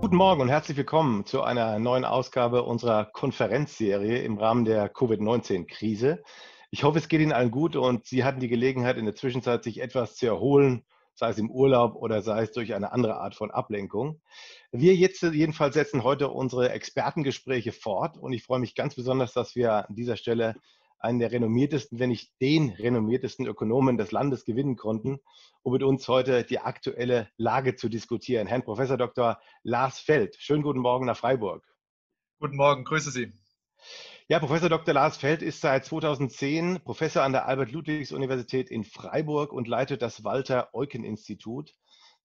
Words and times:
Guten 0.00 0.16
Morgen 0.16 0.40
und 0.40 0.48
herzlich 0.48 0.78
willkommen 0.78 1.26
zu 1.26 1.42
einer 1.42 1.78
neuen 1.78 2.06
Ausgabe 2.06 2.62
unserer 2.62 3.04
Konferenzserie 3.04 4.22
im 4.22 4.38
Rahmen 4.38 4.64
der 4.64 4.88
Covid-19-Krise. 4.88 6.22
Ich 6.70 6.84
hoffe, 6.84 6.96
es 6.96 7.08
geht 7.08 7.20
Ihnen 7.20 7.34
allen 7.34 7.50
gut 7.50 7.76
und 7.76 8.06
Sie 8.06 8.24
hatten 8.24 8.40
die 8.40 8.48
Gelegenheit, 8.48 8.96
in 8.96 9.04
der 9.04 9.14
Zwischenzeit 9.14 9.62
sich 9.62 9.82
etwas 9.82 10.16
zu 10.16 10.24
erholen, 10.24 10.86
sei 11.14 11.28
es 11.28 11.36
im 11.36 11.50
Urlaub 11.50 11.96
oder 11.96 12.22
sei 12.22 12.44
es 12.44 12.52
durch 12.52 12.72
eine 12.72 12.92
andere 12.92 13.16
Art 13.16 13.34
von 13.34 13.50
Ablenkung. 13.50 14.22
Wir 14.72 14.94
jetzt 14.94 15.20
jedenfalls 15.20 15.74
setzen 15.74 16.02
heute 16.02 16.30
unsere 16.30 16.70
Expertengespräche 16.70 17.72
fort 17.72 18.16
und 18.16 18.32
ich 18.32 18.42
freue 18.42 18.60
mich 18.60 18.74
ganz 18.74 18.94
besonders, 18.94 19.34
dass 19.34 19.54
wir 19.54 19.86
an 19.86 19.94
dieser 19.94 20.16
Stelle 20.16 20.54
einen 21.00 21.18
der 21.18 21.32
renommiertesten, 21.32 21.98
wenn 21.98 22.10
nicht 22.10 22.30
den 22.40 22.70
renommiertesten 22.70 23.46
Ökonomen 23.46 23.96
des 23.98 24.12
Landes 24.12 24.44
gewinnen 24.44 24.76
konnten, 24.76 25.18
um 25.62 25.72
mit 25.72 25.82
uns 25.82 26.06
heute 26.08 26.44
die 26.44 26.58
aktuelle 26.58 27.28
Lage 27.36 27.74
zu 27.74 27.88
diskutieren. 27.88 28.46
Herrn 28.46 28.62
Professor 28.62 28.96
Dr. 28.96 29.40
Lars 29.62 29.98
Feld. 29.98 30.36
Schönen 30.38 30.62
guten 30.62 30.80
Morgen 30.80 31.06
nach 31.06 31.16
Freiburg. 31.16 31.66
Guten 32.38 32.56
Morgen, 32.56 32.84
grüße 32.84 33.10
Sie. 33.10 33.32
Ja, 34.28 34.38
Professor 34.38 34.68
Dr. 34.68 34.94
Lars 34.94 35.16
Feld 35.16 35.42
ist 35.42 35.60
seit 35.60 35.84
2010 35.84 36.82
Professor 36.84 37.22
an 37.22 37.32
der 37.32 37.46
Albert-Ludwigs-Universität 37.46 38.70
in 38.70 38.84
Freiburg 38.84 39.52
und 39.52 39.66
leitet 39.66 40.02
das 40.02 40.22
Walter-Eucken-Institut, 40.22 41.74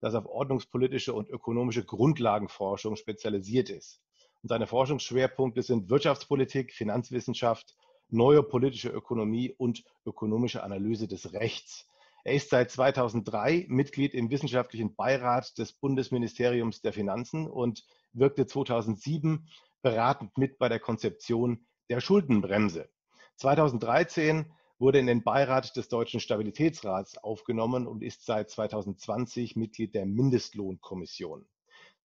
das 0.02 0.14
auf 0.14 0.26
ordnungspolitische 0.28 1.14
und 1.14 1.30
ökonomische 1.30 1.84
Grundlagenforschung 1.84 2.96
spezialisiert 2.96 3.70
ist. 3.70 4.02
Und 4.44 4.50
seine 4.50 4.68
Forschungsschwerpunkte 4.68 5.64
sind 5.64 5.90
Wirtschaftspolitik, 5.90 6.74
Finanzwissenschaft, 6.74 7.76
neue 8.10 8.44
politische 8.44 8.90
Ökonomie 8.90 9.54
und 9.58 9.84
ökonomische 10.06 10.64
Analyse 10.64 11.08
des 11.08 11.34
Rechts. 11.34 11.88
Er 12.24 12.34
ist 12.34 12.50
seit 12.50 12.72
2003 12.72 13.66
Mitglied 13.70 14.14
im 14.14 14.30
wissenschaftlichen 14.30 14.96
Beirat 14.96 15.58
des 15.58 15.74
Bundesministeriums 15.74 16.82
der 16.82 16.94
Finanzen 16.94 17.48
und 17.48 17.86
wirkte 18.14 18.48
2007 18.48 19.48
beratend 19.82 20.38
mit 20.38 20.58
bei 20.58 20.68
der 20.68 20.80
Konzeption 20.80 21.68
der 21.90 22.02
Schuldenbremse. 22.02 22.90
2013 23.36 24.52
wurde 24.80 25.00
in 25.00 25.08
den 25.08 25.24
Beirat 25.24 25.76
des 25.76 25.88
Deutschen 25.88 26.20
Stabilitätsrats 26.20 27.18
aufgenommen 27.18 27.86
und 27.86 28.04
ist 28.04 28.26
seit 28.26 28.50
2020 28.50 29.56
Mitglied 29.56 29.94
der 29.94 30.06
Mindestlohnkommission. 30.06 31.46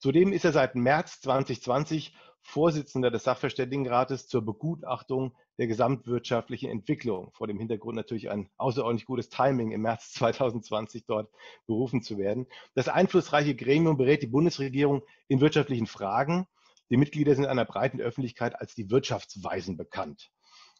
Zudem 0.00 0.32
ist 0.32 0.46
er 0.46 0.52
seit 0.52 0.76
März 0.76 1.20
2020 1.20 2.14
Vorsitzender 2.40 3.10
des 3.10 3.24
Sachverständigenrates 3.24 4.28
zur 4.28 4.42
Begutachtung 4.42 5.36
der 5.58 5.66
gesamtwirtschaftlichen 5.66 6.70
Entwicklung. 6.70 7.32
Vor 7.34 7.46
dem 7.46 7.58
Hintergrund 7.58 7.96
natürlich 7.96 8.30
ein 8.30 8.48
außerordentlich 8.56 9.04
gutes 9.04 9.28
Timing, 9.28 9.72
im 9.72 9.82
März 9.82 10.14
2020 10.14 11.04
dort 11.04 11.30
berufen 11.66 12.00
zu 12.00 12.16
werden. 12.16 12.46
Das 12.74 12.88
einflussreiche 12.88 13.54
Gremium 13.54 13.98
berät 13.98 14.22
die 14.22 14.26
Bundesregierung 14.26 15.02
in 15.28 15.42
wirtschaftlichen 15.42 15.86
Fragen. 15.86 16.46
Die 16.88 16.96
Mitglieder 16.96 17.34
sind 17.34 17.44
einer 17.44 17.66
breiten 17.66 18.00
Öffentlichkeit 18.00 18.58
als 18.58 18.74
die 18.74 18.90
Wirtschaftsweisen 18.90 19.76
bekannt. 19.76 20.30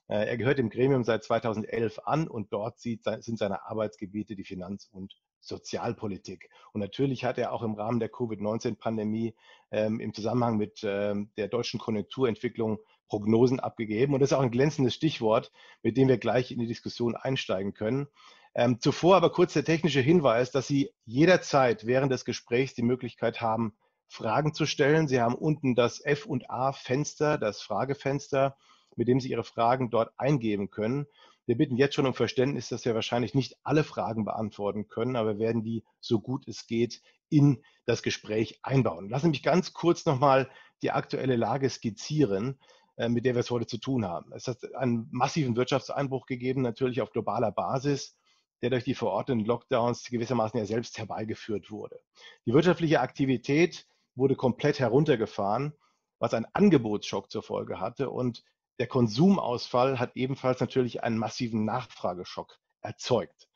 Äh, 0.08 0.28
er 0.28 0.38
gehört 0.38 0.58
dem 0.58 0.70
Gremium 0.70 1.04
seit 1.04 1.24
2011 1.24 1.98
an 2.06 2.26
und 2.26 2.54
dort 2.54 2.80
sind 2.80 3.38
seine 3.38 3.66
Arbeitsgebiete 3.66 4.34
die 4.34 4.44
Finanz- 4.44 4.88
und 4.91 5.14
Sozialpolitik. 5.41 6.50
Und 6.72 6.80
natürlich 6.80 7.24
hat 7.24 7.38
er 7.38 7.52
auch 7.52 7.62
im 7.62 7.74
Rahmen 7.74 8.00
der 8.00 8.08
Covid-19-Pandemie 8.08 9.34
ähm, 9.70 10.00
im 10.00 10.14
Zusammenhang 10.14 10.56
mit 10.56 10.80
ähm, 10.84 11.30
der 11.36 11.48
deutschen 11.48 11.80
Konjunkturentwicklung 11.80 12.78
Prognosen 13.08 13.60
abgegeben. 13.60 14.14
Und 14.14 14.20
das 14.20 14.30
ist 14.30 14.36
auch 14.36 14.42
ein 14.42 14.50
glänzendes 14.50 14.94
Stichwort, 14.94 15.50
mit 15.82 15.97
dem 15.97 16.08
wir 16.08 16.19
gleich 16.19 16.52
in 16.52 16.60
die 16.60 16.66
Diskussion 16.66 17.16
einsteigen 17.16 17.74
können. 17.74 18.08
Ähm, 18.55 18.80
zuvor 18.80 19.16
aber 19.16 19.30
kurz 19.30 19.52
der 19.52 19.64
technische 19.64 20.00
Hinweis, 20.00 20.50
dass 20.50 20.66
Sie 20.66 20.91
jederzeit 21.05 21.86
während 21.86 22.10
des 22.10 22.25
Gesprächs 22.25 22.75
die 22.75 22.82
Möglichkeit 22.82 23.41
haben, 23.41 23.75
Fragen 24.08 24.54
zu 24.54 24.66
stellen. 24.66 25.06
Sie 25.06 25.20
haben 25.20 25.36
unten 25.36 25.77
das 25.77 26.04
F 26.04 26.27
und 26.27 26.50
A-Fenster, 26.50 27.38
das 27.38 27.62
Fragefenster, 27.62 28.56
mit 28.97 29.06
dem 29.06 29.20
Sie 29.20 29.31
Ihre 29.31 29.44
Fragen 29.44 29.91
dort 29.91 30.12
eingeben 30.16 30.70
können. 30.70 31.06
Wir 31.50 31.56
bitten 31.56 31.77
jetzt 31.77 31.97
schon 31.97 32.06
um 32.06 32.15
Verständnis, 32.15 32.69
dass 32.69 32.84
wir 32.84 32.94
wahrscheinlich 32.94 33.34
nicht 33.34 33.56
alle 33.65 33.83
Fragen 33.83 34.25
beantworten 34.25 34.87
können, 34.87 35.16
aber 35.16 35.41
werden 35.41 35.65
die 35.65 35.83
so 35.99 36.21
gut 36.21 36.47
es 36.47 36.69
geht 36.69 37.03
in 37.28 37.65
das 37.87 38.05
Gespräch 38.05 38.61
einbauen. 38.62 39.11
Lassen 39.11 39.25
Sie 39.25 39.31
mich 39.31 39.43
ganz 39.43 39.72
kurz 39.72 40.06
nochmal 40.06 40.49
die 40.81 40.93
aktuelle 40.93 41.34
Lage 41.34 41.69
skizzieren, 41.69 42.60
äh, 42.99 43.09
mit 43.09 43.25
der 43.25 43.34
wir 43.34 43.41
es 43.41 43.50
heute 43.50 43.66
zu 43.66 43.78
tun 43.78 44.05
haben. 44.05 44.33
Es 44.33 44.47
hat 44.47 44.59
einen 44.77 45.09
massiven 45.10 45.56
Wirtschaftseinbruch 45.56 46.27
gegeben, 46.27 46.62
natürlich 46.62 47.00
auf 47.00 47.10
globaler 47.10 47.50
Basis, 47.50 48.16
der 48.62 48.71
durch 48.71 48.84
die 48.84 48.94
verordneten 48.94 49.44
Lockdowns 49.44 50.05
gewissermaßen 50.05 50.56
ja 50.56 50.66
selbst 50.66 50.99
herbeigeführt 50.99 51.72
wurde. 51.72 51.99
Die 52.47 52.53
wirtschaftliche 52.53 53.00
Aktivität 53.00 53.89
wurde 54.15 54.37
komplett 54.37 54.78
heruntergefahren, 54.78 55.72
was 56.21 56.33
einen 56.33 56.47
Angebotsschock 56.53 57.28
zur 57.28 57.43
Folge 57.43 57.81
hatte 57.81 58.09
und 58.09 58.44
der 58.80 58.86
Konsumausfall 58.86 60.00
hat 60.00 60.16
ebenfalls 60.16 60.58
natürlich 60.58 61.04
einen 61.04 61.18
massiven 61.18 61.66
Nachfrageschock 61.66 62.58
erzeugt. 62.80 63.46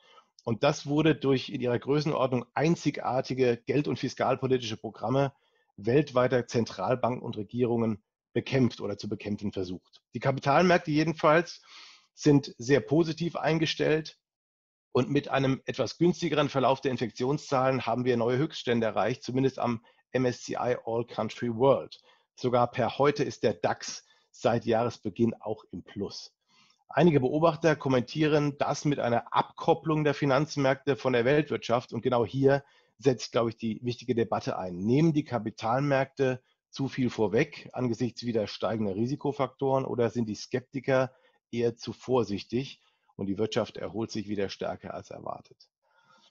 Und 0.45 0.63
das 0.63 0.87
wurde 0.87 1.15
durch 1.15 1.49
in 1.49 1.63
ihrer 1.63 1.79
Größenordnung 1.79 2.45
einzigartige 2.53 3.57
geld- 3.57 3.89
und 3.89 3.99
fiskalpolitische 3.99 4.77
Programme 4.77 5.33
weltweiter 5.77 6.47
Zentralbanken 6.47 7.23
und 7.23 7.39
Regierungen 7.39 8.05
bekämpft 8.35 8.83
oder 8.83 8.99
zu 8.99 9.09
bekämpfen 9.09 9.51
versucht. 9.51 10.03
Die 10.13 10.21
Kapitalmärkte 10.21 10.91
jedenfalls 10.91 11.63
sind 12.13 12.55
sehr 12.59 12.81
positiv 12.81 13.35
eingestellt 13.35 14.19
und 14.93 15.09
mit 15.09 15.29
einem 15.29 15.63
etwas 15.65 15.97
günstigeren 15.97 16.51
Verlauf 16.51 16.83
der 16.83 16.91
Infektionszahlen 16.91 17.87
haben 17.87 18.05
wir 18.05 18.19
neue 18.19 18.37
Höchststände 18.37 18.89
erreicht, 18.89 19.23
zumindest 19.23 19.59
am 19.59 19.83
MSCI 20.13 20.77
All 20.85 21.07
Country 21.07 21.49
World. 21.49 21.99
Sogar 22.37 22.71
per 22.71 22.99
heute 22.99 23.25
ist 23.25 23.43
der 23.43 23.55
DAX 23.55 24.05
seit 24.35 24.67
Jahresbeginn 24.67 25.35
auch 25.41 25.65
im 25.71 25.83
Plus. 25.83 26.35
Einige 26.89 27.21
Beobachter 27.21 27.77
kommentieren 27.77 28.57
das 28.59 28.85
mit 28.85 28.99
einer 28.99 29.33
Abkopplung 29.33 30.05
der 30.05 30.15
Finanzmärkte 30.15 30.97
von 30.97 31.13
der 31.13 31.25
Weltwirtschaft. 31.25 31.93
Und 31.93 32.03
genau 32.03 32.27
hier 32.27 32.65
setzt, 32.99 33.33
glaube 33.33 33.51
ich, 33.51 33.57
die 33.57 33.81
wichtige 33.83 34.15
Debatte 34.15 34.59
ein. 34.59 34.77
Nehmen 34.77 35.13
die 35.13 35.25
Kapitalmärkte 35.25 36.43
zu 36.71 36.89
viel 36.89 37.11
vorweg 37.11 37.69
angesichts 37.73 38.25
wieder 38.25 38.47
steigender 38.47 38.97
Risikofaktoren 38.97 39.85
oder 39.85 40.11
sind 40.11 40.29
die 40.29 40.35
Skeptiker 40.35 41.13
eher 41.51 41.77
zu 41.77 41.93
vorsichtig 41.93 42.81
und 43.17 43.27
die 43.27 43.39
Wirtschaft 43.39 43.77
erholt 43.77 44.11
sich 44.11 44.29
wieder 44.29 44.49
stärker 44.49 44.95
als 44.95 45.11
erwartet? 45.11 45.69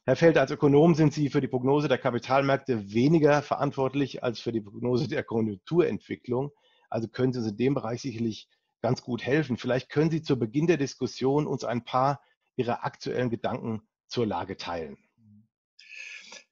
Herr 0.05 0.17
Feld, 0.17 0.37
als 0.37 0.51
Ökonom 0.51 0.95
sind 0.95 1.13
Sie 1.13 1.29
für 1.29 1.39
die 1.39 1.47
Prognose 1.47 1.87
der 1.87 1.97
Kapitalmärkte 1.97 2.93
weniger 2.93 3.41
verantwortlich 3.41 4.21
als 4.21 4.41
für 4.41 4.51
die 4.51 4.59
Prognose 4.59 5.07
der 5.07 5.23
Konjunkturentwicklung. 5.23 6.51
Also 6.93 7.07
können 7.07 7.33
Sie 7.33 7.39
uns 7.39 7.47
in 7.47 7.57
dem 7.57 7.73
Bereich 7.73 8.03
sicherlich 8.03 8.47
ganz 8.83 9.01
gut 9.01 9.23
helfen. 9.23 9.57
Vielleicht 9.57 9.89
können 9.89 10.11
Sie 10.11 10.21
zu 10.21 10.37
Beginn 10.37 10.67
der 10.67 10.77
Diskussion 10.77 11.47
uns 11.47 11.63
ein 11.63 11.83
paar 11.83 12.21
Ihrer 12.55 12.85
aktuellen 12.85 13.31
Gedanken 13.31 13.81
zur 14.07 14.27
Lage 14.27 14.57
teilen. 14.57 14.99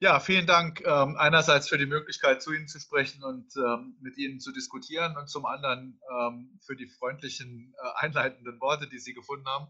Ja, 0.00 0.18
vielen 0.18 0.48
Dank 0.48 0.80
ähm, 0.84 1.14
einerseits 1.16 1.68
für 1.68 1.78
die 1.78 1.86
Möglichkeit, 1.86 2.42
zu 2.42 2.52
Ihnen 2.52 2.66
zu 2.66 2.80
sprechen 2.80 3.22
und 3.22 3.54
ähm, 3.56 3.96
mit 4.00 4.18
Ihnen 4.18 4.40
zu 4.40 4.50
diskutieren 4.50 5.16
und 5.16 5.28
zum 5.28 5.46
anderen 5.46 6.00
ähm, 6.10 6.58
für 6.66 6.74
die 6.74 6.88
freundlichen 6.88 7.72
äh, 7.78 8.04
einleitenden 8.04 8.60
Worte, 8.60 8.88
die 8.88 8.98
Sie 8.98 9.14
gefunden 9.14 9.46
haben. 9.46 9.68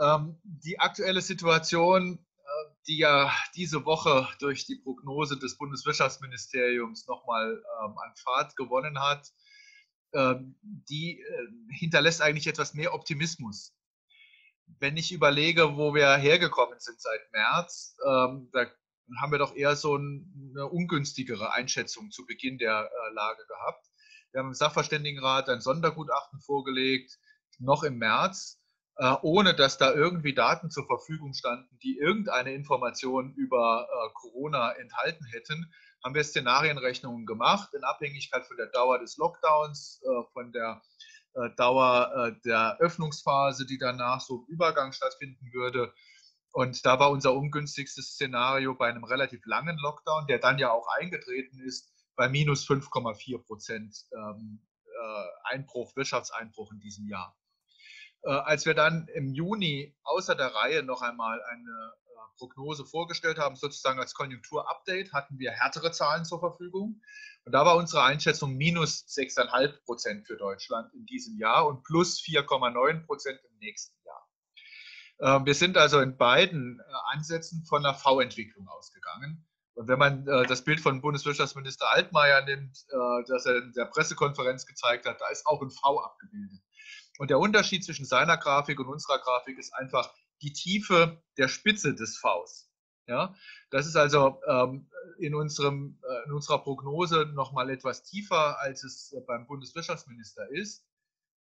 Ähm, 0.00 0.40
die 0.42 0.80
aktuelle 0.80 1.20
Situation, 1.20 2.18
äh, 2.18 2.74
die 2.88 2.98
ja 2.98 3.32
diese 3.54 3.84
Woche 3.84 4.26
durch 4.40 4.66
die 4.66 4.80
Prognose 4.82 5.38
des 5.38 5.56
Bundeswirtschaftsministeriums 5.56 7.06
nochmal 7.06 7.62
ähm, 7.84 7.96
an 7.96 8.12
Fahrt 8.16 8.56
gewonnen 8.56 8.98
hat, 8.98 9.30
die 10.88 11.20
äh, 11.20 11.74
hinterlässt 11.76 12.22
eigentlich 12.22 12.46
etwas 12.46 12.74
mehr 12.74 12.94
Optimismus. 12.94 13.74
Wenn 14.78 14.96
ich 14.96 15.12
überlege, 15.12 15.76
wo 15.76 15.94
wir 15.94 16.16
hergekommen 16.16 16.78
sind 16.78 17.00
seit 17.00 17.32
März, 17.32 17.96
ähm, 18.06 18.48
da 18.52 18.66
haben 19.20 19.32
wir 19.32 19.38
doch 19.38 19.54
eher 19.54 19.76
so 19.76 19.96
eine 19.96 20.66
ungünstigere 20.66 21.52
Einschätzung 21.52 22.10
zu 22.10 22.24
Beginn 22.26 22.58
der 22.58 22.90
äh, 22.90 23.14
Lage 23.14 23.44
gehabt. 23.46 23.86
Wir 24.32 24.40
haben 24.40 24.48
im 24.48 24.54
Sachverständigenrat 24.54 25.48
ein 25.48 25.60
Sondergutachten 25.60 26.40
vorgelegt, 26.40 27.18
noch 27.58 27.82
im 27.82 27.98
März, 27.98 28.60
äh, 28.96 29.14
ohne 29.22 29.54
dass 29.54 29.78
da 29.78 29.92
irgendwie 29.92 30.34
Daten 30.34 30.70
zur 30.70 30.86
Verfügung 30.86 31.34
standen, 31.34 31.78
die 31.82 31.98
irgendeine 31.98 32.54
Information 32.54 33.34
über 33.34 33.88
Corona 34.14 34.72
enthalten 34.72 35.24
hätten 35.26 35.72
haben 36.04 36.14
wir 36.14 36.22
Szenarienrechnungen 36.22 37.24
gemacht 37.24 37.72
in 37.72 37.82
Abhängigkeit 37.82 38.46
von 38.46 38.58
der 38.58 38.66
Dauer 38.66 38.98
des 38.98 39.16
Lockdowns, 39.16 40.02
äh, 40.04 40.32
von 40.34 40.52
der 40.52 40.82
äh, 41.32 41.48
Dauer 41.56 42.12
äh, 42.14 42.40
der 42.44 42.76
Öffnungsphase, 42.78 43.64
die 43.64 43.78
danach 43.78 44.20
so 44.20 44.44
im 44.46 44.54
Übergang 44.54 44.92
stattfinden 44.92 45.50
würde. 45.52 45.94
Und 46.52 46.84
da 46.84 47.00
war 47.00 47.10
unser 47.10 47.34
ungünstigstes 47.34 48.12
Szenario 48.12 48.74
bei 48.74 48.88
einem 48.88 49.04
relativ 49.04 49.44
langen 49.46 49.78
Lockdown, 49.78 50.26
der 50.26 50.38
dann 50.38 50.58
ja 50.58 50.70
auch 50.70 50.86
eingetreten 50.88 51.58
ist, 51.60 51.90
bei 52.16 52.28
minus 52.28 52.68
5,4 52.68 53.42
Prozent 53.42 53.96
ähm, 54.12 54.60
Einbruch, 55.42 55.96
Wirtschaftseinbruch 55.96 56.70
in 56.72 56.78
diesem 56.78 57.08
Jahr. 57.08 57.36
Als 58.22 58.64
wir 58.64 58.72
dann 58.72 59.08
im 59.08 59.34
Juni 59.34 59.94
außer 60.04 60.34
der 60.34 60.54
Reihe 60.54 60.82
noch 60.82 61.02
einmal 61.02 61.42
eine 61.42 61.92
Prognose 62.36 62.84
vorgestellt 62.84 63.38
haben, 63.38 63.56
sozusagen 63.56 63.98
als 63.98 64.14
Konjunkturupdate, 64.14 65.12
hatten 65.12 65.38
wir 65.38 65.52
härtere 65.52 65.92
Zahlen 65.92 66.24
zur 66.24 66.40
Verfügung. 66.40 67.00
Und 67.44 67.52
da 67.52 67.64
war 67.64 67.76
unsere 67.76 68.02
Einschätzung 68.02 68.56
minus 68.56 69.06
6,5 69.06 69.84
Prozent 69.84 70.26
für 70.26 70.36
Deutschland 70.36 70.92
in 70.94 71.06
diesem 71.06 71.38
Jahr 71.38 71.66
und 71.66 71.82
plus 71.84 72.20
4,9 72.20 73.06
Prozent 73.06 73.40
im 73.44 73.58
nächsten 73.58 73.96
Jahr. 74.04 74.28
Ähm, 75.20 75.46
wir 75.46 75.54
sind 75.54 75.76
also 75.76 76.00
in 76.00 76.16
beiden 76.16 76.80
äh, 76.80 76.82
Ansätzen 77.12 77.64
von 77.64 77.84
einer 77.84 77.94
V-Entwicklung 77.94 78.68
ausgegangen. 78.68 79.46
Und 79.74 79.88
wenn 79.88 79.98
man 79.98 80.26
äh, 80.26 80.46
das 80.46 80.62
Bild 80.62 80.80
von 80.80 81.00
Bundeswirtschaftsminister 81.00 81.90
Altmaier 81.90 82.44
nimmt, 82.44 82.76
äh, 82.88 83.24
das 83.26 83.46
er 83.46 83.56
in 83.56 83.72
der 83.72 83.86
Pressekonferenz 83.86 84.66
gezeigt 84.66 85.06
hat, 85.06 85.20
da 85.20 85.28
ist 85.28 85.46
auch 85.46 85.62
ein 85.62 85.70
V 85.70 86.00
abgebildet. 86.00 86.60
Und 87.18 87.30
der 87.30 87.38
Unterschied 87.38 87.84
zwischen 87.84 88.04
seiner 88.04 88.36
Grafik 88.36 88.80
und 88.80 88.86
unserer 88.86 89.18
Grafik 89.18 89.58
ist 89.58 89.72
einfach 89.74 90.12
die 90.42 90.52
Tiefe 90.52 91.22
der 91.36 91.48
Spitze 91.48 91.94
des 91.94 92.18
Vs. 92.18 92.70
Ja, 93.06 93.34
das 93.70 93.86
ist 93.86 93.96
also 93.96 94.40
ähm, 94.48 94.88
in, 95.18 95.34
unserem, 95.34 95.98
äh, 96.08 96.26
in 96.26 96.32
unserer 96.32 96.62
Prognose 96.62 97.26
nochmal 97.34 97.68
etwas 97.68 98.02
tiefer, 98.02 98.58
als 98.60 98.82
es 98.82 99.12
äh, 99.12 99.20
beim 99.20 99.46
Bundeswirtschaftsminister 99.46 100.48
ist. 100.50 100.86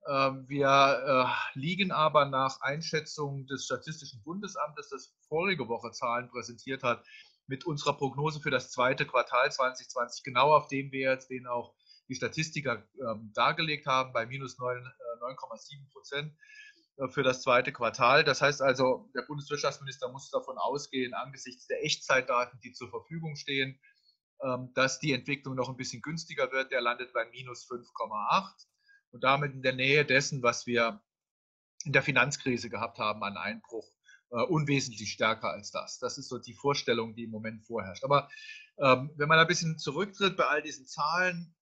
Ähm, 0.09 0.45
wir 0.49 0.67
äh, 0.67 1.59
liegen 1.59 1.93
aber 1.93 2.27
nach 2.27 2.61
Einschätzung 2.61 3.47
des 3.47 3.67
Statistischen 3.67 4.23
Bundesamtes, 4.25 4.89
das 4.89 5.15
vorige 5.29 5.69
Woche 5.69 5.93
Zahlen 5.93 6.29
präsentiert 6.29 6.83
hat, 6.83 7.05
mit 7.47 7.65
unserer 7.65 7.97
Prognose 7.97 8.41
für 8.41 8.51
das 8.51 8.71
zweite 8.71 9.07
Quartal 9.07 9.51
2020 9.51 10.25
genau 10.25 10.53
auf 10.55 10.67
dem 10.69 10.91
Wert, 10.93 11.31
den 11.31 11.47
auch 11.47 11.75
die 12.09 12.15
Statistiker 12.15 12.87
ähm, 13.01 13.31
dargelegt 13.33 13.87
haben, 13.87 14.13
bei 14.13 14.27
minus 14.27 14.59
9,7 14.59 14.89
äh, 15.73 15.93
Prozent 15.93 16.37
für 17.09 17.23
das 17.23 17.43
zweite 17.43 17.73
Quartal. 17.73 18.25
Das 18.25 18.41
heißt 18.41 18.63
also, 18.63 19.11
der 19.15 19.23
Bundeswirtschaftsminister 19.23 20.11
muss 20.11 20.31
davon 20.31 20.59
ausgehen, 20.59 21.15
angesichts 21.15 21.67
der 21.67 21.85
Echtzeitdaten, 21.85 22.61
die 22.61 22.73
zur 22.73 22.89
Verfügung 22.89 23.37
stehen, 23.37 23.81
ähm, 24.43 24.73
dass 24.75 24.99
die 25.01 25.13
Entwicklung 25.13 25.55
noch 25.55 25.69
ein 25.69 25.77
bisschen 25.77 26.03
günstiger 26.03 26.53
wird. 26.53 26.71
Der 26.71 26.81
landet 26.81 27.13
bei 27.13 27.25
minus 27.31 27.69
5,8 27.69 28.67
und 29.11 29.25
damit 29.25 29.53
in 29.53 29.63
der 29.63 29.75
Nähe 29.75 30.05
dessen, 30.05 30.43
was 30.43 30.67
wir 30.67 31.03
in 31.85 31.93
der 31.93 32.03
Finanzkrise 32.03 32.71
gehabt 32.71 32.99
haben 32.99 33.23
an 33.23 33.37
Einbruch, 33.37 33.89
äh, 34.31 34.43
unwesentlich 34.43 35.13
stärker 35.13 35.51
als 35.51 35.71
das. 35.71 35.99
Das 35.99 36.19
ist 36.19 36.29
so 36.29 36.39
die 36.39 36.55
Vorstellung, 36.55 37.15
die 37.15 37.25
im 37.25 37.31
Moment 37.31 37.65
vorherrscht. 37.65 38.05
Aber 38.05 38.29
ähm, 38.79 39.11
wenn 39.17 39.29
man 39.29 39.39
ein 39.39 39.47
bisschen 39.47 39.79
zurücktritt 39.79 40.37
bei 40.37 40.47
all 40.47 40.63
diesen 40.63 40.87
Zahlen, 40.87 41.55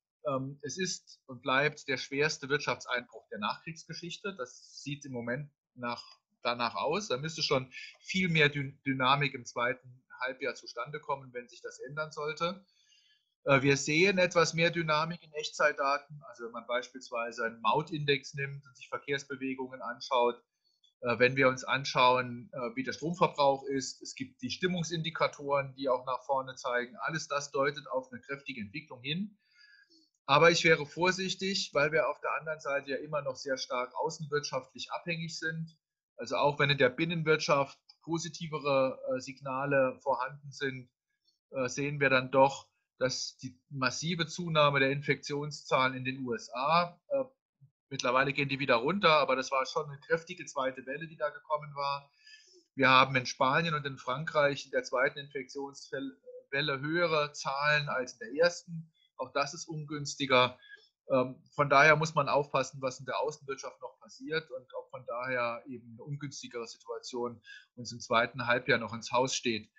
es 0.62 0.78
ist 0.78 1.20
und 1.26 1.42
bleibt 1.42 1.88
der 1.88 1.96
schwerste 1.96 2.48
Wirtschaftseinbruch 2.48 3.26
der 3.28 3.40
Nachkriegsgeschichte. 3.40 4.34
Das 4.36 4.80
sieht 4.82 5.04
im 5.04 5.12
Moment 5.12 5.50
nach, 5.74 6.04
danach 6.42 6.76
aus. 6.76 7.08
Da 7.08 7.16
müsste 7.16 7.42
schon 7.42 7.72
viel 8.00 8.28
mehr 8.28 8.48
Dynamik 8.48 9.34
im 9.34 9.44
zweiten 9.44 10.02
Halbjahr 10.20 10.54
zustande 10.54 11.00
kommen, 11.00 11.32
wenn 11.32 11.48
sich 11.48 11.60
das 11.60 11.80
ändern 11.80 12.12
sollte. 12.12 12.64
Äh, 13.44 13.62
wir 13.62 13.76
sehen 13.76 14.18
etwas 14.18 14.54
mehr 14.54 14.70
Dynamik 14.70 15.22
in 15.22 15.32
Echtzeitdaten. 15.32 16.22
Also 16.28 16.44
wenn 16.44 16.52
man 16.52 16.66
beispielsweise 16.66 17.44
einen 17.44 17.60
Mautindex 17.60 18.34
nimmt 18.34 18.64
und 18.66 18.76
sich 18.76 18.88
Verkehrsbewegungen 18.88 19.82
anschaut, 19.82 20.40
äh, 21.00 21.18
wenn 21.18 21.36
wir 21.36 21.48
uns 21.48 21.64
anschauen, 21.64 22.50
äh, 22.52 22.76
wie 22.76 22.84
der 22.84 22.92
Stromverbrauch 22.92 23.64
ist, 23.64 24.00
es 24.02 24.14
gibt 24.14 24.40
die 24.42 24.50
Stimmungsindikatoren, 24.50 25.74
die 25.74 25.88
auch 25.88 26.06
nach 26.06 26.24
vorne 26.24 26.54
zeigen. 26.54 26.96
Alles 27.00 27.28
das 27.28 27.50
deutet 27.50 27.88
auf 27.88 28.12
eine 28.12 28.20
kräftige 28.20 28.60
Entwicklung 28.60 29.02
hin. 29.02 29.36
Aber 30.32 30.50
ich 30.50 30.64
wäre 30.64 30.86
vorsichtig, 30.86 31.74
weil 31.74 31.92
wir 31.92 32.08
auf 32.08 32.18
der 32.22 32.32
anderen 32.40 32.58
Seite 32.58 32.92
ja 32.92 32.96
immer 32.96 33.20
noch 33.20 33.36
sehr 33.36 33.58
stark 33.58 33.94
außenwirtschaftlich 33.94 34.90
abhängig 34.90 35.38
sind. 35.38 35.76
Also 36.16 36.36
auch 36.36 36.58
wenn 36.58 36.70
in 36.70 36.78
der 36.78 36.88
Binnenwirtschaft 36.88 37.78
positivere 38.00 38.98
äh, 39.10 39.20
Signale 39.20 39.98
vorhanden 40.00 40.50
sind, 40.50 40.88
äh, 41.50 41.68
sehen 41.68 42.00
wir 42.00 42.08
dann 42.08 42.30
doch, 42.30 42.66
dass 42.96 43.36
die 43.42 43.60
massive 43.68 44.26
Zunahme 44.26 44.80
der 44.80 44.90
Infektionszahlen 44.90 45.94
in 45.98 46.06
den 46.06 46.24
USA, 46.24 46.98
äh, 47.10 47.24
mittlerweile 47.90 48.32
gehen 48.32 48.48
die 48.48 48.58
wieder 48.58 48.76
runter, 48.76 49.18
aber 49.18 49.36
das 49.36 49.50
war 49.50 49.66
schon 49.66 49.84
eine 49.84 50.00
kräftige 50.00 50.46
zweite 50.46 50.86
Welle, 50.86 51.08
die 51.08 51.18
da 51.18 51.28
gekommen 51.28 51.74
war. 51.74 52.10
Wir 52.74 52.88
haben 52.88 53.14
in 53.16 53.26
Spanien 53.26 53.74
und 53.74 53.84
in 53.84 53.98
Frankreich 53.98 54.64
in 54.64 54.70
der 54.70 54.82
zweiten 54.82 55.18
Infektionswelle 55.18 56.80
höhere 56.80 57.34
Zahlen 57.34 57.90
als 57.90 58.14
in 58.14 58.20
der 58.20 58.44
ersten. 58.46 58.90
Auch 59.22 59.32
das 59.32 59.54
ist 59.54 59.68
ungünstiger. 59.68 60.58
Ähm, 61.08 61.42
von 61.54 61.70
daher 61.70 61.96
muss 61.96 62.14
man 62.14 62.28
aufpassen, 62.28 62.82
was 62.82 62.98
in 62.98 63.06
der 63.06 63.20
Außenwirtschaft 63.20 63.80
noch 63.80 63.98
passiert 64.00 64.50
und 64.50 64.74
auch 64.74 64.90
von 64.90 65.04
daher 65.06 65.62
eben 65.66 65.92
eine 65.92 66.02
ungünstigere 66.02 66.66
Situation 66.66 67.40
uns 67.76 67.92
im 67.92 68.00
zweiten 68.00 68.46
Halbjahr 68.46 68.78
noch 68.78 68.92
ins 68.92 69.12
Haus 69.12 69.34
steht. 69.34 69.70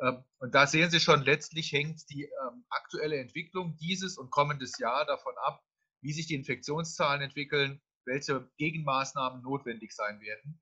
Ähm, 0.00 0.24
und 0.38 0.54
da 0.54 0.66
sehen 0.66 0.90
Sie 0.90 1.00
schon, 1.00 1.22
letztlich 1.22 1.72
hängt 1.72 2.08
die 2.10 2.24
ähm, 2.24 2.64
aktuelle 2.68 3.18
Entwicklung 3.18 3.76
dieses 3.76 4.18
und 4.18 4.30
kommendes 4.30 4.78
Jahr 4.78 5.04
davon 5.04 5.34
ab, 5.44 5.62
wie 6.00 6.12
sich 6.12 6.26
die 6.26 6.34
Infektionszahlen 6.34 7.22
entwickeln, 7.22 7.80
welche 8.04 8.48
Gegenmaßnahmen 8.56 9.42
notwendig 9.42 9.92
sein 9.92 10.20
werden. 10.20 10.60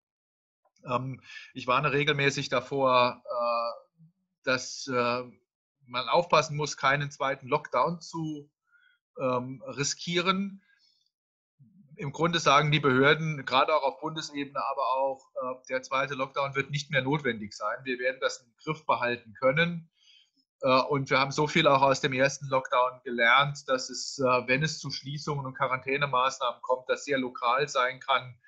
Ich 1.52 1.66
warne 1.66 1.92
regelmäßig 1.92 2.48
davor, 2.48 3.22
äh, 3.22 4.00
dass 4.44 4.86
äh, 4.86 5.22
man 5.90 6.08
aufpassen 6.08 6.56
muss, 6.56 6.76
keinen 6.76 7.10
zweiten 7.10 7.48
Lockdown 7.48 8.00
zu 8.00 8.50
ähm, 9.20 9.62
riskieren. 9.66 10.62
Im 11.96 12.12
Grunde 12.12 12.38
sagen 12.38 12.70
die 12.70 12.80
Behörden, 12.80 13.44
gerade 13.44 13.74
auch 13.74 13.82
auf 13.82 14.00
Bundesebene, 14.00 14.58
aber 14.58 14.82
auch 14.96 15.20
äh, 15.34 15.66
der 15.68 15.82
zweite 15.82 16.14
Lockdown 16.14 16.54
wird 16.54 16.70
nicht 16.70 16.90
mehr 16.90 17.02
notwendig 17.02 17.52
sein. 17.54 17.76
Wir 17.84 17.98
werden 17.98 18.18
das 18.20 18.38
im 18.40 18.54
Griff 18.56 18.86
behalten 18.86 19.34
können. 19.34 19.90
Äh, 20.62 20.80
und 20.82 21.10
wir 21.10 21.18
haben 21.18 21.32
so 21.32 21.46
viel 21.46 21.66
auch 21.66 21.82
aus 21.82 22.00
dem 22.00 22.12
ersten 22.12 22.46
Lockdown 22.48 23.00
gelernt, 23.04 23.68
dass 23.68 23.90
es, 23.90 24.18
äh, 24.18 24.46
wenn 24.46 24.62
es 24.62 24.78
zu 24.78 24.90
Schließungen 24.90 25.44
und 25.44 25.54
Quarantänemaßnahmen 25.54 26.62
kommt, 26.62 26.88
das 26.88 27.04
sehr 27.04 27.18
lokal 27.18 27.68
sein 27.68 28.00
kann. 28.00 28.38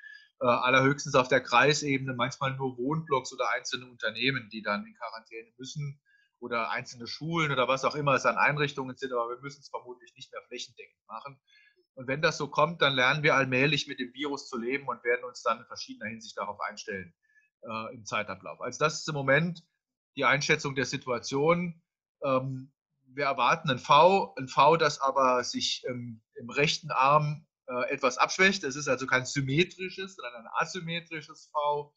Äh, 0.40 0.46
allerhöchstens 0.46 1.14
auf 1.14 1.28
der 1.28 1.42
Kreisebene, 1.42 2.14
manchmal 2.14 2.56
nur 2.56 2.78
Wohnblocks 2.78 3.32
oder 3.34 3.50
einzelne 3.50 3.86
Unternehmen, 3.86 4.48
die 4.50 4.62
dann 4.62 4.86
in 4.86 4.94
Quarantäne 4.94 5.50
müssen 5.58 6.00
oder 6.42 6.70
einzelne 6.70 7.06
Schulen 7.06 7.52
oder 7.52 7.68
was 7.68 7.84
auch 7.84 7.94
immer 7.94 8.14
es 8.14 8.26
an 8.26 8.36
Einrichtungen 8.36 8.96
sind, 8.96 9.12
aber 9.12 9.30
wir 9.30 9.40
müssen 9.40 9.60
es 9.60 9.68
vermutlich 9.68 10.12
nicht 10.16 10.32
mehr 10.32 10.42
flächendeckend 10.48 11.06
machen. 11.06 11.40
Und 11.94 12.08
wenn 12.08 12.20
das 12.20 12.36
so 12.36 12.48
kommt, 12.48 12.82
dann 12.82 12.94
lernen 12.94 13.22
wir 13.22 13.36
allmählich 13.36 13.86
mit 13.86 14.00
dem 14.00 14.12
Virus 14.12 14.48
zu 14.48 14.58
leben 14.58 14.88
und 14.88 15.04
werden 15.04 15.24
uns 15.24 15.42
dann 15.42 15.60
in 15.60 15.66
verschiedener 15.66 16.10
Hinsicht 16.10 16.36
darauf 16.36 16.58
einstellen 16.60 17.14
äh, 17.62 17.94
im 17.94 18.04
Zeitablauf. 18.04 18.60
Also 18.60 18.78
das 18.80 19.00
ist 19.00 19.08
im 19.08 19.14
Moment 19.14 19.62
die 20.16 20.24
Einschätzung 20.24 20.74
der 20.74 20.86
Situation. 20.86 21.80
Ähm, 22.24 22.72
wir 23.04 23.26
erwarten 23.26 23.70
ein 23.70 23.78
V, 23.78 24.34
ein 24.36 24.48
V, 24.48 24.76
das 24.76 25.00
aber 25.00 25.44
sich 25.44 25.84
ähm, 25.86 26.22
im 26.34 26.50
rechten 26.50 26.90
Arm 26.90 27.46
äh, 27.68 27.90
etwas 27.90 28.18
abschwächt. 28.18 28.64
Es 28.64 28.74
ist 28.74 28.88
also 28.88 29.06
kein 29.06 29.26
symmetrisches, 29.26 30.16
sondern 30.16 30.46
ein 30.46 30.52
asymmetrisches 30.54 31.50
V. 31.52 31.94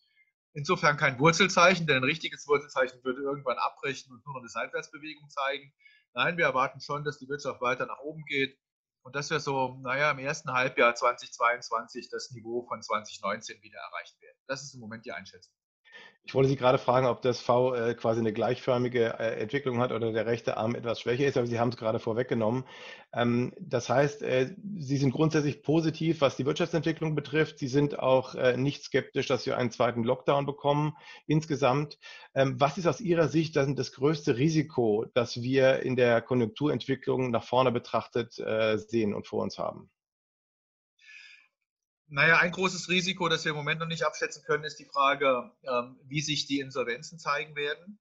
Insofern 0.55 0.95
kein 0.95 1.19
Wurzelzeichen, 1.19 1.85
denn 1.85 1.97
ein 1.97 2.05
richtiges 2.05 2.47
Wurzelzeichen 2.47 3.03
würde 3.03 3.21
irgendwann 3.21 3.57
abbrechen 3.57 4.13
und 4.13 4.25
nur 4.25 4.35
noch 4.35 4.41
eine 4.41 4.49
Seitwärtsbewegung 4.49 5.29
zeigen. 5.29 5.73
Nein, 6.13 6.37
wir 6.37 6.45
erwarten 6.45 6.79
schon, 6.79 7.03
dass 7.03 7.19
die 7.19 7.27
Wirtschaft 7.27 7.59
weiter 7.59 7.85
nach 7.85 7.99
oben 7.99 8.23
geht 8.23 8.57
und 9.03 9.17
dass 9.17 9.29
wir 9.29 9.41
so, 9.41 9.77
naja, 9.81 10.11
im 10.11 10.19
ersten 10.19 10.53
Halbjahr 10.53 10.95
2022 10.95 12.07
das 12.09 12.31
Niveau 12.31 12.65
von 12.67 12.81
2019 12.81 13.61
wieder 13.61 13.79
erreichen 13.79 14.15
werden. 14.21 14.37
Das 14.47 14.63
ist 14.63 14.73
im 14.73 14.79
Moment 14.79 15.05
die 15.05 15.11
Einschätzung. 15.11 15.53
Ich 16.27 16.33
wollte 16.33 16.49
Sie 16.49 16.55
gerade 16.55 16.79
fragen, 16.79 17.05
ob 17.05 17.21
das 17.21 17.39
V 17.39 17.75
äh, 17.75 17.93
quasi 17.93 18.19
eine 18.19 18.33
gleichförmige 18.33 19.19
äh, 19.19 19.39
Entwicklung 19.39 19.79
hat 19.79 19.91
oder 19.91 20.11
der 20.11 20.25
rechte 20.25 20.57
Arm 20.57 20.73
etwas 20.73 20.99
schwächer 20.99 21.27
ist, 21.27 21.37
aber 21.37 21.45
Sie 21.45 21.59
haben 21.59 21.69
es 21.69 21.77
gerade 21.77 21.99
vorweggenommen. 21.99 22.63
Ähm, 23.13 23.53
das 23.59 23.89
heißt, 23.89 24.23
äh, 24.23 24.55
Sie 24.79 24.97
sind 24.97 25.11
grundsätzlich 25.11 25.61
positiv, 25.61 26.21
was 26.21 26.35
die 26.35 26.47
Wirtschaftsentwicklung 26.47 27.13
betrifft. 27.13 27.59
Sie 27.59 27.67
sind 27.67 27.99
auch 27.99 28.33
nicht 28.57 28.83
skeptisch, 28.83 29.27
dass 29.27 29.45
wir 29.45 29.57
einen 29.57 29.69
zweiten 29.71 30.03
Lockdown 30.03 30.47
bekommen 30.47 30.97
insgesamt. 31.27 31.99
Ähm, 32.33 32.59
was 32.59 32.79
ist 32.79 32.87
aus 32.87 33.01
Ihrer 33.01 33.27
Sicht 33.27 33.55
dann 33.55 33.75
das 33.75 33.91
größte 33.91 34.37
Risiko, 34.37 35.05
das 35.13 35.41
wir 35.41 35.81
in 35.83 35.95
der 35.95 36.21
Konjunkturentwicklung 36.21 37.29
nach 37.29 37.43
vorne 37.43 37.71
betrachtet 37.71 38.33
sehen 38.33 39.13
und 39.13 39.27
vor 39.27 39.43
uns 39.43 39.59
haben? 39.59 39.89
Naja, 42.07 42.37
ein 42.37 42.51
großes 42.51 42.89
Risiko, 42.89 43.29
das 43.29 43.45
wir 43.45 43.51
im 43.51 43.57
Moment 43.57 43.79
noch 43.79 43.87
nicht 43.87 44.03
abschätzen 44.03 44.43
können, 44.43 44.63
ist 44.63 44.77
die 44.77 44.85
Frage, 44.85 45.51
ähm, 45.63 45.99
wie 46.03 46.21
sich 46.21 46.45
die 46.45 46.59
Insolvenzen 46.59 47.17
zeigen 47.17 47.55
werden. 47.55 47.99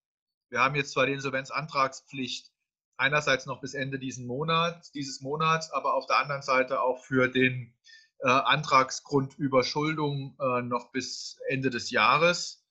Wir 0.51 0.61
haben 0.61 0.75
jetzt 0.75 0.93
zwar 0.93 1.07
die 1.07 1.15
Insolvenzantragspflicht 1.15 2.53
einerseits 2.97 3.47
noch 3.47 3.61
bis 3.61 3.75
Ende 3.75 3.99
diesen 3.99 4.27
Monat, 4.27 4.91
dieses 4.95 5.21
Monats, 5.21 5.71
aber 5.71 5.95
auf 5.95 6.07
der 6.07 6.19
anderen 6.19 6.43
Seite 6.43 6.81
auch 6.81 7.03
für 7.03 7.29
den 7.29 7.75
äh, 8.21 8.29
Antragsgrund 8.29 9.39
Überschuldung 9.39 10.37
äh, 10.39 10.63
noch 10.63 10.93
bis 10.93 11.39
Ende 11.49 11.71
des 11.71 11.91
Jahres. 11.91 12.65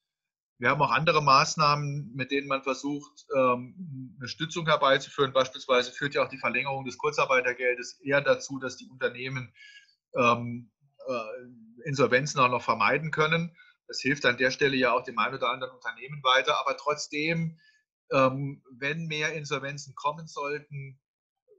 Wir 0.60 0.70
haben 0.70 0.82
auch 0.82 0.92
andere 0.92 1.22
Maßnahmen, 1.22 2.14
mit 2.14 2.32
denen 2.32 2.48
man 2.48 2.64
versucht, 2.64 3.26
ähm, 3.36 4.16
eine 4.20 4.30
Stützung 4.30 4.66
herbeizuführen. 4.68 5.34
Beispielsweise 5.34 5.92
führt 5.92 6.14
ja 6.14 6.24
auch 6.24 6.30
die 6.30 6.38
Verlängerung 6.38 6.86
des 6.86 6.98
Kurzarbeitergeldes 6.98 8.00
eher 8.02 8.22
dazu, 8.22 8.60
dass 8.60 8.78
die 8.78 8.88
Unternehmen 8.88 9.54
ähm, 10.16 10.70
äh, 10.70 10.73
Insolvenzen 11.86 12.40
auch 12.40 12.50
noch 12.50 12.62
vermeiden 12.62 13.12
können. 13.12 13.56
Das 13.88 14.00
hilft 14.00 14.26
an 14.26 14.38
der 14.38 14.52
Stelle 14.52 14.76
ja 14.76 14.94
auch 14.94 15.04
dem 15.04 15.20
einen 15.20 15.36
oder 15.36 15.50
anderen 15.50 15.74
Unternehmen 15.74 16.24
weiter. 16.24 16.60
Aber 16.60 16.78
trotzdem, 16.78 17.60
ähm, 18.12 18.64
wenn 18.72 19.08
mehr 19.08 19.34
Insolvenzen 19.34 19.96
kommen 19.96 20.28
sollten, 20.28 21.00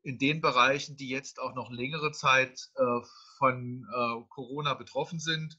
in 0.03 0.19
den 0.19 0.41
Bereichen, 0.41 0.97
die 0.97 1.09
jetzt 1.09 1.41
auch 1.41 1.55
noch 1.55 1.71
längere 1.71 2.13
Zeit 2.13 2.71
äh, 2.77 3.01
von 3.39 3.87
äh, 3.91 4.25
Corona 4.29 4.75
betroffen 4.75 5.19
sind, 5.19 5.57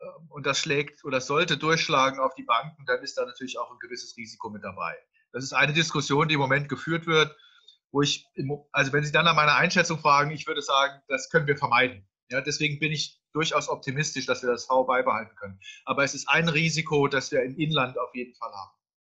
ähm, 0.00 0.26
und 0.28 0.46
das 0.46 0.58
schlägt 0.58 1.04
oder 1.04 1.20
sollte 1.20 1.56
durchschlagen 1.56 2.18
auf 2.18 2.34
die 2.34 2.42
Banken, 2.42 2.84
dann 2.86 3.02
ist 3.02 3.16
da 3.16 3.24
natürlich 3.24 3.58
auch 3.58 3.70
ein 3.70 3.78
gewisses 3.78 4.16
Risiko 4.16 4.50
mit 4.50 4.64
dabei. 4.64 4.96
Das 5.32 5.44
ist 5.44 5.52
eine 5.52 5.72
Diskussion, 5.72 6.28
die 6.28 6.34
im 6.34 6.40
Moment 6.40 6.68
geführt 6.68 7.06
wird, 7.06 7.36
wo 7.92 8.02
ich, 8.02 8.26
also 8.72 8.92
wenn 8.92 9.04
Sie 9.04 9.12
dann 9.12 9.24
nach 9.24 9.36
meiner 9.36 9.56
Einschätzung 9.56 9.98
fragen, 9.98 10.30
ich 10.30 10.46
würde 10.46 10.62
sagen, 10.62 11.00
das 11.08 11.30
können 11.30 11.46
wir 11.46 11.56
vermeiden. 11.56 12.08
Ja, 12.30 12.40
deswegen 12.40 12.78
bin 12.78 12.92
ich 12.92 13.20
durchaus 13.32 13.68
optimistisch, 13.68 14.26
dass 14.26 14.42
wir 14.42 14.50
das 14.50 14.64
V 14.64 14.84
beibehalten 14.84 15.34
können. 15.36 15.60
Aber 15.84 16.04
es 16.04 16.14
ist 16.14 16.28
ein 16.28 16.48
Risiko, 16.48 17.08
das 17.08 17.30
wir 17.32 17.42
im 17.42 17.56
Inland 17.56 17.98
auf 17.98 18.14
jeden 18.14 18.34
Fall 18.34 18.52
haben. 18.52 18.72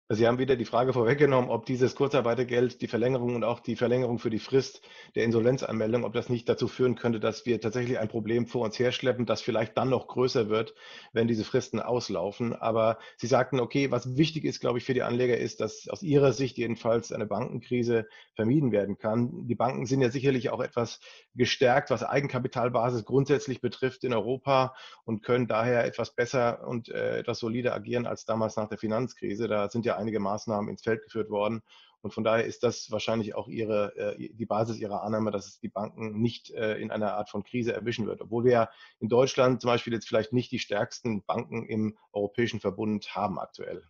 Sie 0.09 0.27
haben 0.27 0.37
wieder 0.37 0.55
die 0.55 0.65
Frage 0.65 0.93
vorweggenommen, 0.93 1.49
ob 1.49 1.65
dieses 1.65 1.95
Kurzarbeitergeld, 1.95 2.79
die 2.79 2.87
Verlängerung 2.87 3.33
und 3.33 3.43
auch 3.43 3.59
die 3.59 3.75
Verlängerung 3.75 4.19
für 4.19 4.29
die 4.29 4.37
Frist 4.37 4.81
der 5.15 5.23
Insolvenzanmeldung, 5.23 6.03
ob 6.03 6.13
das 6.13 6.29
nicht 6.29 6.47
dazu 6.47 6.67
führen 6.67 6.93
könnte, 6.93 7.19
dass 7.19 7.47
wir 7.47 7.59
tatsächlich 7.59 7.97
ein 7.97 8.07
Problem 8.07 8.45
vor 8.45 8.65
uns 8.65 8.77
herschleppen, 8.77 9.25
das 9.25 9.41
vielleicht 9.41 9.75
dann 9.77 9.89
noch 9.89 10.05
größer 10.05 10.47
wird, 10.47 10.75
wenn 11.11 11.27
diese 11.27 11.43
Fristen 11.43 11.79
auslaufen. 11.79 12.53
Aber 12.53 12.99
Sie 13.17 13.25
sagten, 13.25 13.59
okay, 13.59 13.89
was 13.89 14.15
wichtig 14.15 14.45
ist, 14.45 14.59
glaube 14.59 14.77
ich, 14.77 14.85
für 14.85 14.93
die 14.93 15.01
Anleger 15.01 15.39
ist, 15.39 15.59
dass 15.59 15.87
aus 15.89 16.03
Ihrer 16.03 16.33
Sicht 16.33 16.59
jedenfalls 16.59 17.11
eine 17.11 17.25
Bankenkrise 17.25 18.07
vermieden 18.35 18.71
werden 18.71 18.99
kann. 18.99 19.47
Die 19.47 19.55
Banken 19.55 19.87
sind 19.87 20.01
ja 20.01 20.11
sicherlich 20.11 20.51
auch 20.51 20.61
etwas 20.61 20.99
gestärkt, 21.33 21.89
was 21.89 22.03
Eigenkapitalbasis 22.03 23.05
grundsätzlich 23.05 23.59
betrifft 23.59 24.03
in 24.03 24.13
Europa 24.13 24.75
und 25.03 25.23
können 25.23 25.47
daher 25.47 25.83
etwas 25.83 26.13
besser 26.13 26.67
und 26.67 26.89
äh, 26.89 27.17
etwas 27.17 27.39
solider 27.39 27.73
agieren 27.73 28.05
als 28.05 28.25
damals 28.25 28.55
nach 28.55 28.69
der 28.69 28.77
Finanzkrise. 28.77 29.47
Da 29.47 29.67
sind 29.67 29.83
ja 29.83 29.94
einige 29.95 30.19
Maßnahmen 30.19 30.69
ins 30.69 30.83
Feld 30.83 31.03
geführt 31.03 31.29
worden. 31.29 31.61
Und 32.05 32.13
von 32.13 32.23
daher 32.23 32.45
ist 32.45 32.61
das 32.61 32.91
wahrscheinlich 32.91 33.33
auch 33.33 33.47
ihre, 33.47 33.95
äh, 33.95 34.29
die 34.31 34.45
Basis 34.45 34.77
ihrer 34.77 35.01
Annahme, 35.01 35.31
dass 35.31 35.47
es 35.47 35.59
die 35.59 35.69
Banken 35.69 36.21
nicht 36.21 36.51
äh, 36.51 36.75
in 36.75 36.91
einer 36.91 37.15
Art 37.15 37.31
von 37.31 37.43
Krise 37.43 37.73
erwischen 37.73 38.05
wird. 38.05 38.21
Obwohl 38.21 38.43
wir 38.43 38.51
ja 38.51 38.69
in 38.99 39.09
Deutschland 39.09 39.59
zum 39.59 39.69
Beispiel 39.69 39.91
jetzt 39.91 40.07
vielleicht 40.07 40.31
nicht 40.31 40.51
die 40.51 40.59
stärksten 40.59 41.23
Banken 41.23 41.65
im 41.65 41.97
Europäischen 42.13 42.59
Verbund 42.59 43.15
haben 43.15 43.39
aktuell. 43.39 43.81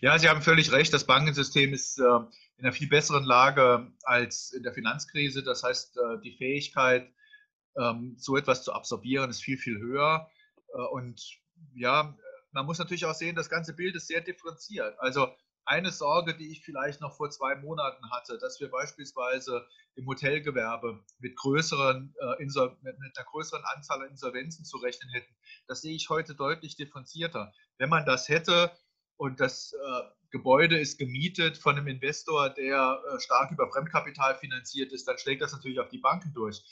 Ja, 0.00 0.18
Sie 0.18 0.28
haben 0.28 0.42
völlig 0.42 0.72
recht. 0.72 0.92
Das 0.92 1.06
Bankensystem 1.06 1.72
ist 1.72 2.00
äh, 2.00 2.02
in 2.02 2.64
einer 2.64 2.72
viel 2.72 2.88
besseren 2.88 3.22
Lage 3.22 3.92
als 4.02 4.50
in 4.50 4.64
der 4.64 4.74
Finanzkrise. 4.74 5.44
Das 5.44 5.62
heißt, 5.62 6.00
die 6.24 6.32
Fähigkeit, 6.32 7.12
ähm, 7.78 8.16
so 8.18 8.36
etwas 8.36 8.64
zu 8.64 8.72
absorbieren, 8.72 9.30
ist 9.30 9.44
viel, 9.44 9.56
viel 9.56 9.78
höher. 9.78 10.28
Und 10.90 11.38
ja, 11.74 12.16
man 12.52 12.66
muss 12.66 12.78
natürlich 12.78 13.04
auch 13.06 13.14
sehen, 13.14 13.36
das 13.36 13.48
ganze 13.48 13.74
Bild 13.74 13.94
ist 13.96 14.08
sehr 14.08 14.20
differenziert. 14.20 14.98
Also 14.98 15.28
eine 15.64 15.90
Sorge, 15.92 16.34
die 16.36 16.50
ich 16.50 16.62
vielleicht 16.64 17.00
noch 17.00 17.16
vor 17.16 17.30
zwei 17.30 17.54
Monaten 17.54 18.10
hatte, 18.10 18.38
dass 18.38 18.60
wir 18.60 18.70
beispielsweise 18.70 19.66
im 19.94 20.06
Hotelgewerbe 20.06 21.04
mit, 21.18 21.36
größeren, 21.36 22.14
äh, 22.20 22.44
mit, 22.44 22.56
einer 22.56 23.24
größeren 23.26 23.62
Anzahl 23.64 24.02
an 24.02 24.10
Insolvenzen 24.10 24.64
zu 24.64 24.78
rechnen 24.78 25.10
hätten, 25.10 25.34
das 25.68 25.82
sehe 25.82 25.94
ich 25.94 26.08
heute 26.08 26.34
deutlich 26.34 26.76
differenzierter. 26.76 27.52
Wenn 27.78 27.88
man 27.88 28.04
das 28.06 28.28
hätte 28.28 28.72
und 29.16 29.38
das 29.40 29.72
äh, 29.72 30.02
Gebäude 30.30 30.78
ist 30.78 30.98
gemietet 30.98 31.58
von 31.58 31.76
einem 31.76 31.88
Investor, 31.88 32.50
der 32.50 33.02
äh, 33.12 33.20
stark 33.20 33.50
über 33.50 33.70
Fremdkapital 33.70 34.36
finanziert 34.36 34.92
ist, 34.92 35.06
dann 35.06 35.18
schlägt 35.18 35.42
das 35.42 35.52
natürlich 35.52 35.80
auf 35.80 35.88
die 35.88 35.98
Banken 35.98 36.32
durch. 36.32 36.64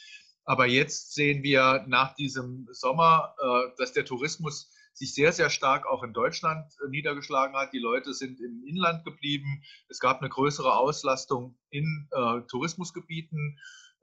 Aber 0.44 0.66
jetzt 0.66 1.14
sehen 1.14 1.42
wir 1.42 1.84
nach 1.88 2.14
diesem 2.14 2.66
Sommer, 2.72 3.34
äh, 3.38 3.76
dass 3.76 3.92
der 3.92 4.06
Tourismus 4.06 4.72
sich 4.98 5.14
sehr, 5.14 5.32
sehr 5.32 5.48
stark 5.48 5.86
auch 5.86 6.02
in 6.02 6.12
Deutschland 6.12 6.72
äh, 6.84 6.88
niedergeschlagen 6.88 7.56
hat. 7.56 7.72
Die 7.72 7.78
Leute 7.78 8.12
sind 8.12 8.40
im 8.40 8.64
Inland 8.66 9.04
geblieben. 9.04 9.62
Es 9.88 10.00
gab 10.00 10.20
eine 10.20 10.28
größere 10.28 10.76
Auslastung 10.76 11.56
in 11.70 12.08
äh, 12.10 12.40
Tourismusgebieten, 12.48 13.58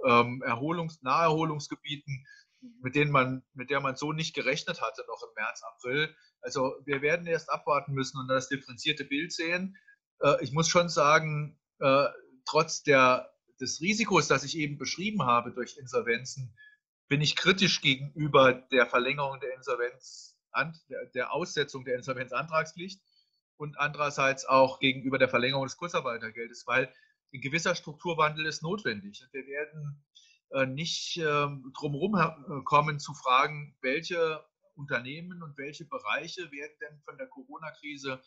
ähm, 0.05 0.41
Erholungs-, 0.45 0.99
Naherholungsgebieten, 1.01 2.25
mit 2.81 2.95
denen 2.95 3.11
man, 3.11 3.43
mit 3.53 3.69
der 3.69 3.81
man 3.81 3.95
so 3.95 4.13
nicht 4.13 4.33
gerechnet 4.33 4.81
hatte 4.81 5.03
noch 5.07 5.21
im 5.21 5.33
März, 5.35 5.61
April. 5.63 6.15
Also 6.41 6.75
wir 6.85 7.01
werden 7.01 7.27
erst 7.27 7.49
abwarten 7.49 7.93
müssen 7.93 8.19
und 8.19 8.27
das 8.27 8.47
differenzierte 8.47 9.03
Bild 9.03 9.33
sehen. 9.33 9.77
Äh, 10.21 10.41
ich 10.43 10.53
muss 10.53 10.69
schon 10.69 10.87
sagen, 10.87 11.59
äh, 11.79 12.05
trotz 12.45 12.83
der, 12.83 13.33
des 13.59 13.81
Risikos, 13.81 14.27
das 14.27 14.45
ich 14.45 14.57
eben 14.57 14.77
beschrieben 14.77 15.23
habe 15.23 15.51
durch 15.51 15.77
Insolvenzen, 15.77 16.55
bin 17.07 17.21
ich 17.21 17.35
kritisch 17.35 17.81
gegenüber 17.81 18.53
der 18.53 18.87
Verlängerung 18.87 19.39
der 19.39 19.53
Insolvenz 19.55 20.34
der 21.13 21.33
Aussetzung 21.33 21.85
der 21.85 21.95
Insolvenzantragspflicht 21.95 23.01
und 23.57 23.79
andererseits 23.79 24.45
auch 24.45 24.79
gegenüber 24.79 25.17
der 25.17 25.29
Verlängerung 25.29 25.65
des 25.65 25.77
Kurzarbeitergeldes, 25.77 26.65
weil 26.67 26.93
ein 27.33 27.41
gewisser 27.41 27.75
Strukturwandel 27.75 28.45
ist 28.45 28.63
notwendig. 28.63 29.25
Wir 29.31 29.45
werden 29.45 30.03
äh, 30.51 30.65
nicht 30.65 31.17
ähm, 31.17 31.71
drumherum 31.77 32.15
äh, 32.15 32.63
kommen 32.63 32.99
zu 32.99 33.13
fragen, 33.13 33.75
welche 33.81 34.43
Unternehmen 34.75 35.41
und 35.41 35.57
welche 35.57 35.85
Bereiche 35.85 36.51
werden 36.51 36.77
denn 36.81 37.01
von 37.05 37.17
der 37.17 37.27
Corona-Krise 37.27 38.21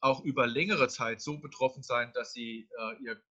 auch 0.00 0.24
über 0.24 0.46
längere 0.46 0.88
Zeit 0.88 1.20
so 1.20 1.38
betroffen 1.38 1.82
sein, 1.82 2.12
dass 2.14 2.32
sie 2.32 2.68
äh, 2.78 3.02
ihr 3.02 3.22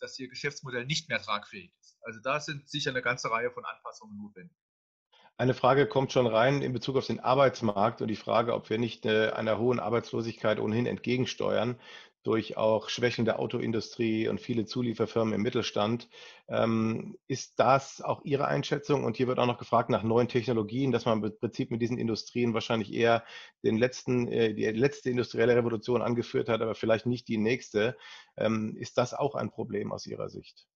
dass 0.00 0.18
ihr 0.18 0.28
Geschäftsmodell 0.28 0.86
nicht 0.86 1.08
mehr 1.08 1.20
tragfähig 1.20 1.72
ist. 1.80 1.98
Also 2.02 2.20
da 2.20 2.40
sind 2.40 2.68
sicher 2.68 2.90
eine 2.90 3.02
ganze 3.02 3.30
Reihe 3.30 3.50
von 3.50 3.64
Anpassungen 3.64 4.16
notwendig. 4.16 4.56
Eine 5.40 5.54
Frage 5.54 5.86
kommt 5.86 6.12
schon 6.12 6.26
rein 6.26 6.60
in 6.60 6.74
Bezug 6.74 6.96
auf 6.96 7.06
den 7.06 7.18
Arbeitsmarkt 7.18 8.02
und 8.02 8.08
die 8.08 8.16
Frage, 8.16 8.52
ob 8.52 8.68
wir 8.68 8.76
nicht 8.76 9.06
äh, 9.06 9.30
einer 9.30 9.58
hohen 9.58 9.80
Arbeitslosigkeit 9.80 10.60
ohnehin 10.60 10.84
entgegensteuern 10.84 11.80
durch 12.22 12.58
auch 12.58 12.90
Schwächen 12.90 13.24
der 13.24 13.38
Autoindustrie 13.38 14.28
und 14.28 14.38
viele 14.38 14.66
Zulieferfirmen 14.66 15.32
im 15.32 15.40
Mittelstand. 15.40 16.10
Ähm, 16.46 17.16
ist 17.26 17.58
das 17.58 18.02
auch 18.02 18.22
Ihre 18.22 18.48
Einschätzung? 18.48 19.02
Und 19.02 19.16
hier 19.16 19.28
wird 19.28 19.38
auch 19.38 19.46
noch 19.46 19.56
gefragt 19.56 19.88
nach 19.88 20.02
neuen 20.02 20.28
Technologien, 20.28 20.92
dass 20.92 21.06
man 21.06 21.24
im 21.24 21.34
Prinzip 21.38 21.70
mit 21.70 21.80
diesen 21.80 21.96
Industrien 21.96 22.52
wahrscheinlich 22.52 22.92
eher 22.92 23.24
den 23.64 23.78
letzten, 23.78 24.28
äh, 24.28 24.52
die 24.52 24.66
letzte 24.66 25.08
industrielle 25.08 25.56
Revolution 25.56 26.02
angeführt 26.02 26.50
hat, 26.50 26.60
aber 26.60 26.74
vielleicht 26.74 27.06
nicht 27.06 27.28
die 27.28 27.38
nächste. 27.38 27.96
Ähm, 28.36 28.76
ist 28.76 28.98
das 28.98 29.14
auch 29.14 29.34
ein 29.36 29.50
Problem 29.50 29.90
aus 29.90 30.06
Ihrer 30.06 30.28
Sicht? 30.28 30.66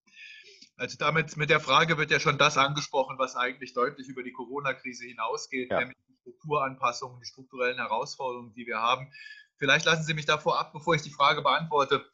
Also 0.77 0.97
damit 0.97 1.37
mit 1.37 1.49
der 1.49 1.61
Frage 1.61 1.97
wird 1.97 2.11
ja 2.11 2.19
schon 2.19 2.37
das 2.37 2.57
angesprochen, 2.57 3.17
was 3.17 3.35
eigentlich 3.35 3.73
deutlich 3.73 4.07
über 4.07 4.23
die 4.23 4.33
Corona-Krise 4.33 5.05
hinausgeht, 5.05 5.71
ja. 5.71 5.79
nämlich 5.79 5.97
die 6.07 6.15
Strukturanpassungen, 6.21 7.19
die 7.19 7.25
strukturellen 7.25 7.77
Herausforderungen, 7.77 8.53
die 8.53 8.67
wir 8.67 8.79
haben. 8.79 9.09
Vielleicht 9.57 9.85
lassen 9.85 10.03
Sie 10.03 10.13
mich 10.13 10.25
davor 10.25 10.59
ab, 10.59 10.73
bevor 10.73 10.95
ich 10.95 11.01
die 11.01 11.11
Frage 11.11 11.41
beantworte, 11.41 12.05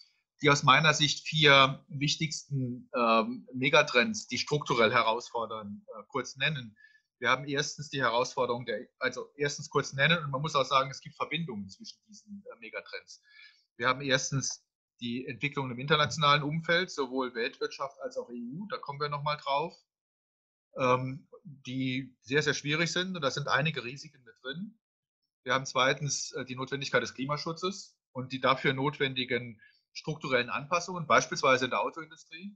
die 0.41 0.49
aus 0.49 0.63
meiner 0.63 0.93
Sicht 0.93 1.27
vier 1.27 1.83
wichtigsten 1.87 2.89
ähm, 2.95 3.47
Megatrends, 3.53 4.27
die 4.27 4.37
strukturell 4.37 4.91
herausfordern, 4.91 5.85
äh, 5.87 6.03
kurz 6.07 6.35
nennen. 6.35 6.75
Wir 7.19 7.29
haben 7.29 7.45
erstens 7.45 7.89
die 7.89 8.01
Herausforderung 8.01 8.65
der, 8.65 8.87
also 8.99 9.31
erstens 9.37 9.69
kurz 9.69 9.93
nennen 9.93 10.23
und 10.23 10.31
man 10.31 10.41
muss 10.41 10.55
auch 10.55 10.65
sagen, 10.65 10.89
es 10.89 11.01
gibt 11.01 11.15
Verbindungen 11.15 11.69
zwischen 11.69 11.99
diesen 12.07 12.43
äh, 12.51 12.59
Megatrends. 12.59 13.21
Wir 13.77 13.87
haben 13.87 14.01
erstens 14.01 14.63
die 15.01 15.25
Entwicklung 15.25 15.71
im 15.71 15.79
internationalen 15.79 16.43
Umfeld, 16.43 16.91
sowohl 16.91 17.33
Weltwirtschaft 17.33 17.99
als 18.01 18.17
auch 18.17 18.29
EU, 18.29 18.65
da 18.69 18.77
kommen 18.77 18.99
wir 18.99 19.09
nochmal 19.09 19.37
drauf, 19.37 19.75
ähm, 20.77 21.27
die 21.43 22.15
sehr, 22.21 22.43
sehr 22.43 22.53
schwierig 22.53 22.91
sind 22.91 23.15
und 23.15 23.21
da 23.21 23.31
sind 23.31 23.47
einige 23.47 23.83
Risiken 23.83 24.23
mit 24.23 24.35
drin. 24.43 24.77
Wir 25.43 25.53
haben 25.53 25.65
zweitens 25.65 26.31
äh, 26.33 26.45
die 26.45 26.55
Notwendigkeit 26.55 27.01
des 27.01 27.15
Klimaschutzes 27.15 27.97
und 28.11 28.31
die 28.31 28.39
dafür 28.39 28.73
notwendigen 28.73 29.59
strukturellen 29.93 30.49
Anpassungen, 30.49 31.07
beispielsweise 31.07 31.65
in 31.65 31.71
der 31.71 31.81
Autoindustrie. 31.81 32.55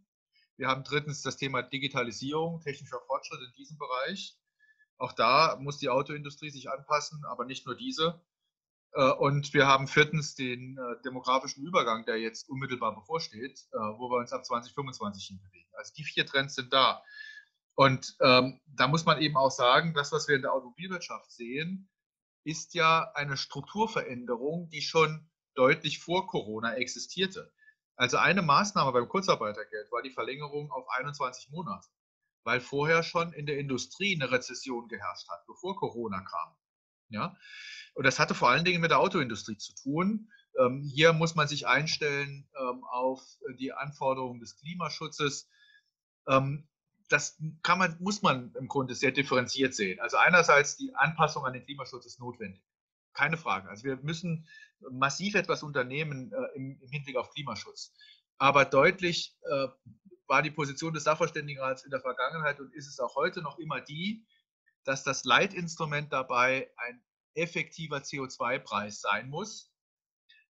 Wir 0.58 0.68
haben 0.68 0.84
drittens 0.84 1.22
das 1.22 1.38
Thema 1.38 1.64
Digitalisierung, 1.64 2.62
technischer 2.62 3.02
Fortschritt 3.08 3.42
in 3.42 3.54
diesem 3.54 3.78
Bereich. 3.78 4.38
Auch 4.98 5.12
da 5.12 5.58
muss 5.60 5.80
die 5.80 5.90
Autoindustrie 5.90 6.50
sich 6.50 6.70
anpassen, 6.70 7.26
aber 7.26 7.46
nicht 7.46 7.66
nur 7.66 7.76
diese. 7.76 8.22
Äh, 8.96 9.12
und 9.12 9.54
wir 9.54 9.68
haben 9.68 9.88
viertens 9.88 10.36
den 10.36 10.78
äh, 10.78 11.02
demografischen 11.04 11.64
Übergang, 11.66 12.06
der 12.06 12.18
jetzt 12.18 12.50
unmittelbar 12.50 12.96
bevorsteht, 12.96 13.60
äh, 13.72 13.78
wo 13.78 14.10
wir 14.10 14.18
uns 14.18 14.32
ab 14.32 14.46
2025 14.46 15.28
hinbewegen. 15.28 15.70
Also 15.74 15.94
die 15.96 16.04
vier 16.04 16.26
Trends 16.26 16.56
sind 16.56 16.72
da. 16.74 17.04
Und 17.76 18.16
ähm, 18.22 18.62
da 18.68 18.88
muss 18.88 19.06
man 19.06 19.22
eben 19.22 19.36
auch 19.36 19.52
sagen, 19.52 19.94
das, 19.94 20.14
was 20.14 20.30
wir 20.30 20.36
in 20.38 20.44
der 20.44 20.54
Automobilwirtschaft 20.54 21.30
sehen, 21.30 21.90
ist 22.46 22.74
ja 22.74 23.12
eine 23.16 23.36
Strukturveränderung, 23.36 24.70
die 24.70 24.82
schon 24.82 25.30
deutlich 25.56 26.00
vor 26.00 26.28
Corona 26.28 26.76
existierte. 26.76 27.52
Also 27.98 28.18
eine 28.18 28.42
Maßnahme 28.42 28.94
beim 28.94 29.10
Kurzarbeitergeld 29.10 29.92
war 29.92 30.02
die 30.04 30.12
Verlängerung 30.12 30.72
auf 30.72 30.88
21 30.90 31.50
Monate, 31.50 31.88
weil 32.44 32.62
vorher 32.62 33.04
schon 33.04 33.34
in 33.34 33.46
der 33.46 33.58
Industrie 33.58 34.16
eine 34.16 34.32
Rezession 34.32 34.88
geherrscht 34.88 35.28
hat, 35.30 35.46
bevor 35.48 35.76
Corona 35.76 36.22
kam. 36.22 36.56
Ja? 37.16 37.36
Und 37.96 38.06
das 38.06 38.20
hatte 38.20 38.36
vor 38.36 38.50
allen 38.50 38.66
Dingen 38.66 38.82
mit 38.82 38.92
der 38.92 39.00
Autoindustrie 39.00 39.58
zu 39.58 39.74
tun. 39.74 40.30
Ähm, 40.60 40.84
hier 40.84 41.14
muss 41.14 41.36
man 41.36 41.48
sich 41.48 41.66
einstellen 41.66 42.48
ähm, 42.60 42.84
auf 42.84 43.22
die 43.58 43.74
Anforderungen 43.74 44.40
des 44.40 44.58
Klimaschutzes. 44.58 45.50
Ähm, 46.28 46.68
das 47.10 47.42
kann 47.64 47.80
man, 47.80 47.98
muss 48.00 48.22
man 48.22 48.54
im 48.56 48.68
Grunde 48.68 48.96
sehr 48.96 49.12
differenziert 49.12 49.74
sehen. 49.74 50.00
Also 50.00 50.18
einerseits 50.18 50.78
die 50.78 50.94
Anpassung 50.96 51.46
an 51.46 51.54
den 51.54 51.64
Klimaschutz 51.66 52.06
ist 52.06 52.20
notwendig. 52.20 52.62
Keine 53.14 53.38
Frage. 53.38 53.70
Also 53.70 53.84
wir 53.84 53.98
müssen 53.98 54.48
massiv 54.92 55.36
etwas 55.36 55.64
unternehmen 55.64 56.32
äh, 56.34 56.56
im, 56.56 56.80
im, 56.82 56.90
Hinblick 56.90 57.16
auf 57.16 57.30
Klimaschutz. 57.30 57.94
Aber 58.38 58.66
deutlich 58.66 59.38
äh, 59.44 59.68
war 60.28 60.42
die 60.42 60.52
Position 60.52 60.94
des 60.94 61.04
Sachverständigenrats 61.04 61.86
in 61.86 61.92
der 61.92 62.02
Vergangenheit 62.02 62.60
und 62.60 62.74
ist 62.74 62.88
es 62.88 63.00
auch 63.00 63.16
heute 63.16 63.42
noch 63.42 63.58
immer 63.60 63.80
die, 63.80 64.26
dass 64.86 65.04
das 65.04 65.26
Leitinstrument 65.26 66.14
dabei 66.14 66.72
ein 66.78 67.02
effektiver 67.34 67.98
CO2-Preis 67.98 69.02
sein 69.02 69.30
muss, 69.30 69.72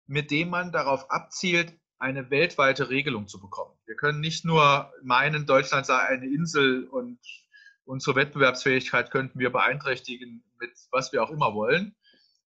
mit 0.06 0.30
dem 0.30 0.50
man 0.50 0.72
darauf 0.72 1.10
abzielt, 1.10 1.78
eine 1.98 2.30
weltweite 2.30 2.90
Regelung 2.90 3.28
zu 3.28 3.40
bekommen. 3.40 3.78
Wir 3.86 3.94
können 3.94 4.20
nicht 4.20 4.44
nur 4.44 4.92
meinen, 5.04 5.46
Deutschland 5.46 5.86
sei 5.86 5.98
eine 5.98 6.26
Insel 6.26 6.88
und 6.88 7.20
unsere 7.84 8.16
Wettbewerbsfähigkeit 8.16 9.10
könnten 9.12 9.38
wir 9.38 9.50
beeinträchtigen 9.50 10.42
mit 10.58 10.72
was 10.90 11.12
wir 11.12 11.22
auch 11.22 11.30
immer 11.30 11.54
wollen, 11.54 11.94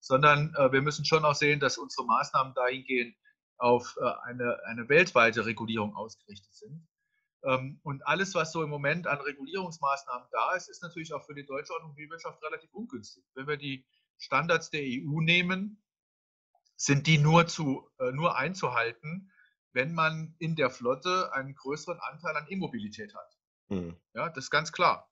sondern 0.01 0.55
äh, 0.57 0.73
wir 0.73 0.83
müssen 0.83 1.05
schon 1.05 1.25
auch 1.25 1.35
sehen, 1.35 1.61
dass 1.61 1.79
unsere 1.79 2.07
Maßnahmen 2.07 2.55
dahingehend 2.55 3.15
auf 3.59 3.97
äh, 4.01 4.05
eine, 4.25 4.59
eine 4.67 4.89
weltweite 4.89 5.47
Regulierung 5.47 5.95
ausgerichtet 5.95 6.55
sind. 6.55 6.87
Ähm, 7.47 7.81
und 7.85 8.07
alles, 8.07 8.35
was 8.35 8.53
so 8.53 8.63
im 8.63 8.71
Moment 8.71 9.07
an 9.07 9.21
Regulierungsmaßnahmen 9.21 10.29
da 10.33 10.55
ist, 10.55 10.69
ist 10.69 10.83
natürlich 10.83 11.13
auch 11.15 11.25
für 11.25 11.35
die 11.35 11.47
deutsche 11.47 11.73
Automobilwirtschaft 11.75 12.43
relativ 12.43 12.73
ungünstig. 12.75 13.25
Wenn 13.35 13.47
wir 13.47 13.57
die 13.57 13.87
Standards 14.19 14.71
der 14.71 14.83
EU 14.83 15.21
nehmen, 15.21 15.81
sind 16.77 17.07
die 17.07 17.19
nur, 17.19 17.47
zu, 17.47 17.89
äh, 17.99 18.11
nur 18.11 18.37
einzuhalten, 18.37 19.31
wenn 19.73 19.95
man 19.95 20.35
in 20.39 20.57
der 20.57 20.71
Flotte 20.71 21.33
einen 21.33 21.55
größeren 21.55 22.01
Anteil 22.01 22.37
an 22.37 22.47
E-Mobilität 22.49 23.15
hat. 23.15 23.39
Mhm. 23.69 23.97
Ja, 24.15 24.29
das 24.29 24.45
ist 24.45 24.51
ganz 24.51 24.73
klar. 24.73 25.09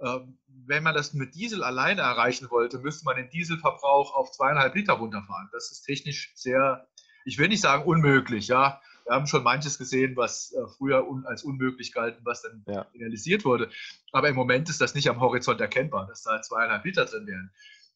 Ähm, 0.00 0.38
wenn 0.46 0.82
man 0.82 0.94
das 0.94 1.14
mit 1.14 1.34
Diesel 1.34 1.64
alleine 1.64 2.02
erreichen 2.02 2.50
wollte, 2.50 2.78
müsste 2.78 3.04
man 3.04 3.16
den 3.16 3.30
Dieselverbrauch 3.30 4.14
auf 4.14 4.32
zweieinhalb 4.32 4.74
Liter 4.74 4.94
runterfahren. 4.94 5.48
Das 5.52 5.70
ist 5.70 5.82
technisch 5.82 6.32
sehr, 6.34 6.88
ich 7.24 7.38
will 7.38 7.48
nicht 7.48 7.60
sagen 7.62 7.84
unmöglich, 7.84 8.48
ja. 8.48 8.80
Wir 9.10 9.16
haben 9.16 9.26
schon 9.26 9.42
manches 9.42 9.76
gesehen, 9.76 10.16
was 10.16 10.52
äh, 10.52 10.68
früher 10.78 11.04
als 11.24 11.42
unmöglich 11.42 11.92
galt, 11.92 12.20
was 12.22 12.42
dann 12.42 12.62
ja. 12.68 12.82
realisiert 12.94 13.44
wurde. 13.44 13.68
Aber 14.12 14.28
im 14.28 14.36
Moment 14.36 14.68
ist 14.68 14.80
das 14.80 14.94
nicht 14.94 15.08
am 15.08 15.18
Horizont 15.20 15.60
erkennbar, 15.60 16.06
dass 16.06 16.22
da 16.22 16.40
zweieinhalb 16.40 16.84
Liter 16.84 17.06
drin 17.06 17.26
wären. 17.26 17.50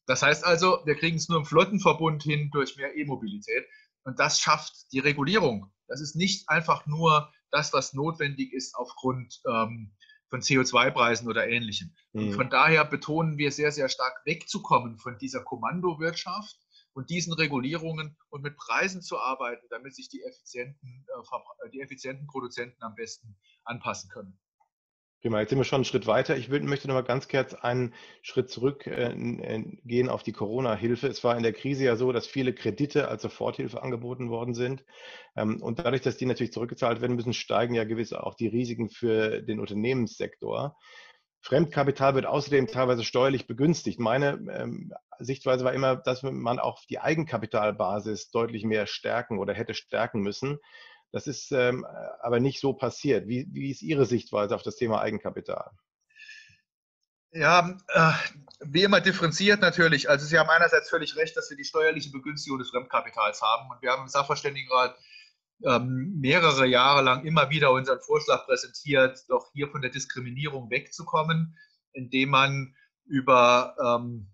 Das 0.07 0.21
heißt 0.21 0.45
also, 0.45 0.81
wir 0.83 0.95
kriegen 0.95 1.15
es 1.15 1.29
nur 1.29 1.37
im 1.37 1.45
Flottenverbund 1.45 2.21
hin 2.21 2.49
durch 2.51 2.75
mehr 2.75 2.97
E-Mobilität. 2.97 3.65
Und 4.03 4.19
das 4.19 4.41
schafft 4.41 4.91
die 4.91 4.99
Regulierung. 4.99 5.71
Das 5.87 6.01
ist 6.01 6.17
nicht 6.17 6.49
einfach 6.49 6.85
nur 6.85 7.31
das, 7.49 7.71
was 7.71 7.93
notwendig 7.93 8.51
ist 8.51 8.75
aufgrund 8.75 9.39
ähm, 9.47 9.93
von 10.29 10.41
CO2-Preisen 10.41 11.29
oder 11.29 11.47
ähnlichem. 11.47 11.95
Mhm. 12.11 12.27
Und 12.27 12.33
von 12.33 12.49
daher 12.49 12.83
betonen 12.83 13.37
wir 13.37 13.53
sehr, 13.53 13.71
sehr 13.71 13.87
stark 13.87 14.19
wegzukommen 14.25 14.97
von 14.97 15.17
dieser 15.17 15.45
Kommandowirtschaft 15.45 16.57
und 16.95 17.09
diesen 17.09 17.33
Regulierungen 17.33 18.17
und 18.29 18.41
mit 18.41 18.57
Preisen 18.57 19.01
zu 19.01 19.19
arbeiten, 19.19 19.67
damit 19.69 19.93
sich 19.93 20.09
die 20.09 20.23
effizienten, 20.23 21.05
äh, 21.07 21.69
die 21.69 21.81
effizienten 21.81 22.25
Produzenten 22.25 22.81
am 22.81 22.95
besten 22.95 23.37
anpassen 23.65 24.09
können. 24.09 24.39
Prima, 25.21 25.39
jetzt 25.39 25.49
sind 25.49 25.57
wir 25.57 25.63
schon 25.63 25.77
einen 25.77 25.85
Schritt 25.85 26.05
weiter. 26.05 26.37
Ich 26.37 26.49
möchte 26.49 26.87
noch 26.87 26.93
mal 26.93 27.01
ganz 27.01 27.27
kurz 27.27 27.55
einen 27.55 27.95
Schritt 28.21 28.49
zurück 28.49 28.85
äh, 28.85 30.07
auf 30.07 30.21
die 30.21 30.31
Corona-Hilfe. 30.33 31.07
Es 31.07 31.23
war 31.23 31.35
in 31.35 31.41
der 31.41 31.53
Krise 31.53 31.83
ja 31.83 31.95
so, 31.95 32.11
dass 32.11 32.27
viele 32.27 32.53
Kredite 32.53 33.07
als 33.07 33.23
Soforthilfe 33.23 33.81
angeboten 33.81 34.29
worden 34.29 34.53
sind. 34.53 34.85
Ähm, 35.35 35.63
und 35.63 35.79
dadurch, 35.79 36.01
dass 36.01 36.17
die 36.17 36.27
natürlich 36.27 36.53
zurückgezahlt 36.53 37.01
werden 37.01 37.15
müssen, 37.15 37.33
steigen 37.33 37.73
ja 37.73 37.85
gewiss 37.85 38.13
auch 38.13 38.35
die 38.35 38.47
Risiken 38.47 38.89
für 38.89 39.41
den 39.41 39.59
Unternehmenssektor. 39.59 40.77
Fremdkapital 41.45 42.15
wird 42.15 42.25
außerdem 42.25 42.65
teilweise 42.65 43.03
steuerlich 43.03 43.45
begünstigt. 43.45 43.99
Meine 43.99 44.39
ähm, 44.51 44.91
Sichtweise 45.19 45.63
war 45.63 45.73
immer, 45.73 45.95
dass 45.95 46.23
man 46.23 46.57
auch 46.57 46.83
die 46.89 46.99
Eigenkapitalbasis 46.99 48.31
deutlich 48.31 48.63
mehr 48.63 48.87
stärken 48.87 49.37
oder 49.37 49.53
hätte 49.53 49.75
stärken 49.75 50.21
müssen. 50.21 50.57
Das 51.11 51.27
ist 51.27 51.51
ähm, 51.51 51.85
aber 52.19 52.39
nicht 52.39 52.59
so 52.59 52.73
passiert. 52.73 53.27
Wie, 53.27 53.45
wie 53.51 53.69
ist 53.69 53.83
Ihre 53.83 54.07
Sichtweise 54.07 54.55
auf 54.55 54.63
das 54.63 54.75
Thema 54.75 55.01
Eigenkapital? 55.01 55.69
Ja, 57.31 57.77
äh, 57.89 58.11
wie 58.61 58.81
immer 58.81 58.99
differenziert 58.99 59.61
natürlich. 59.61 60.09
Also 60.09 60.25
Sie 60.25 60.39
haben 60.39 60.49
einerseits 60.49 60.89
völlig 60.89 61.15
recht, 61.15 61.37
dass 61.37 61.51
wir 61.51 61.57
die 61.57 61.63
steuerliche 61.63 62.09
Begünstigung 62.09 62.57
des 62.57 62.71
Fremdkapitals 62.71 63.43
haben. 63.43 63.69
Und 63.69 63.83
wir 63.83 63.91
haben 63.91 64.01
im 64.01 64.07
Sachverständigenrat 64.07 64.97
ähm, 65.63 66.19
mehrere 66.19 66.65
Jahre 66.65 67.01
lang 67.01 67.25
immer 67.25 67.49
wieder 67.49 67.71
unseren 67.71 68.01
Vorschlag 68.01 68.45
präsentiert, 68.45 69.23
doch 69.29 69.51
hier 69.53 69.69
von 69.69 69.81
der 69.81 69.91
Diskriminierung 69.91 70.69
wegzukommen, 70.69 71.57
indem 71.93 72.29
man 72.29 72.75
über 73.05 73.75
ähm, 73.81 74.31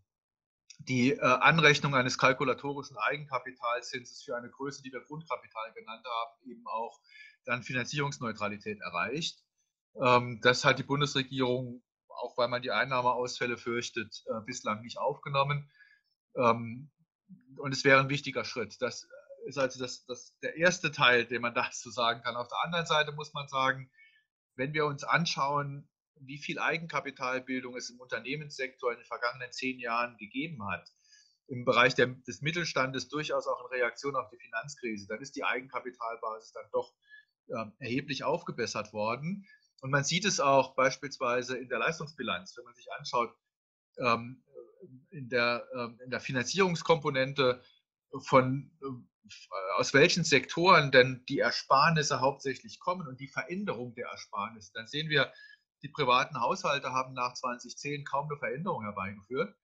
die 0.88 1.12
äh, 1.12 1.20
Anrechnung 1.20 1.96
eines 1.96 2.18
kalkulatorischen 2.18 2.98
Eigenkapitalzinses 2.98 4.24
für 4.24 4.36
eine 4.36 4.50
Größe, 4.50 4.82
die 4.82 4.92
wir 4.92 5.02
Grundkapital 5.02 5.74
genannt 5.74 6.06
haben, 6.06 6.50
eben 6.50 6.66
auch 6.66 7.00
dann 7.46 7.64
Finanzierungsneutralität 7.64 8.80
erreicht. 8.82 9.44
Ähm, 10.02 10.40
das 10.42 10.66
hat 10.66 10.80
die 10.80 10.84
Bundesregierung, 10.84 11.84
auch 12.08 12.38
weil 12.38 12.48
man 12.48 12.62
die 12.62 12.72
Einnahmeausfälle 12.72 13.58
fürchtet, 13.58 14.24
äh, 14.28 14.42
bislang 14.46 14.82
nicht 14.82 14.98
aufgenommen. 14.98 15.70
Ähm, 16.36 16.90
und 17.58 17.74
es 17.74 17.84
wäre 17.84 18.00
ein 18.00 18.10
wichtiger 18.10 18.44
Schritt. 18.44 18.82
Das 18.82 19.08
ist 19.46 19.58
also 19.58 19.80
das, 19.80 20.06
das, 20.06 20.38
der 20.42 20.56
erste 20.56 20.92
Teil, 20.92 21.26
den 21.26 21.42
man 21.42 21.54
dazu 21.56 21.90
sagen 21.90 22.22
kann. 22.22 22.36
Auf 22.36 22.48
der 22.48 22.64
anderen 22.64 22.86
Seite 22.86 23.12
muss 23.12 23.34
man 23.34 23.48
sagen, 23.48 23.92
wenn 24.56 24.74
wir 24.74 24.86
uns 24.86 25.04
anschauen, 25.04 25.88
wie 26.16 26.38
viel 26.38 26.60
Eigenkapitalbildung 26.60 27.76
es 27.76 27.90
im 27.90 28.00
Unternehmenssektor 28.00 28.92
in 28.92 29.00
den 29.00 29.06
vergangenen 29.06 29.52
zehn 29.52 29.80
Jahren 29.80 30.18
gegeben 30.18 30.68
hat, 30.70 30.88
im 31.48 31.66
Bereich 31.66 31.96
der, 31.96 32.08
des 32.08 32.42
Mittelstandes 32.42 33.10
durchaus 33.10 33.48
auch 33.48 33.60
in 33.62 33.80
Reaktion 33.80 34.16
auf 34.16 34.30
die 34.30 34.38
Finanzkrise, 34.38 35.08
dann 35.08 35.22
ist 35.22 35.36
die 35.36 35.44
Eigenkapitalbasis 35.44 36.54
dann 36.54 36.70
doch 36.72 36.94
äh, 37.48 37.66
erheblich 37.80 38.24
aufgebessert 38.24 38.94
worden. 38.94 39.48
Und 39.82 39.90
man 39.90 40.04
sieht 40.04 40.26
es 40.26 40.40
auch 40.40 40.76
beispielsweise 40.76 41.58
in 41.58 41.68
der 41.68 41.80
Leistungsbilanz, 41.80 42.56
wenn 42.56 42.66
man 42.66 42.76
sich 42.76 42.92
anschaut, 42.94 43.36
ähm, 43.98 44.44
in, 45.10 45.30
der, 45.30 45.68
ähm, 45.76 46.00
in 46.04 46.12
der 46.12 46.20
Finanzierungskomponente 46.20 47.62
von 48.20 48.72
äh, 48.82 48.86
aus 49.78 49.94
welchen 49.94 50.24
Sektoren 50.24 50.92
denn 50.92 51.24
die 51.30 51.40
Ersparnisse 51.40 52.22
hauptsächlich 52.22 52.80
kommen 52.80 53.08
und 53.08 53.20
die 53.20 53.28
Veränderung 53.28 53.94
der 53.96 54.08
Ersparnisse, 54.08 54.72
dann 54.74 54.88
sehen 54.88 55.10
wir, 55.10 55.32
die 55.84 55.90
privaten 55.90 56.40
Haushalte 56.40 56.92
haben 56.92 57.14
nach 57.14 57.34
2010 57.34 58.06
kaum 58.06 58.30
eine 58.30 58.38
Veränderung 58.38 58.84
herbeigeführt. 58.84 59.56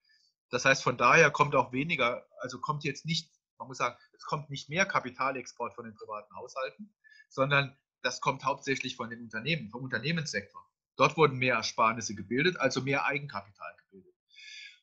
Das 0.49 0.65
heißt, 0.65 0.81
von 0.81 0.97
daher 0.97 1.29
kommt 1.29 1.55
auch 1.55 1.71
weniger, 1.71 2.25
also 2.39 2.59
kommt 2.59 2.83
jetzt 2.83 3.05
nicht, 3.05 3.31
man 3.57 3.67
muss 3.67 3.77
sagen, 3.77 3.97
es 4.13 4.23
kommt 4.23 4.49
nicht 4.49 4.69
mehr 4.69 4.85
Kapitalexport 4.85 5.75
von 5.75 5.85
den 5.85 5.95
privaten 5.95 6.33
Haushalten, 6.35 6.95
sondern 7.29 7.77
das 8.01 8.21
kommt 8.21 8.45
hauptsächlich 8.45 8.95
von 8.95 9.09
den 9.09 9.21
Unternehmen, 9.21 9.69
vom 9.69 9.83
Unternehmenssektor. 9.83 10.65
Dort 10.95 11.17
wurden 11.17 11.37
mehr 11.37 11.55
Ersparnisse 11.55 12.15
gebildet, 12.15 12.57
also 12.57 12.81
mehr 12.81 13.05
Eigenkapital 13.05 13.75
gebildet. 13.77 13.86
Äh, 13.86 13.86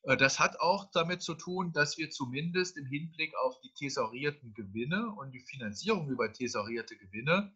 das 0.05 0.39
hat 0.39 0.59
auch 0.59 0.91
damit 0.91 1.23
zu 1.23 1.33
tun, 1.33 1.73
dass 1.73 1.97
wir 1.97 2.11
zumindest 2.11 2.77
im 2.77 2.85
Hinblick 2.85 3.35
auf 3.37 3.59
die 3.61 3.73
tesorierten 3.73 4.53
Gewinne 4.53 5.11
und 5.17 5.31
die 5.31 5.39
Finanzierung 5.39 6.09
über 6.09 6.31
tesorierte 6.31 6.95
Gewinne 6.95 7.55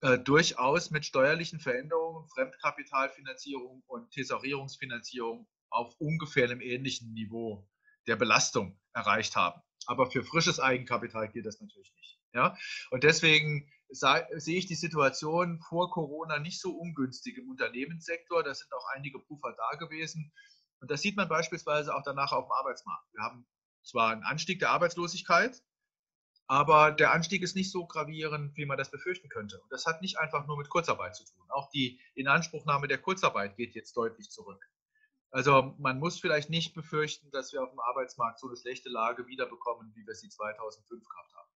äh, 0.00 0.18
durchaus 0.18 0.90
mit 0.90 1.04
steuerlichen 1.04 1.60
Veränderungen, 1.60 2.26
Fremdkapitalfinanzierung 2.28 3.82
und 3.86 4.10
Tesorierungsfinanzierung 4.12 5.46
auf 5.70 5.94
ungefähr 5.98 6.44
einem 6.44 6.60
ähnlichen 6.60 7.12
Niveau 7.12 7.68
der 8.06 8.16
Belastung 8.16 8.78
erreicht 8.94 9.36
haben. 9.36 9.60
Aber 9.86 10.10
für 10.10 10.24
frisches 10.24 10.60
Eigenkapital 10.60 11.28
geht 11.28 11.46
das 11.46 11.60
natürlich 11.60 11.92
nicht. 11.96 12.18
Ja? 12.32 12.56
Und 12.90 13.04
deswegen 13.04 13.70
sehe 13.90 14.58
ich 14.58 14.66
die 14.66 14.74
Situation 14.74 15.60
vor 15.60 15.90
Corona 15.90 16.38
nicht 16.38 16.60
so 16.60 16.72
ungünstig 16.72 17.38
im 17.38 17.48
Unternehmenssektor. 17.48 18.42
Da 18.42 18.54
sind 18.54 18.72
auch 18.72 18.86
einige 18.94 19.18
Puffer 19.18 19.54
da 19.56 19.78
gewesen. 19.78 20.32
Und 20.80 20.90
das 20.90 21.02
sieht 21.02 21.16
man 21.16 21.28
beispielsweise 21.28 21.94
auch 21.94 22.02
danach 22.02 22.32
auf 22.32 22.46
dem 22.46 22.52
Arbeitsmarkt. 22.52 23.12
Wir 23.12 23.22
haben 23.22 23.46
zwar 23.82 24.10
einen 24.10 24.22
Anstieg 24.22 24.58
der 24.58 24.70
Arbeitslosigkeit, 24.70 25.62
aber 26.46 26.92
der 26.92 27.12
Anstieg 27.12 27.42
ist 27.42 27.56
nicht 27.56 27.70
so 27.70 27.86
gravierend, 27.86 28.56
wie 28.56 28.64
man 28.64 28.78
das 28.78 28.90
befürchten 28.90 29.28
könnte. 29.28 29.60
Und 29.60 29.70
das 29.70 29.86
hat 29.86 30.00
nicht 30.00 30.18
einfach 30.18 30.46
nur 30.46 30.56
mit 30.56 30.70
Kurzarbeit 30.70 31.14
zu 31.14 31.24
tun. 31.24 31.44
Auch 31.50 31.68
die 31.70 32.00
Inanspruchnahme 32.14 32.88
der 32.88 32.98
Kurzarbeit 32.98 33.56
geht 33.56 33.74
jetzt 33.74 33.96
deutlich 33.96 34.30
zurück. 34.30 34.64
Also 35.30 35.74
man 35.78 35.98
muss 35.98 36.18
vielleicht 36.18 36.48
nicht 36.48 36.74
befürchten, 36.74 37.30
dass 37.32 37.52
wir 37.52 37.62
auf 37.62 37.70
dem 37.70 37.80
Arbeitsmarkt 37.80 38.40
so 38.40 38.46
eine 38.46 38.56
schlechte 38.56 38.88
Lage 38.88 39.26
wiederbekommen, 39.26 39.92
wie 39.94 40.06
wir 40.06 40.14
sie 40.14 40.30
2005 40.30 41.06
gehabt 41.06 41.34
haben. 41.34 41.47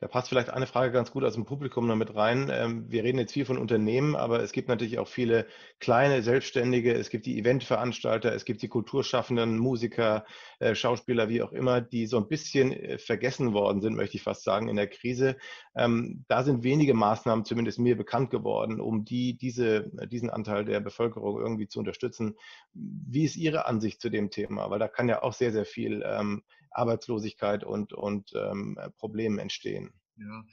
Da 0.00 0.08
passt 0.08 0.30
vielleicht 0.30 0.48
eine 0.48 0.66
Frage 0.66 0.92
ganz 0.92 1.10
gut 1.10 1.24
aus 1.24 1.34
dem 1.34 1.44
Publikum 1.44 1.86
noch 1.86 1.94
mit 1.94 2.16
rein. 2.16 2.50
Ähm, 2.50 2.90
wir 2.90 3.04
reden 3.04 3.18
jetzt 3.18 3.34
viel 3.34 3.44
von 3.44 3.58
Unternehmen, 3.58 4.16
aber 4.16 4.42
es 4.42 4.52
gibt 4.52 4.68
natürlich 4.68 4.98
auch 4.98 5.08
viele 5.08 5.46
kleine 5.78 6.22
Selbstständige. 6.22 6.94
Es 6.94 7.10
gibt 7.10 7.26
die 7.26 7.38
Eventveranstalter, 7.38 8.34
es 8.34 8.46
gibt 8.46 8.62
die 8.62 8.68
Kulturschaffenden, 8.68 9.58
Musiker, 9.58 10.24
äh, 10.58 10.74
Schauspieler, 10.74 11.28
wie 11.28 11.42
auch 11.42 11.52
immer, 11.52 11.82
die 11.82 12.06
so 12.06 12.16
ein 12.16 12.28
bisschen 12.28 12.72
äh, 12.72 12.96
vergessen 12.96 13.52
worden 13.52 13.82
sind, 13.82 13.94
möchte 13.94 14.16
ich 14.16 14.22
fast 14.22 14.42
sagen, 14.42 14.68
in 14.68 14.76
der 14.76 14.88
Krise. 14.88 15.36
Ähm, 15.76 16.24
da 16.28 16.44
sind 16.44 16.62
wenige 16.62 16.94
Maßnahmen 16.94 17.44
zumindest 17.44 17.78
mir 17.78 17.98
bekannt 17.98 18.30
geworden, 18.30 18.80
um 18.80 19.04
die, 19.04 19.36
diese, 19.36 19.90
diesen 20.06 20.30
Anteil 20.30 20.64
der 20.64 20.80
Bevölkerung 20.80 21.38
irgendwie 21.38 21.68
zu 21.68 21.78
unterstützen. 21.78 22.36
Wie 22.72 23.24
ist 23.24 23.36
Ihre 23.36 23.66
Ansicht 23.66 24.00
zu 24.00 24.08
dem 24.08 24.30
Thema? 24.30 24.70
Weil 24.70 24.78
da 24.78 24.88
kann 24.88 25.10
ja 25.10 25.22
auch 25.22 25.34
sehr, 25.34 25.52
sehr 25.52 25.66
viel 25.66 26.02
ähm, 26.06 26.42
Arbeitslosigkeit 26.70 27.64
und, 27.64 27.92
und 27.92 28.32
ähm, 28.34 28.78
Problemen 28.98 29.38
entstehen. 29.38 29.92
Ja. 30.20 30.44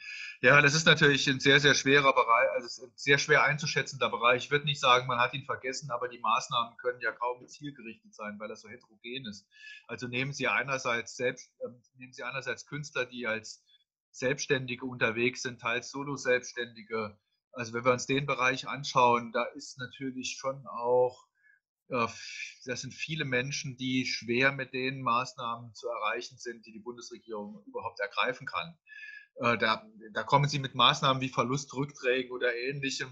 ja, 0.42 0.62
das 0.62 0.74
ist 0.74 0.86
natürlich 0.86 1.28
ein 1.28 1.42
sehr, 1.42 1.60
sehr 1.60 1.74
schwerer 1.74 2.14
Bereich, 2.14 2.50
also 2.52 2.88
sehr 2.96 3.18
schwer 3.18 3.44
einzuschätzender 3.44 4.10
Bereich. 4.10 4.46
Ich 4.46 4.52
würde 4.52 4.64
nicht 4.64 4.80
sagen, 4.80 5.08
man 5.08 5.20
hat 5.20 5.34
ihn 5.34 5.44
vergessen, 5.44 5.92
aber 5.92 6.08
die 6.08 6.20
Maßnahmen 6.20 6.78
können 6.78 7.02
ja 7.02 7.12
kaum 7.12 7.46
zielgerichtet 7.46 8.16
sein, 8.16 8.40
weil 8.40 8.50
er 8.50 8.56
so 8.56 8.70
heterogen 8.70 9.26
ist. 9.26 9.46
Also 9.88 10.08
nehmen 10.08 10.32
Sie 10.32 10.48
einerseits 10.48 11.18
selbst, 11.18 11.52
äh, 11.60 11.68
nehmen 11.98 12.14
Sie 12.14 12.24
einerseits 12.24 12.66
Künstler, 12.66 13.06
die 13.06 13.28
als 13.28 13.62
Selbstständige 14.12 14.86
unterwegs 14.86 15.42
sind, 15.42 15.60
teils 15.60 15.92
Solo-Selbstständige. 15.92 17.20
Also 17.52 17.74
wenn 17.74 17.84
wir 17.84 17.92
uns 17.92 18.06
den 18.06 18.26
Bereich 18.26 18.70
anschauen, 18.70 19.34
da 19.34 19.44
ist 19.44 19.80
natürlich 19.80 20.38
schon 20.40 20.66
auch, 20.68 21.27
äh, 21.27 21.27
das 21.90 22.82
sind 22.82 22.94
viele 22.94 23.24
Menschen, 23.24 23.78
die 23.78 24.06
schwer 24.06 24.52
mit 24.52 24.74
den 24.74 25.02
Maßnahmen 25.02 25.74
zu 25.74 25.88
erreichen 25.88 26.38
sind, 26.38 26.66
die 26.66 26.74
die 26.74 26.80
Bundesregierung 26.80 27.64
überhaupt 27.66 28.00
ergreifen 28.00 28.46
kann. 28.46 28.78
Äh, 29.40 29.58
da, 29.58 29.86
da 30.14 30.24
kommen 30.24 30.50
sie 30.50 30.60
mit 30.60 30.76
Maßnahmen 30.76 31.22
wie 31.22 31.30
Verlustrückträgen 31.30 32.32
oder 32.32 32.56
ähnlichem 32.56 33.12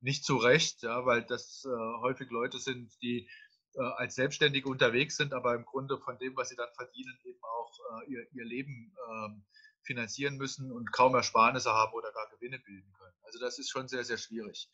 nicht 0.00 0.24
zurecht, 0.24 0.82
ja, 0.82 1.04
weil 1.04 1.22
das 1.22 1.64
äh, 1.64 2.00
häufig 2.00 2.30
Leute 2.30 2.58
sind, 2.58 2.90
die 3.02 3.28
äh, 3.74 3.82
als 3.82 4.14
Selbstständige 4.14 4.68
unterwegs 4.68 5.16
sind, 5.16 5.32
aber 5.32 5.54
im 5.54 5.64
Grunde 5.64 5.98
von 5.98 6.18
dem, 6.18 6.36
was 6.36 6.48
sie 6.48 6.56
dann 6.56 6.72
verdienen, 6.74 7.16
eben 7.24 7.42
auch 7.42 7.72
ihr, 8.08 8.26
ihr 8.32 8.44
Leben 8.44 8.94
ähm, 9.10 9.44
finanzieren 9.82 10.36
müssen 10.36 10.72
und 10.72 10.92
kaum 10.92 11.14
Ersparnisse 11.14 11.70
haben 11.70 11.92
oder 11.92 12.12
gar 12.12 12.28
Gewinne 12.30 12.58
bilden 12.58 12.92
können. 12.92 13.16
Also 13.22 13.38
das 13.38 13.58
ist 13.58 13.70
schon 13.70 13.88
sehr, 13.88 14.04
sehr 14.04 14.18
schwierig. 14.18 14.68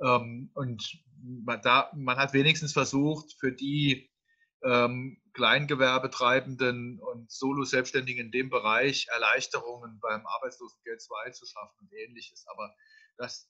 Ähm, 0.00 0.50
und 0.54 1.02
man, 1.22 1.60
da, 1.62 1.90
man 1.94 2.16
hat 2.16 2.32
wenigstens 2.32 2.72
versucht, 2.72 3.32
für 3.38 3.52
die 3.52 4.10
ähm, 4.64 5.18
Kleingewerbetreibenden 5.34 7.00
und 7.00 7.30
Solo-Selbstständigen 7.30 8.26
in 8.26 8.32
dem 8.32 8.50
Bereich 8.50 9.08
Erleichterungen 9.08 9.98
beim 10.00 10.26
Arbeitslosengeld 10.26 11.00
2 11.00 11.30
zu 11.30 11.46
schaffen 11.46 11.78
und 11.80 11.92
ähnliches. 11.92 12.46
Aber 12.48 12.74
das, 13.16 13.48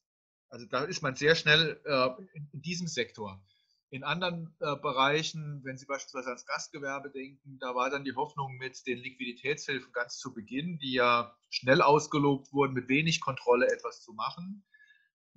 also 0.48 0.66
da 0.66 0.84
ist 0.84 1.02
man 1.02 1.16
sehr 1.16 1.34
schnell 1.34 1.80
äh, 1.84 2.08
in, 2.34 2.48
in, 2.52 2.62
diesem 2.62 2.86
Sektor. 2.86 3.42
In 3.90 4.04
anderen 4.04 4.56
äh, 4.60 4.76
Bereichen, 4.76 5.60
wenn 5.64 5.76
Sie 5.76 5.84
beispielsweise 5.86 6.28
ans 6.28 6.46
Gastgewerbe 6.46 7.10
denken, 7.10 7.58
da 7.60 7.74
war 7.74 7.90
dann 7.90 8.04
die 8.04 8.14
Hoffnung 8.14 8.56
mit 8.56 8.86
den 8.86 8.98
Liquiditätshilfen 8.98 9.92
ganz 9.92 10.18
zu 10.18 10.32
Beginn, 10.32 10.78
die 10.78 10.94
ja 10.94 11.36
schnell 11.50 11.82
ausgelobt 11.82 12.52
wurden, 12.52 12.72
mit 12.72 12.88
wenig 12.88 13.20
Kontrolle 13.20 13.66
etwas 13.70 14.02
zu 14.02 14.14
machen. 14.14 14.64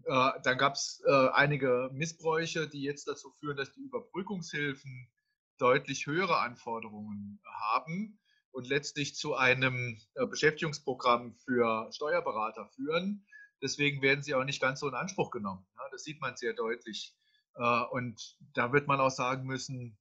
Äh, 0.03 0.31
dann 0.43 0.57
gab 0.57 0.73
es 0.73 1.01
äh, 1.07 1.29
einige 1.29 1.89
Missbräuche, 1.93 2.67
die 2.67 2.81
jetzt 2.81 3.07
dazu 3.07 3.31
führen, 3.39 3.57
dass 3.57 3.71
die 3.73 3.81
Überbrückungshilfen 3.81 5.09
deutlich 5.57 6.05
höhere 6.05 6.39
Anforderungen 6.39 7.39
haben 7.71 8.19
und 8.51 8.67
letztlich 8.67 9.15
zu 9.15 9.35
einem 9.35 9.99
äh, 10.15 10.25
Beschäftigungsprogramm 10.25 11.35
für 11.35 11.91
Steuerberater 11.91 12.67
führen. 12.67 13.25
Deswegen 13.61 14.01
werden 14.01 14.21
sie 14.21 14.35
auch 14.35 14.43
nicht 14.43 14.61
ganz 14.61 14.79
so 14.79 14.87
in 14.87 14.95
Anspruch 14.95 15.31
genommen. 15.31 15.65
Das 15.91 16.03
sieht 16.03 16.21
man 16.21 16.35
sehr 16.35 16.53
deutlich. 16.53 17.15
Äh, 17.55 17.83
und 17.91 18.37
da 18.53 18.71
wird 18.73 18.87
man 18.87 18.99
auch 18.99 19.11
sagen 19.11 19.45
müssen, 19.45 19.97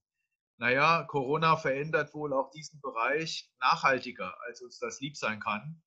naja, 0.57 1.03
Corona 1.05 1.57
verändert 1.57 2.15
wohl 2.15 2.33
auch 2.33 2.51
diesen 2.51 2.81
Bereich 2.81 3.51
nachhaltiger, 3.61 4.35
als 4.47 4.63
uns 4.63 4.79
das 4.79 5.01
lieb 5.01 5.17
sein 5.17 5.41
kann. 5.41 5.83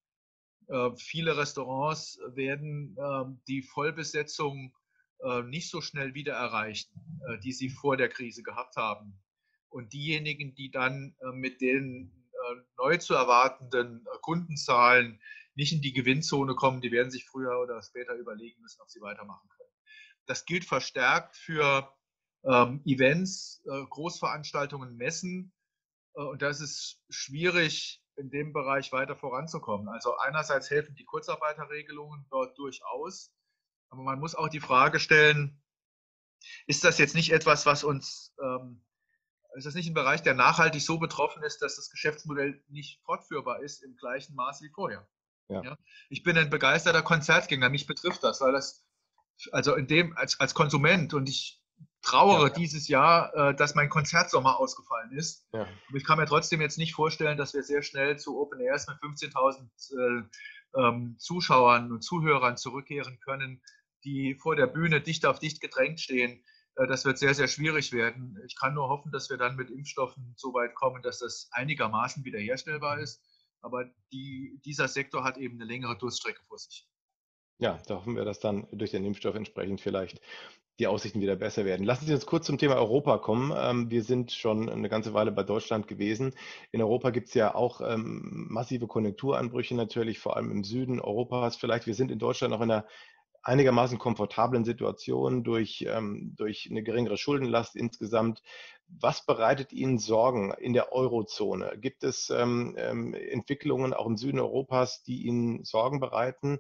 Äh, 0.67 0.91
viele 0.97 1.38
Restaurants 1.38 2.19
werden 2.36 2.95
ähm, 2.99 3.41
die 3.47 3.62
Vollbesetzung 3.62 4.73
nicht 5.47 5.71
so 5.71 5.82
schnell 5.82 6.13
wieder 6.13 6.34
erreichen, 6.34 6.91
die 7.43 7.51
sie 7.51 7.71
vor 7.71 7.97
der 7.97 8.08
Krise 8.08 8.43
gehabt 8.43 8.75
haben. 8.75 9.19
Und 9.69 9.93
diejenigen, 9.93 10.53
die 10.53 10.69
dann 10.69 11.15
äh, 11.21 11.32
mit 11.32 11.60
den 11.60 12.12
äh, 12.38 12.62
neu 12.77 12.97
zu 12.97 13.13
erwartenden 13.13 14.06
äh, 14.06 14.17
Kundenzahlen 14.21 15.19
nicht 15.56 15.73
in 15.73 15.82
die 15.82 15.93
Gewinnzone 15.93 16.56
kommen, 16.56 16.82
die 16.82 16.91
werden 16.91 17.12
sich 17.12 17.25
früher 17.25 17.60
oder 17.60 17.82
später 17.82 18.13
überlegen 18.13 18.62
müssen, 18.62 18.82
ob 18.82 18.89
sie 18.89 19.01
weitermachen 19.01 19.49
können. 19.49 19.71
Das 20.27 20.45
gilt 20.45 20.65
verstärkt 20.65 21.36
für 21.36 21.91
ähm, 22.43 22.82
Events, 22.86 23.63
äh, 23.65 23.84
Großveranstaltungen, 23.89 24.95
Messen. 24.95 25.51
Äh, 26.15 26.21
und 26.21 26.41
das 26.41 26.62
ist 26.62 27.01
schwierig, 27.10 28.01
in 28.17 28.30
dem 28.30 28.53
Bereich 28.53 28.91
weiter 28.91 29.15
voranzukommen. 29.15 29.88
Also 29.89 30.17
einerseits 30.17 30.69
helfen 30.69 30.95
die 30.95 31.06
Kurzarbeiterregelungen 31.06 32.25
dort 32.30 32.58
durchaus, 32.58 33.34
aber 33.89 34.01
man 34.01 34.19
muss 34.19 34.36
auch 34.36 34.49
die 34.49 34.60
Frage 34.60 34.99
stellen, 34.99 35.62
ist 36.65 36.84
das 36.84 36.97
jetzt 36.97 37.15
nicht 37.15 37.32
etwas, 37.32 37.65
was 37.65 37.84
uns 37.84 38.36
ähm, 38.41 38.82
ist 39.58 39.65
das 39.65 39.73
nicht 39.73 39.89
ein 39.89 39.95
Bereich, 39.95 40.21
der 40.21 40.36
nachhaltig 40.36 40.82
so 40.82 40.99
betroffen 40.99 41.41
ist, 41.43 41.62
dass 41.62 41.77
das 41.77 41.89
Geschäftsmodell 41.89 42.63
nicht 42.67 43.01
fortführbar 43.03 43.62
ist 43.62 43.84
im 43.84 43.95
gleichen 43.95 44.36
Maße 44.36 44.63
wie 44.63 44.69
vorher? 44.69 45.08
Ja. 45.49 45.63
ja. 45.63 45.77
Ich 46.10 46.23
bin 46.23 46.38
ein 46.38 46.49
begeisterter 46.49 47.01
Konzertgänger, 47.01 47.69
mich 47.69 47.88
betrifft 47.88 48.23
das, 48.23 48.39
weil 48.41 48.51
das, 48.51 48.86
also 49.51 49.75
in 49.75 49.88
dem, 49.88 50.15
als, 50.15 50.39
als 50.39 50.53
Konsument 50.53 51.13
und 51.13 51.27
ich 51.27 51.62
trauere 52.08 52.48
ja. 52.48 52.54
dieses 52.54 52.88
Jahr, 52.88 53.34
äh, 53.36 53.56
dass 53.56 53.76
mein 53.76 53.89
Konzertsommer 53.89 54.60
ausgefallen 54.60 55.12
ist. 55.12 55.46
Ja. 55.54 55.67
Ich 55.93 56.06
kann 56.06 56.17
mir 56.17 56.26
trotzdem 56.26 56.62
jetzt 56.62 56.78
nicht 56.78 56.93
vorstellen, 56.93 57.38
dass 57.38 57.54
wir 57.54 57.63
sehr 57.63 57.84
schnell 57.84 58.17
zu 58.17 58.39
Open 58.39 58.60
Airs 58.62 58.88
mit 58.88 58.98
15.000 58.98 59.67
äh, 59.91 60.24
ähm, 60.80 61.15
Zuschauern 61.20 61.91
und 61.91 62.02
Zuhörern 62.02 62.58
zurückkehren 62.58 63.20
können, 63.20 63.62
die 64.04 64.36
vor 64.36 64.56
der 64.56 64.67
Bühne 64.67 65.02
dicht 65.02 65.26
auf 65.26 65.39
dicht 65.39 65.60
gedrängt 65.60 66.00
stehen. 66.00 66.43
Äh, 66.76 66.88
das 66.88 67.04
wird 67.04 67.17
sehr, 67.17 67.34
sehr 67.34 67.48
schwierig 67.48 67.91
werden. 67.91 68.39
Ich 68.48 68.56
kann 68.56 68.74
nur 68.74 68.88
hoffen, 68.88 69.12
dass 69.12 69.30
wir 69.30 69.38
dann 69.38 69.58
mit 69.58 69.70
Impfstoffen 69.70 70.34
so 70.38 70.54
weit 70.54 70.76
kommen, 70.76 71.02
dass 71.04 71.20
das 71.20 71.50
einigermaßen 71.52 72.24
wiederherstellbar 72.24 73.00
ist. 73.00 73.22
Aber 73.62 73.86
die, 74.13 74.62
dieser 74.63 74.88
Sektor 74.88 75.24
hat 75.24 75.38
eben 75.38 75.56
eine 75.56 75.65
längere 75.65 75.98
Durststrecke 75.98 76.41
vor 76.48 76.58
sich. 76.58 76.88
Ja, 77.60 77.82
da 77.88 77.96
hoffen 77.96 78.15
wir, 78.15 78.24
dass 78.24 78.39
dann 78.39 78.67
durch 78.72 78.91
den 78.91 79.04
Impfstoff 79.04 79.36
entsprechend 79.36 79.82
vielleicht 79.82 80.22
die 80.80 80.88
Aussichten 80.88 81.22
wieder 81.22 81.36
besser 81.36 81.66
werden. 81.66 81.86
Lassen 81.86 82.06
Sie 82.06 82.13
uns 82.13 82.26
kurz 82.26 82.46
zum 82.46 82.58
Thema 82.58 82.76
Europa 82.76 83.18
kommen. 83.18 83.54
Ähm, 83.56 83.90
wir 83.90 84.04
sind 84.04 84.32
schon 84.32 84.70
eine 84.70 84.90
ganze 84.90 85.13
Weile 85.13 85.32
bei 85.32 85.44
Deutschland 85.44 85.88
gewesen. 85.88 86.34
In 86.72 86.82
Europa 86.82 87.10
gibt 87.10 87.30
es 87.30 87.34
ja 87.34 87.56
auch 87.56 87.82
ähm, 87.82 88.46
massive 88.50 88.88
Konjunkturanbrüche 88.88 89.76
natürlich, 89.76 90.20
vor 90.20 90.38
allem 90.38 90.52
im 90.52 90.63
Süden 90.63 91.00
Europas 91.00 91.56
vielleicht. 91.58 91.88
Wir 91.88 91.96
sind 91.96 92.12
in 92.12 92.20
Deutschland 92.20 92.52
noch 92.52 92.62
in 92.62 92.72
einer 92.72 92.86
einigermaßen 93.48 93.98
komfortablen 93.98 94.66
Situation 94.66 95.44
durch, 95.44 95.86
ähm, 95.88 96.34
durch 96.36 96.68
eine 96.70 96.84
geringere 96.84 97.18
Schuldenlast 97.18 97.76
insgesamt. 97.76 98.44
Was 98.88 99.26
bereitet 99.26 99.74
Ihnen 99.74 99.98
Sorgen 99.98 100.54
in 100.54 100.74
der 100.74 100.92
Eurozone? 100.92 101.78
Gibt 101.80 102.04
es 102.04 102.30
ähm, 102.30 102.76
ähm, 102.78 103.13
Entwicklungen 103.13 103.94
auch 103.94 104.06
im 104.06 104.18
Süden 104.18 104.40
Europas, 104.40 105.02
die 105.04 105.26
Ihnen 105.26 105.63
Sorgen 105.63 106.00
bereiten? 106.00 106.60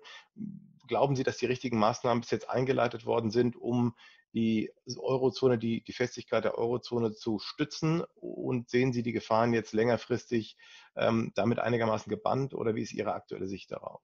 Glauben 0.87 1.15
Sie, 1.15 1.23
dass 1.23 1.37
die 1.37 1.45
richtigen 1.45 1.77
Maßnahmen 1.79 2.21
bis 2.21 2.31
jetzt 2.31 2.49
eingeleitet 2.49 3.05
worden 3.05 3.31
sind, 3.31 3.55
um 3.55 3.95
die 4.33 4.71
Eurozone, 4.97 5.57
die, 5.57 5.83
die 5.83 5.93
Festigkeit 5.93 6.43
der 6.43 6.57
Eurozone 6.57 7.13
zu 7.13 7.39
stützen? 7.39 8.03
Und 8.15 8.69
sehen 8.69 8.93
Sie 8.93 9.03
die 9.03 9.13
Gefahren 9.13 9.53
jetzt 9.53 9.73
längerfristig 9.73 10.57
ähm, 10.95 11.31
damit 11.35 11.59
einigermaßen 11.59 12.09
gebannt 12.09 12.53
oder 12.53 12.75
wie 12.75 12.81
ist 12.81 12.93
Ihre 12.93 13.13
aktuelle 13.13 13.47
Sicht 13.47 13.71
darauf? 13.71 14.01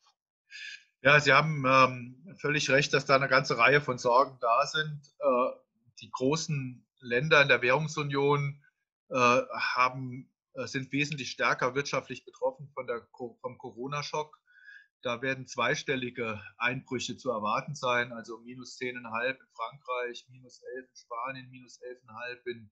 Ja, 1.01 1.19
Sie 1.19 1.33
haben 1.33 1.65
ähm, 1.67 2.35
völlig 2.39 2.69
recht, 2.69 2.93
dass 2.93 3.05
da 3.05 3.15
eine 3.15 3.27
ganze 3.27 3.57
Reihe 3.57 3.81
von 3.81 3.97
Sorgen 3.97 4.37
da 4.39 4.65
sind. 4.65 5.01
Äh, 5.19 5.59
die 5.99 6.09
großen 6.09 6.85
Länder 7.01 7.41
in 7.41 7.49
der 7.49 7.61
Währungsunion 7.61 8.61
äh, 9.09 9.15
haben, 9.15 10.31
äh, 10.53 10.65
sind 10.65 10.91
wesentlich 10.91 11.31
stärker 11.31 11.75
wirtschaftlich 11.75 12.23
betroffen 12.25 12.69
von 12.73 12.87
der, 12.87 13.05
vom 13.11 13.57
Corona-Schock. 13.57 14.39
Da 15.03 15.21
werden 15.21 15.47
zweistellige 15.47 16.41
Einbrüche 16.57 17.17
zu 17.17 17.29
erwarten 17.29 17.75
sein, 17.75 18.11
also 18.11 18.39
minus 18.39 18.77
10,5 18.79 19.29
in 19.29 19.37
Frankreich, 19.55 20.25
minus 20.29 20.61
11 20.77 20.89
in 20.89 20.95
Spanien, 20.95 21.49
minus 21.49 21.79
11,5 21.81 22.45
in 22.45 22.71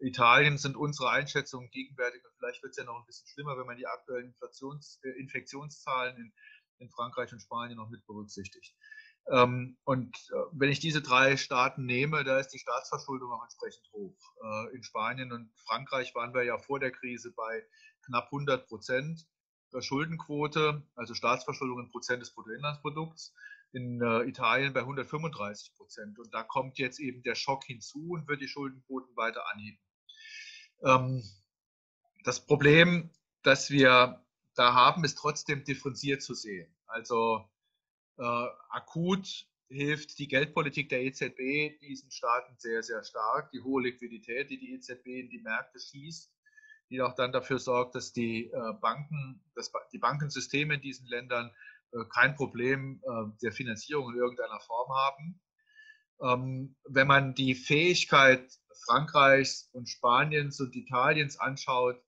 Italien 0.00 0.58
sind 0.58 0.76
unsere 0.76 1.10
Einschätzungen 1.10 1.70
gegenwärtig. 1.70 2.24
Und 2.24 2.32
vielleicht 2.38 2.62
wird 2.62 2.72
es 2.72 2.76
ja 2.76 2.84
noch 2.84 3.00
ein 3.00 3.06
bisschen 3.06 3.26
schlimmer, 3.28 3.56
wenn 3.58 3.66
man 3.66 3.76
die 3.76 3.86
aktuellen 3.86 4.26
Inflations, 4.26 5.00
äh, 5.02 5.10
Infektionszahlen 5.20 6.16
in 6.16 6.32
in 6.78 6.90
Frankreich 6.90 7.32
und 7.32 7.40
Spanien 7.40 7.76
noch 7.76 7.90
mit 7.90 8.06
berücksichtigt. 8.06 8.74
Ähm, 9.30 9.76
und 9.84 10.16
äh, 10.30 10.36
wenn 10.52 10.70
ich 10.70 10.80
diese 10.80 11.02
drei 11.02 11.36
Staaten 11.36 11.84
nehme, 11.84 12.24
da 12.24 12.38
ist 12.38 12.48
die 12.48 12.58
Staatsverschuldung 12.58 13.30
auch 13.30 13.42
entsprechend 13.42 13.90
hoch. 13.92 14.16
Äh, 14.42 14.76
in 14.76 14.82
Spanien 14.82 15.32
und 15.32 15.50
Frankreich 15.66 16.14
waren 16.14 16.32
wir 16.32 16.44
ja 16.44 16.58
vor 16.58 16.80
der 16.80 16.92
Krise 16.92 17.32
bei 17.32 17.66
knapp 18.06 18.26
100 18.26 18.66
Prozent 18.66 19.26
Schuldenquote, 19.80 20.82
also 20.94 21.14
Staatsverschuldung 21.14 21.80
in 21.80 21.90
Prozent 21.90 22.22
des 22.22 22.34
Bruttoinlandsprodukts. 22.34 23.34
In 23.72 24.00
äh, 24.00 24.22
Italien 24.22 24.72
bei 24.72 24.80
135 24.80 25.74
Prozent. 25.74 26.18
Und 26.18 26.32
da 26.32 26.42
kommt 26.42 26.78
jetzt 26.78 26.98
eben 27.00 27.22
der 27.22 27.34
Schock 27.34 27.64
hinzu 27.64 28.12
und 28.12 28.26
wird 28.26 28.40
die 28.40 28.48
Schuldenquoten 28.48 29.14
weiter 29.14 29.44
anheben. 29.52 29.78
Ähm, 30.82 31.22
das 32.24 32.46
Problem, 32.46 33.10
das 33.42 33.70
wir 33.70 34.24
da 34.54 34.72
haben, 34.72 35.04
ist 35.04 35.18
trotzdem 35.18 35.64
differenziert 35.64 36.22
zu 36.22 36.34
sehen. 36.34 36.74
Also 36.86 37.44
äh, 38.16 38.46
akut 38.70 39.46
hilft 39.68 40.18
die 40.18 40.28
Geldpolitik 40.28 40.88
der 40.88 41.02
EZB 41.02 41.78
diesen 41.80 42.10
Staaten 42.10 42.54
sehr, 42.58 42.82
sehr 42.82 43.04
stark. 43.04 43.50
Die 43.50 43.60
hohe 43.60 43.82
Liquidität, 43.82 44.50
die 44.50 44.58
die 44.58 44.72
EZB 44.74 45.06
in 45.06 45.28
die 45.28 45.40
Märkte 45.40 45.78
schießt, 45.78 46.32
die 46.90 47.00
auch 47.02 47.14
dann 47.14 47.32
dafür 47.32 47.58
sorgt, 47.58 47.94
dass 47.94 48.12
die 48.12 48.50
äh, 48.50 48.72
Banken, 48.80 49.42
dass 49.54 49.70
die 49.92 49.98
Bankensysteme 49.98 50.74
in 50.74 50.80
diesen 50.80 51.06
Ländern 51.06 51.50
äh, 51.92 52.04
kein 52.12 52.34
Problem 52.34 53.02
der 53.42 53.52
Finanzierung 53.52 54.10
in 54.12 54.18
irgendeiner 54.18 54.60
Form 54.60 54.90
haben. 54.92 55.40
Ähm, 56.20 56.76
wenn 56.84 57.06
man 57.06 57.34
die 57.34 57.54
Fähigkeit 57.54 58.50
Frankreichs 58.84 59.70
und 59.72 59.88
Spaniens 59.88 60.60
und 60.60 60.74
Italiens 60.74 61.38
anschaut, 61.38 62.02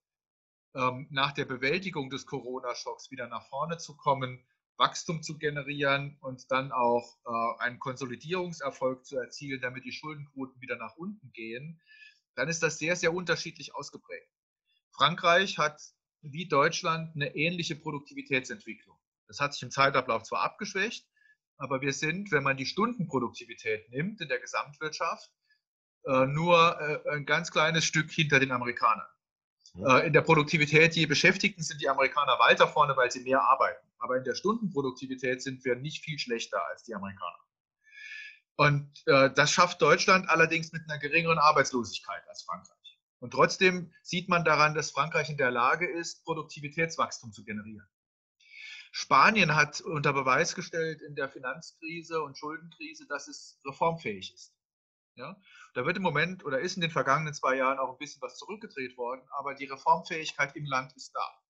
ähm, 0.74 1.06
nach 1.10 1.32
der 1.32 1.44
Bewältigung 1.44 2.10
des 2.10 2.26
Corona-Schocks 2.26 3.10
wieder 3.10 3.26
nach 3.28 3.46
vorne 3.48 3.78
zu 3.78 3.96
kommen, 3.96 4.44
Wachstum 4.76 5.22
zu 5.22 5.36
generieren 5.36 6.16
und 6.20 6.50
dann 6.50 6.72
auch 6.72 7.18
äh, 7.26 7.62
einen 7.62 7.78
Konsolidierungserfolg 7.78 9.04
zu 9.04 9.18
erzielen, 9.18 9.60
damit 9.60 9.84
die 9.84 9.92
Schuldenquoten 9.92 10.60
wieder 10.60 10.76
nach 10.76 10.96
unten 10.96 11.32
gehen, 11.32 11.80
dann 12.34 12.48
ist 12.48 12.62
das 12.62 12.78
sehr, 12.78 12.96
sehr 12.96 13.12
unterschiedlich 13.12 13.74
ausgeprägt. 13.74 14.30
Frankreich 15.00 15.56
hat 15.56 15.80
wie 16.20 16.46
Deutschland 16.46 17.16
eine 17.16 17.34
ähnliche 17.34 17.74
Produktivitätsentwicklung. 17.74 18.98
Das 19.28 19.40
hat 19.40 19.54
sich 19.54 19.62
im 19.62 19.70
Zeitablauf 19.70 20.24
zwar 20.24 20.42
abgeschwächt, 20.42 21.06
aber 21.56 21.80
wir 21.80 21.94
sind, 21.94 22.30
wenn 22.32 22.42
man 22.42 22.58
die 22.58 22.66
Stundenproduktivität 22.66 23.88
nimmt 23.88 24.20
in 24.20 24.28
der 24.28 24.40
Gesamtwirtschaft, 24.40 25.30
äh, 26.04 26.26
nur 26.26 26.78
äh, 26.78 27.14
ein 27.14 27.24
ganz 27.24 27.50
kleines 27.50 27.86
Stück 27.86 28.10
hinter 28.10 28.40
den 28.40 28.52
Amerikanern. 28.52 29.06
Äh, 29.86 30.06
in 30.06 30.12
der 30.12 30.20
Produktivität 30.20 30.94
je 30.94 31.06
Beschäftigten 31.06 31.62
sind 31.62 31.80
die 31.80 31.88
Amerikaner 31.88 32.38
weiter 32.38 32.68
vorne, 32.68 32.94
weil 32.94 33.10
sie 33.10 33.20
mehr 33.20 33.40
arbeiten. 33.40 33.88
Aber 34.00 34.18
in 34.18 34.24
der 34.24 34.34
Stundenproduktivität 34.34 35.40
sind 35.40 35.64
wir 35.64 35.76
nicht 35.76 36.04
viel 36.04 36.18
schlechter 36.18 36.62
als 36.66 36.82
die 36.82 36.94
Amerikaner. 36.94 37.38
Und 38.56 38.92
das 39.06 39.50
schafft 39.50 39.80
Deutschland 39.80 40.28
allerdings 40.28 40.70
mit 40.70 40.82
einer 40.86 40.98
geringeren 40.98 41.38
Arbeitslosigkeit 41.38 42.22
als 42.28 42.42
Frankreich. 42.42 42.79
Und 43.20 43.32
trotzdem 43.32 43.92
sieht 44.02 44.28
man 44.28 44.44
daran, 44.44 44.74
dass 44.74 44.90
Frankreich 44.90 45.30
in 45.30 45.36
der 45.36 45.50
Lage 45.50 45.86
ist, 45.86 46.24
Produktivitätswachstum 46.24 47.32
zu 47.32 47.44
generieren. 47.44 47.86
Spanien 48.92 49.54
hat 49.54 49.80
unter 49.82 50.12
Beweis 50.12 50.54
gestellt 50.54 51.00
in 51.02 51.14
der 51.14 51.28
Finanzkrise 51.28 52.22
und 52.22 52.36
Schuldenkrise, 52.36 53.06
dass 53.06 53.28
es 53.28 53.60
reformfähig 53.64 54.34
ist. 54.34 54.52
Ja? 55.14 55.36
Da 55.74 55.86
wird 55.86 55.96
im 55.96 56.02
Moment 56.02 56.44
oder 56.44 56.60
ist 56.60 56.76
in 56.76 56.80
den 56.80 56.90
vergangenen 56.90 57.34
zwei 57.34 57.56
Jahren 57.56 57.78
auch 57.78 57.92
ein 57.92 57.98
bisschen 57.98 58.22
was 58.22 58.36
zurückgedreht 58.36 58.96
worden, 58.96 59.22
aber 59.30 59.54
die 59.54 59.66
Reformfähigkeit 59.66 60.56
im 60.56 60.64
Land 60.64 60.96
ist 60.96 61.14
da. 61.14 61.42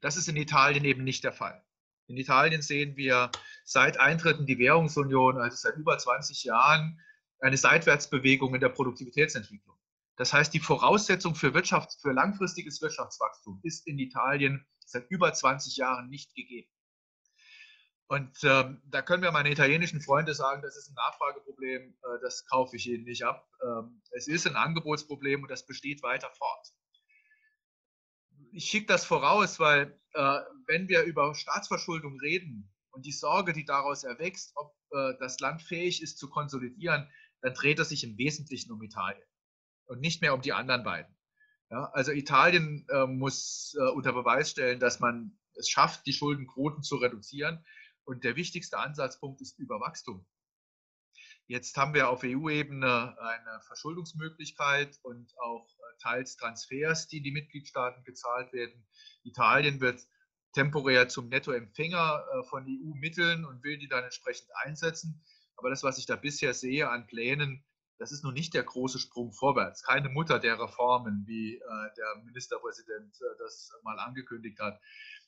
Das 0.00 0.16
ist 0.16 0.28
in 0.28 0.36
Italien 0.36 0.84
eben 0.84 1.04
nicht 1.04 1.24
der 1.24 1.32
Fall. 1.32 1.62
In 2.06 2.16
Italien 2.16 2.62
sehen 2.62 2.96
wir 2.96 3.30
seit 3.64 4.00
Eintritt 4.00 4.38
in 4.38 4.46
die 4.46 4.58
Währungsunion, 4.58 5.38
also 5.38 5.56
seit 5.56 5.76
über 5.76 5.98
20 5.98 6.44
Jahren, 6.44 7.00
eine 7.40 7.56
Seitwärtsbewegung 7.56 8.54
in 8.54 8.60
der 8.60 8.70
Produktivitätsentwicklung. 8.70 9.77
Das 10.18 10.32
heißt, 10.32 10.52
die 10.52 10.58
Voraussetzung 10.58 11.36
für, 11.36 11.54
Wirtschafts-, 11.54 12.00
für 12.02 12.10
langfristiges 12.10 12.82
Wirtschaftswachstum 12.82 13.60
ist 13.62 13.86
in 13.86 14.00
Italien 14.00 14.66
seit 14.84 15.08
über 15.10 15.32
20 15.32 15.76
Jahren 15.76 16.08
nicht 16.08 16.34
gegeben. 16.34 16.68
Und 18.08 18.36
ähm, 18.42 18.82
da 18.86 19.02
können 19.02 19.22
wir 19.22 19.30
meine 19.30 19.50
italienischen 19.50 20.00
Freunde 20.00 20.34
sagen, 20.34 20.62
das 20.62 20.76
ist 20.76 20.90
ein 20.90 20.94
Nachfrageproblem, 20.94 21.94
äh, 22.02 22.20
das 22.20 22.44
kaufe 22.46 22.74
ich 22.74 22.88
ihnen 22.88 23.04
nicht 23.04 23.22
ab. 23.22 23.48
Ähm, 23.62 24.02
es 24.10 24.26
ist 24.26 24.46
ein 24.46 24.56
Angebotsproblem 24.56 25.42
und 25.42 25.50
das 25.50 25.66
besteht 25.66 26.02
weiter 26.02 26.30
fort. 26.36 26.68
Ich 28.50 28.64
schicke 28.64 28.86
das 28.86 29.04
voraus, 29.04 29.60
weil 29.60 30.00
äh, 30.14 30.40
wenn 30.66 30.88
wir 30.88 31.02
über 31.02 31.32
Staatsverschuldung 31.34 32.18
reden 32.18 32.74
und 32.90 33.06
die 33.06 33.12
Sorge, 33.12 33.52
die 33.52 33.66
daraus 33.66 34.02
erwächst, 34.02 34.52
ob 34.56 34.74
äh, 34.90 35.12
das 35.20 35.38
Land 35.38 35.62
fähig 35.62 36.02
ist 36.02 36.18
zu 36.18 36.28
konsolidieren, 36.28 37.08
dann 37.42 37.54
dreht 37.54 37.78
es 37.78 37.90
sich 37.90 38.02
im 38.02 38.16
Wesentlichen 38.16 38.72
um 38.72 38.82
Italien 38.82 39.27
und 39.88 40.00
nicht 40.00 40.22
mehr 40.22 40.34
um 40.34 40.42
die 40.42 40.52
anderen 40.52 40.84
beiden. 40.84 41.14
Ja, 41.70 41.90
also 41.92 42.12
Italien 42.12 42.86
äh, 42.88 43.06
muss 43.06 43.76
äh, 43.78 43.90
unter 43.90 44.12
Beweis 44.12 44.50
stellen, 44.50 44.80
dass 44.80 45.00
man 45.00 45.38
es 45.54 45.68
schafft, 45.68 46.06
die 46.06 46.12
Schuldenquoten 46.12 46.82
zu 46.82 46.96
reduzieren. 46.96 47.64
Und 48.04 48.24
der 48.24 48.36
wichtigste 48.36 48.78
Ansatzpunkt 48.78 49.42
ist 49.42 49.58
Überwachstum. 49.58 50.26
Jetzt 51.46 51.76
haben 51.76 51.94
wir 51.94 52.08
auf 52.08 52.22
EU-Ebene 52.24 53.16
eine 53.18 53.60
Verschuldungsmöglichkeit 53.66 54.98
und 55.02 55.32
auch 55.40 55.66
äh, 55.66 55.98
teils 56.02 56.36
Transfers, 56.36 57.08
die 57.08 57.18
in 57.18 57.24
die 57.24 57.32
Mitgliedstaaten 57.32 58.04
gezahlt 58.04 58.52
werden. 58.52 58.86
Italien 59.24 59.80
wird 59.80 60.06
temporär 60.52 61.08
zum 61.08 61.28
Nettoempfänger 61.28 62.24
äh, 62.32 62.42
von 62.44 62.64
EU-Mitteln 62.64 63.44
und 63.44 63.62
will 63.62 63.78
die 63.78 63.88
dann 63.88 64.04
entsprechend 64.04 64.48
einsetzen. 64.64 65.22
Aber 65.56 65.70
das, 65.70 65.82
was 65.82 65.98
ich 65.98 66.06
da 66.06 66.16
bisher 66.16 66.54
sehe 66.54 66.88
an 66.88 67.06
Plänen, 67.06 67.64
das 67.98 68.12
ist 68.12 68.24
nun 68.24 68.34
nicht 68.34 68.54
der 68.54 68.62
große 68.62 68.98
Sprung 68.98 69.32
vorwärts. 69.32 69.82
Keine 69.82 70.08
Mutter 70.08 70.38
der 70.38 70.58
Reformen, 70.58 71.24
wie 71.26 71.56
äh, 71.56 71.60
der 71.96 72.22
Ministerpräsident 72.24 73.14
das 73.38 73.72
mal 73.82 73.98
angekündigt 73.98 74.60
hat. 74.60 74.80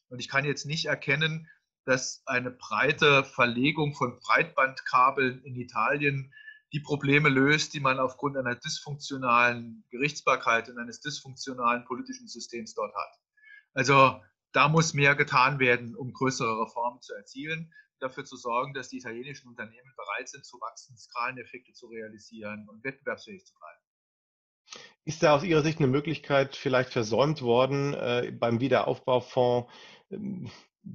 Und 0.09 0.21
ich 0.21 0.29
kann 0.29 0.45
jetzt 0.45 0.67
nicht 0.67 0.87
erkennen, 0.87 1.49
dass 1.85 2.23
eine 2.27 2.51
breite 2.51 3.25
Verlegung 3.25 3.95
von 3.95 4.19
Breitbandkabeln 4.21 5.43
in 5.43 5.57
Italien 5.57 6.33
die 6.73 6.81
Probleme 6.81 7.29
löst, 7.29 7.75
die 7.75 7.81
man 7.81 7.99
aufgrund 7.99 8.37
einer 8.37 8.55
dysfunktionalen 8.55 9.85
Gerichtsbarkeit 9.91 10.69
und 10.69 10.79
eines 10.79 11.01
dysfunktionalen 11.01 11.85
politischen 11.85 12.29
Systems 12.29 12.75
dort 12.75 12.95
hat. 12.95 13.19
Also 13.75 14.21
da 14.53 14.69
muss 14.69 14.95
mehr 14.95 15.17
getan 15.17 15.59
werden, 15.59 15.97
um 15.97 16.13
größere 16.13 16.63
Reformen 16.63 17.01
zu 17.01 17.15
erzielen, 17.15 17.73
dafür 18.03 18.25
zu 18.25 18.37
sorgen, 18.37 18.75
dass 18.75 18.89
die 18.89 18.99
italienischen 18.99 19.49
Unternehmen 19.49 19.93
bereit 19.97 20.29
sind 20.29 20.45
zu 20.45 20.59
wachsen, 20.61 20.97
Skaleneffekte 20.97 21.73
zu 21.73 21.87
realisieren 21.87 22.69
und 22.69 22.83
wettbewerbsfähig 22.85 23.45
zu 23.45 23.55
bleiben. 23.55 23.81
Ist 25.05 25.23
da 25.23 25.35
aus 25.35 25.43
Ihrer 25.43 25.63
Sicht 25.63 25.79
eine 25.79 25.89
Möglichkeit 25.89 26.57
vielleicht 26.57 26.93
versäumt 26.93 27.43
worden, 27.43 27.95
äh, 27.95 28.33
beim 28.33 28.61
Wiederaufbaufonds 28.61 29.71
ähm, 30.11 30.51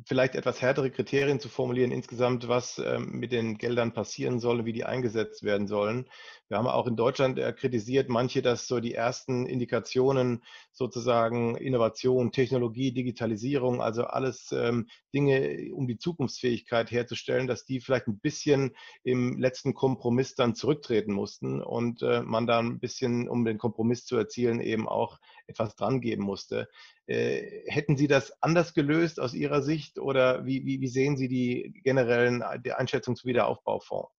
vielleicht 0.06 0.36
etwas 0.36 0.62
härtere 0.62 0.90
Kriterien 0.90 1.40
zu 1.40 1.50
formulieren 1.50 1.92
insgesamt, 1.92 2.48
was 2.48 2.80
ähm, 2.80 3.12
mit 3.12 3.32
den 3.32 3.58
Geldern 3.58 3.94
passieren 3.94 4.40
soll 4.40 4.60
und 4.60 4.66
wie 4.66 4.74
die 4.74 4.86
eingesetzt 4.86 5.44
werden 5.44 5.68
sollen. 5.68 6.10
Wir 6.48 6.58
haben 6.58 6.68
auch 6.68 6.86
in 6.86 6.96
Deutschland 6.96 7.40
äh, 7.40 7.52
kritisiert, 7.54 8.08
manche, 8.08 8.44
dass 8.44 8.68
so 8.68 8.80
die 8.80 8.94
ersten 8.94 9.48
Indikationen 9.48 10.44
sozusagen 10.72 11.56
Innovation, 11.58 12.32
Technologie, 12.32 12.92
Digitalisierung, 12.92 13.82
also 13.82 14.04
alles 14.04 14.52
ähm, 14.52 14.88
Dinge, 15.14 15.74
um 15.74 15.88
die 15.88 15.98
Zukunftsfähigkeit 15.98 16.92
herzustellen, 16.92 17.48
dass 17.48 17.66
die 17.66 17.82
vielleicht 17.82 18.08
ein 18.08 18.20
bisschen 18.20 18.76
im 19.04 19.40
letzten 19.40 19.74
Kompromiss 19.74 20.36
dann 20.36 20.54
zurücktreten 20.54 21.14
mussten 21.14 21.64
und 21.64 22.04
äh, 22.04 22.22
man 22.22 22.46
dann 22.46 22.68
ein 22.68 22.80
bisschen, 22.80 23.28
um 23.28 23.44
den 23.44 23.58
Kompromiss 23.58 24.06
zu 24.06 24.16
erzielen, 24.16 24.60
eben 24.60 24.88
auch 24.88 25.20
etwas 25.48 25.76
dran 25.76 26.00
geben 26.00 26.24
musste. 26.24 26.70
Äh, 27.08 27.64
hätten 27.66 27.98
Sie 27.98 28.08
das 28.08 28.44
anders 28.44 28.76
gelöst 28.76 29.20
aus 29.20 29.34
Ihrer 29.34 29.64
Sicht 29.64 29.98
oder 29.98 30.46
wie, 30.46 30.64
wie, 30.64 30.80
wie 30.80 30.90
sehen 30.90 31.18
Sie 31.18 31.28
die 31.28 31.74
generellen 31.84 32.44
die 32.64 32.74
Einschätzung 32.74 33.16
zum 33.16 33.30
Wiederaufbaufonds? 33.30 34.12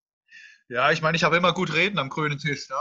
Ja, 0.69 0.91
ich 0.91 1.01
meine, 1.01 1.17
ich 1.17 1.23
habe 1.23 1.37
immer 1.37 1.53
gut 1.53 1.73
reden 1.73 1.99
am 1.99 2.09
grünen 2.09 2.39
Tisch. 2.39 2.69
Ne? 2.69 2.77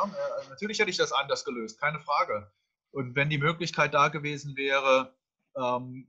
Natürlich 0.49 0.79
hätte 0.79 0.89
ich 0.89 0.97
das 0.97 1.11
anders 1.11 1.45
gelöst, 1.45 1.79
keine 1.79 1.99
Frage. 1.99 2.51
Und 2.91 3.15
wenn 3.15 3.29
die 3.29 3.37
Möglichkeit 3.37 3.93
da 3.93 4.07
gewesen 4.07 4.55
wäre, 4.55 5.15
ähm, 5.55 6.07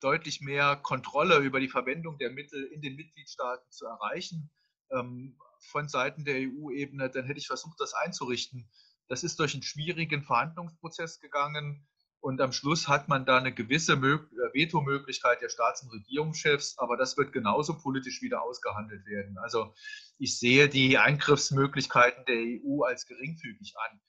deutlich 0.00 0.40
mehr 0.40 0.76
Kontrolle 0.76 1.38
über 1.38 1.60
die 1.60 1.68
Verwendung 1.68 2.18
der 2.18 2.30
Mittel 2.30 2.64
in 2.64 2.80
den 2.80 2.96
Mitgliedstaaten 2.96 3.70
zu 3.70 3.86
erreichen, 3.86 4.50
ähm, 4.90 5.36
von 5.60 5.88
Seiten 5.88 6.24
der 6.24 6.36
EU-Ebene, 6.36 7.10
dann 7.10 7.26
hätte 7.26 7.38
ich 7.38 7.46
versucht, 7.46 7.78
das 7.78 7.94
einzurichten. 7.94 8.68
Das 9.08 9.22
ist 9.22 9.38
durch 9.38 9.52
einen 9.52 9.62
schwierigen 9.62 10.22
Verhandlungsprozess 10.22 11.20
gegangen. 11.20 11.86
Und 12.20 12.40
am 12.40 12.52
Schluss 12.52 12.88
hat 12.88 13.08
man 13.08 13.26
da 13.26 13.36
eine 13.36 13.52
gewisse 13.52 13.94
äh, 13.94 14.41
Vetomöglichkeit 14.52 15.40
der 15.40 15.48
Staats- 15.48 15.82
und 15.82 15.90
Regierungschefs, 15.90 16.78
aber 16.78 16.96
das 16.96 17.16
wird 17.16 17.32
genauso 17.32 17.78
politisch 17.78 18.22
wieder 18.22 18.42
ausgehandelt 18.42 19.06
werden. 19.06 19.38
Also 19.38 19.74
ich 20.18 20.38
sehe 20.38 20.68
die 20.68 20.98
Eingriffsmöglichkeiten 20.98 22.24
der 22.26 22.36
EU 22.36 22.82
als 22.84 23.06
geringfügig 23.06 23.74
an. 23.76 24.00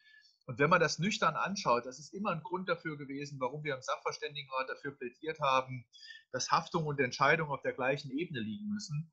Und 0.45 0.59
wenn 0.59 0.69
man 0.69 0.81
das 0.81 0.99
nüchtern 0.99 1.35
anschaut, 1.35 1.85
das 1.85 1.99
ist 1.99 2.13
immer 2.13 2.31
ein 2.31 2.43
Grund 2.43 2.67
dafür 2.67 2.97
gewesen, 2.97 3.39
warum 3.39 3.63
wir 3.63 3.75
im 3.75 3.81
Sachverständigenrat 3.81 4.69
dafür 4.69 4.91
plädiert 4.91 5.39
haben, 5.39 5.85
dass 6.31 6.51
Haftung 6.51 6.85
und 6.85 6.99
Entscheidung 6.99 7.49
auf 7.49 7.61
der 7.61 7.73
gleichen 7.73 8.11
Ebene 8.11 8.41
liegen 8.41 8.67
müssen. 8.67 9.11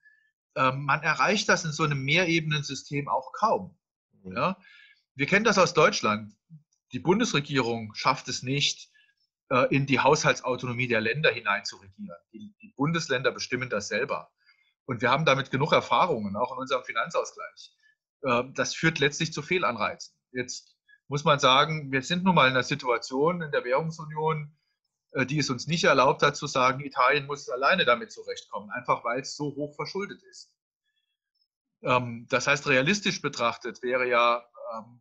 Ähm, 0.56 0.84
man 0.84 1.02
erreicht 1.02 1.48
das 1.48 1.64
in 1.64 1.72
so 1.72 1.84
einem 1.84 2.02
Mehrebenensystem 2.04 3.08
auch 3.08 3.32
kaum. 3.32 3.78
Mhm. 4.24 4.36
Ja? 4.36 4.56
Wir 5.14 5.26
kennen 5.26 5.44
das 5.44 5.58
aus 5.58 5.74
Deutschland. 5.74 6.34
Die 6.92 6.98
Bundesregierung 6.98 7.94
schafft 7.94 8.26
es 8.28 8.42
nicht, 8.42 8.90
in 9.70 9.86
die 9.86 9.98
Haushaltsautonomie 9.98 10.86
der 10.86 11.00
Länder 11.00 11.30
hinein 11.30 11.64
zu 11.64 11.76
regieren. 11.76 12.16
Die, 12.32 12.54
die, 12.62 12.72
Bundesländer 12.76 13.32
bestimmen 13.32 13.68
das 13.68 13.88
selber. 13.88 14.30
Und 14.86 15.02
wir 15.02 15.10
haben 15.10 15.24
damit 15.24 15.50
genug 15.50 15.72
Erfahrungen, 15.72 16.34
auch 16.36 16.52
in 16.52 16.58
unserem 16.58 16.84
Finanzausgleich. 16.84 17.74
Äh, 18.22 18.44
das 18.54 18.74
führt 18.74 18.98
letztlich 18.98 19.32
zu 19.32 19.42
Fehlanreizen. 19.42 20.14
Jetzt 20.32 20.76
muss 21.08 21.24
man 21.24 21.38
sagen, 21.38 21.92
wir 21.92 22.02
sind 22.02 22.24
nun 22.24 22.34
mal 22.34 22.46
in 22.46 22.54
einer 22.54 22.62
Situation 22.62 23.42
in 23.42 23.50
der 23.50 23.64
Währungsunion, 23.64 24.56
äh, 25.12 25.26
die 25.26 25.38
es 25.38 25.50
uns 25.50 25.66
nicht 25.66 25.84
erlaubt 25.84 26.22
hat 26.22 26.36
zu 26.36 26.46
sagen, 26.46 26.80
Italien 26.80 27.26
muss 27.26 27.48
alleine 27.48 27.84
damit 27.84 28.12
zurechtkommen, 28.12 28.70
einfach 28.70 29.04
weil 29.04 29.20
es 29.20 29.36
so 29.36 29.54
hoch 29.56 29.74
verschuldet 29.74 30.22
ist. 30.22 30.52
Ähm, 31.82 32.26
das 32.28 32.46
heißt, 32.46 32.66
realistisch 32.68 33.22
betrachtet 33.22 33.82
wäre 33.82 34.08
ja 34.08 34.44
ähm, 34.74 35.00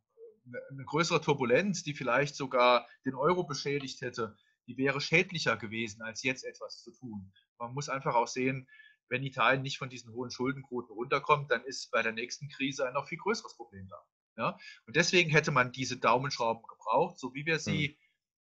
eine 0.72 0.86
größere 0.86 1.22
Turbulenz, 1.22 1.84
die 1.84 1.94
vielleicht 1.94 2.36
sogar 2.36 2.88
den 3.06 3.16
Euro 3.16 3.44
beschädigt 3.44 4.02
hätte, 4.02 4.36
die 4.68 4.78
wäre 4.78 5.02
schädlicher 5.02 5.58
gewesen, 5.58 6.02
als 6.02 6.24
jetzt 6.24 6.46
etwas 6.46 6.84
zu 6.84 6.92
tun. 6.92 7.32
Man 7.58 7.74
muss 7.74 7.90
einfach 7.90 8.16
auch 8.16 8.28
sehen, 8.28 8.68
wenn 9.10 9.24
Italien 9.24 9.64
nicht 9.64 9.80
von 9.80 9.90
diesen 9.90 10.14
hohen 10.14 10.32
Schuldenquoten 10.32 10.94
runterkommt, 10.94 11.52
dann 11.52 11.64
ist 11.64 11.90
bei 11.92 12.04
der 12.04 12.12
nächsten 12.12 12.48
Krise 12.50 12.88
ein 12.88 12.94
noch 12.94 13.08
viel 13.08 13.18
größeres 13.18 13.56
Problem 13.56 13.88
da. 13.88 13.98
Ja? 14.38 14.58
Und 14.86 14.96
deswegen 14.96 15.32
hätte 15.32 15.52
man 15.52 15.72
diese 15.72 15.98
Daumenschrauben 15.98 16.64
gebraucht, 16.68 17.20
so 17.20 17.34
wie 17.34 17.46
wir 17.46 17.60
sie 17.60 17.98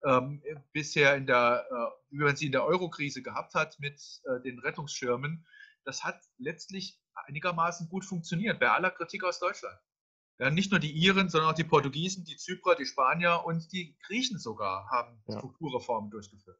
mhm. 0.03 0.41
ähm, 0.43 0.63
bisher 0.73 1.15
in 1.15 1.27
der, 1.27 1.67
äh, 1.69 1.91
wie 2.09 2.23
man 2.23 2.35
sie 2.35 2.47
in 2.47 2.51
der 2.51 2.65
Euro-Krise 2.65 3.21
gehabt 3.21 3.53
hat 3.53 3.79
mit 3.79 4.01
äh, 4.25 4.41
den 4.41 4.59
Rettungsschirmen. 4.59 5.45
Das 5.83 6.03
hat 6.03 6.19
letztlich 6.37 6.99
einigermaßen 7.13 7.87
gut 7.87 8.03
funktioniert, 8.03 8.59
bei 8.59 8.69
aller 8.69 8.91
Kritik 8.91 9.23
aus 9.23 9.39
Deutschland. 9.39 9.77
Ja, 10.37 10.49
nicht 10.49 10.71
nur 10.71 10.79
die 10.79 10.91
Iren, 10.91 11.29
sondern 11.29 11.51
auch 11.51 11.55
die 11.55 11.63
Portugiesen, 11.63 12.25
die 12.25 12.35
Zyprer, 12.35 12.75
die 12.75 12.85
Spanier 12.85 13.43
und 13.45 13.71
die 13.71 13.95
Griechen 14.05 14.37
sogar 14.37 14.89
haben 14.89 15.21
ja. 15.27 15.37
Strukturreformen 15.37 16.11
durchgeführt. 16.11 16.59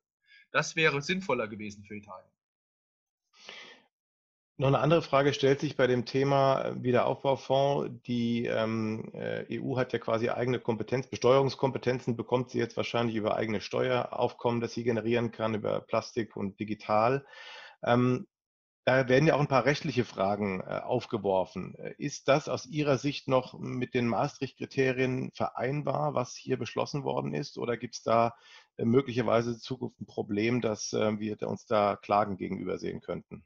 Das 0.52 0.76
wäre 0.78 1.02
sinnvoller 1.02 1.48
gewesen 1.48 1.84
für 1.84 1.96
Italien. 1.96 2.32
Noch 4.58 4.70
eine 4.70 4.80
andere 4.80 5.02
Frage 5.02 5.34
stellt 5.34 5.60
sich 5.60 5.76
bei 5.76 5.86
dem 5.86 6.06
Thema 6.06 6.62
äh, 6.62 6.82
Wiederaufbaufonds. 6.84 7.92
Die 8.08 8.46
ähm, 8.46 9.12
äh, 9.14 9.60
EU 9.60 9.76
hat 9.76 9.92
ja 9.92 10.00
quasi 10.00 10.30
eigene 10.30 10.62
Kompetenz, 10.62 11.08
Besteuerungskompetenzen 11.08 12.16
bekommt 12.16 12.52
sie 12.52 12.60
jetzt 12.60 12.78
wahrscheinlich 12.78 13.18
über 13.18 13.36
eigene 13.36 13.60
Steueraufkommen, 13.60 14.62
das 14.62 14.74
sie 14.74 14.86
generieren 14.86 15.32
kann, 15.32 15.56
über 15.56 15.82
Plastik 15.82 16.38
und 16.38 16.58
digital. 16.58 17.26
Ähm, 17.84 18.28
da 18.86 19.10
werden 19.10 19.28
ja 19.28 19.34
auch 19.36 19.40
ein 19.40 19.48
paar 19.48 19.66
rechtliche 19.66 20.06
Fragen 20.06 20.62
äh, 20.62 20.80
aufgeworfen. 20.80 21.74
Ist 21.98 22.28
das 22.28 22.48
aus 22.48 22.68
Ihrer 22.68 23.00
Sicht 23.00 23.28
noch 23.28 23.58
mit 23.58 23.96
den 23.96 24.08
Maastricht-Kriterien 24.08 25.32
vereinbar, 25.34 26.14
was 26.14 26.36
hier 26.36 26.58
beschlossen 26.58 27.04
worden 27.04 27.34
ist? 27.34 27.58
Oder 27.58 27.78
gibt 27.78 27.96
es 27.96 28.04
da 28.04 28.36
äh, 28.78 28.86
möglicherweise 28.86 29.54
in 29.54 29.60
Zukunft 29.60 30.00
ein 30.00 30.06
Problem, 30.06 30.62
dass 30.62 30.94
äh, 30.94 31.20
wir 31.20 31.42
uns 31.48 31.66
da 31.66 31.96
Klagen 31.96 32.38
gegenüber 32.38 32.78
sehen 32.78 33.02
könnten? 33.02 33.44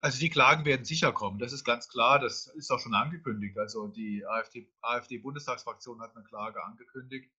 Also 0.00 0.20
die 0.20 0.30
Klagen 0.30 0.64
werden 0.64 0.84
sicher 0.84 1.12
kommen, 1.12 1.38
das 1.38 1.52
ist 1.52 1.64
ganz 1.64 1.88
klar, 1.88 2.20
das 2.20 2.46
ist 2.46 2.70
auch 2.70 2.78
schon 2.78 2.94
angekündigt. 2.94 3.58
Also 3.58 3.88
die 3.88 4.24
AfD-Bundestagsfraktion 4.80 6.00
AfD 6.00 6.08
hat 6.08 6.16
eine 6.16 6.24
Klage 6.24 6.64
angekündigt. 6.64 7.30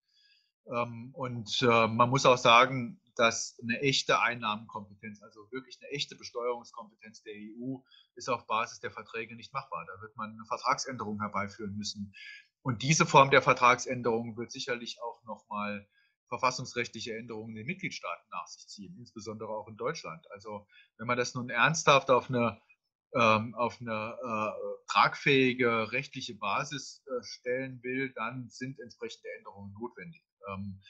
Ähm, 0.66 1.10
und 1.14 1.62
äh, 1.62 1.86
man 1.86 2.10
muss 2.10 2.26
auch 2.26 2.38
sagen, 2.38 3.00
dass 3.16 3.58
eine 3.62 3.80
echte 3.80 4.20
Einnahmenkompetenz, 4.20 5.22
also 5.22 5.40
wirklich 5.50 5.78
eine 5.80 5.90
echte 5.90 6.16
Besteuerungskompetenz 6.16 7.22
der 7.22 7.34
EU, 7.34 7.78
ist 8.14 8.28
auf 8.28 8.46
Basis 8.46 8.80
der 8.80 8.90
Verträge 8.90 9.36
nicht 9.36 9.52
machbar. 9.52 9.84
Da 9.86 10.00
wird 10.00 10.16
man 10.16 10.30
eine 10.30 10.44
Vertragsänderung 10.46 11.20
herbeiführen 11.20 11.76
müssen. 11.76 12.14
Und 12.62 12.82
diese 12.82 13.06
Form 13.06 13.30
der 13.30 13.42
Vertragsänderung 13.42 14.36
wird 14.36 14.52
sicherlich 14.52 15.00
auch 15.02 15.22
nochmal 15.24 15.86
verfassungsrechtliche 16.28 17.16
Änderungen 17.16 17.50
in 17.50 17.56
den 17.56 17.66
Mitgliedstaaten 17.66 18.26
nach 18.30 18.46
sich 18.46 18.68
ziehen, 18.68 18.96
insbesondere 18.98 19.50
auch 19.50 19.68
in 19.68 19.76
Deutschland. 19.76 20.24
Also 20.30 20.66
wenn 20.96 21.06
man 21.06 21.18
das 21.18 21.34
nun 21.34 21.50
ernsthaft 21.50 22.10
auf 22.10 22.28
eine, 22.28 22.60
ähm, 23.14 23.54
auf 23.54 23.80
eine 23.80 24.16
äh, 24.22 24.92
tragfähige 24.92 25.90
rechtliche 25.92 26.36
Basis 26.36 27.02
äh, 27.06 27.22
stellen 27.22 27.82
will, 27.82 28.12
dann 28.14 28.48
sind 28.48 28.78
entsprechende 28.78 29.28
Änderungen 29.38 29.72
notwendig. 29.72 30.22
Ähm, 30.48 30.80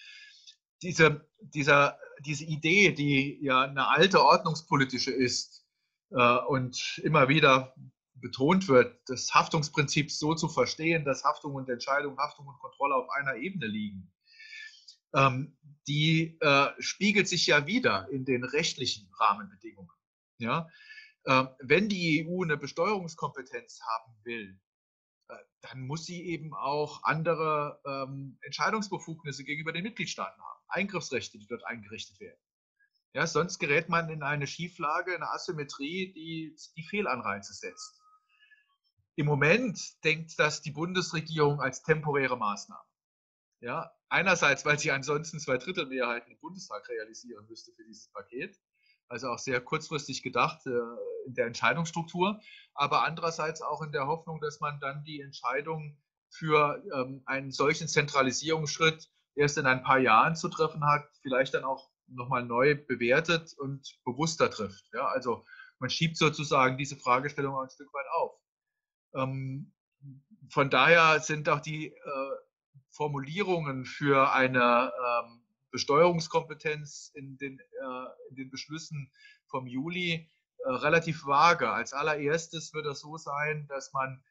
diese, 0.82 1.28
dieser, 1.40 1.98
diese 2.24 2.44
Idee, 2.44 2.92
die 2.92 3.38
ja 3.42 3.62
eine 3.62 3.88
alte 3.88 4.22
ordnungspolitische 4.22 5.10
ist 5.10 5.66
äh, 6.10 6.38
und 6.48 7.00
immer 7.04 7.28
wieder 7.28 7.74
betont 8.14 8.68
wird, 8.68 9.00
das 9.06 9.32
Haftungsprinzip 9.34 10.10
so 10.10 10.34
zu 10.34 10.48
verstehen, 10.48 11.04
dass 11.04 11.24
Haftung 11.24 11.54
und 11.54 11.68
Entscheidung, 11.68 12.18
Haftung 12.18 12.46
und 12.46 12.58
Kontrolle 12.58 12.94
auf 12.94 13.08
einer 13.10 13.36
Ebene 13.36 13.66
liegen, 13.66 14.12
ähm, 15.14 15.56
die 15.88 16.38
äh, 16.40 16.68
spiegelt 16.78 17.28
sich 17.28 17.46
ja 17.46 17.66
wieder 17.66 18.08
in 18.10 18.24
den 18.24 18.44
rechtlichen 18.44 19.10
Rahmenbedingungen. 19.18 19.90
Ja? 20.38 20.68
Ähm, 21.26 21.48
wenn 21.60 21.88
die 21.88 22.26
EU 22.26 22.42
eine 22.42 22.56
Besteuerungskompetenz 22.56 23.80
haben 23.82 24.14
will, 24.24 24.48
äh, 24.50 24.69
dann 25.60 25.86
muss 25.86 26.06
sie 26.06 26.24
eben 26.26 26.54
auch 26.54 27.02
andere 27.04 27.80
ähm, 27.86 28.38
Entscheidungsbefugnisse 28.42 29.44
gegenüber 29.44 29.72
den 29.72 29.82
Mitgliedstaaten 29.82 30.40
haben, 30.40 30.60
Eingriffsrechte, 30.68 31.38
die 31.38 31.46
dort 31.46 31.64
eingerichtet 31.66 32.20
werden. 32.20 32.40
Ja, 33.12 33.26
sonst 33.26 33.58
gerät 33.58 33.88
man 33.88 34.08
in 34.08 34.22
eine 34.22 34.46
Schieflage, 34.46 35.14
eine 35.14 35.30
Asymmetrie, 35.30 36.12
die 36.12 36.56
die 36.76 36.84
Fehlanreize 36.84 37.52
setzt. 37.52 38.00
Im 39.16 39.26
Moment 39.26 39.78
denkt 40.04 40.38
das 40.38 40.62
die 40.62 40.70
Bundesregierung 40.70 41.60
als 41.60 41.82
temporäre 41.82 42.38
Maßnahme. 42.38 42.88
Ja, 43.60 43.92
einerseits, 44.08 44.64
weil 44.64 44.78
sie 44.78 44.92
ansonsten 44.92 45.40
zwei 45.40 45.58
Drittel 45.58 45.86
Mehrheiten 45.86 46.30
im 46.30 46.38
Bundestag 46.38 46.88
realisieren 46.88 47.46
müsste 47.46 47.72
für 47.72 47.84
dieses 47.84 48.08
Paket. 48.12 48.56
Also 49.10 49.28
auch 49.28 49.38
sehr 49.38 49.60
kurzfristig 49.60 50.22
gedacht 50.22 50.64
äh, 50.66 50.70
in 51.26 51.34
der 51.34 51.46
Entscheidungsstruktur, 51.46 52.40
aber 52.74 53.04
andererseits 53.04 53.60
auch 53.60 53.82
in 53.82 53.92
der 53.92 54.06
Hoffnung, 54.06 54.40
dass 54.40 54.60
man 54.60 54.80
dann 54.80 55.04
die 55.04 55.20
Entscheidung 55.20 55.98
für 56.30 56.82
ähm, 56.94 57.22
einen 57.26 57.50
solchen 57.50 57.88
Zentralisierungsschritt 57.88 59.10
erst 59.34 59.58
in 59.58 59.66
ein 59.66 59.82
paar 59.82 59.98
Jahren 59.98 60.36
zu 60.36 60.48
treffen 60.48 60.84
hat, 60.86 61.04
vielleicht 61.22 61.54
dann 61.54 61.64
auch 61.64 61.90
nochmal 62.06 62.44
neu 62.44 62.76
bewertet 62.86 63.52
und 63.58 63.98
bewusster 64.04 64.48
trifft. 64.48 64.84
Ja, 64.92 65.06
also 65.06 65.44
man 65.78 65.90
schiebt 65.90 66.16
sozusagen 66.16 66.78
diese 66.78 66.96
Fragestellung 66.96 67.58
ein 67.58 67.70
Stück 67.70 67.92
weit 67.92 68.06
auf. 68.16 68.40
Ähm, 69.14 69.72
von 70.50 70.70
daher 70.70 71.20
sind 71.20 71.48
auch 71.48 71.60
die 71.60 71.88
äh, 71.88 72.30
Formulierungen 72.92 73.84
für 73.84 74.32
eine 74.32 74.92
ähm, 74.92 75.39
Besteuerungskompetenz 75.70 77.12
in 77.14 77.36
den, 77.38 77.58
äh, 77.58 78.28
in 78.30 78.36
den 78.36 78.50
Beschlüssen 78.50 79.10
vom 79.46 79.66
Juli 79.66 80.30
äh, 80.58 80.70
relativ 80.70 81.26
vage. 81.26 81.70
Als 81.70 81.92
allererstes 81.92 82.72
wird 82.74 82.86
es 82.86 83.00
so 83.00 83.16
sein, 83.16 83.66
dass 83.68 83.92
man 83.92 84.22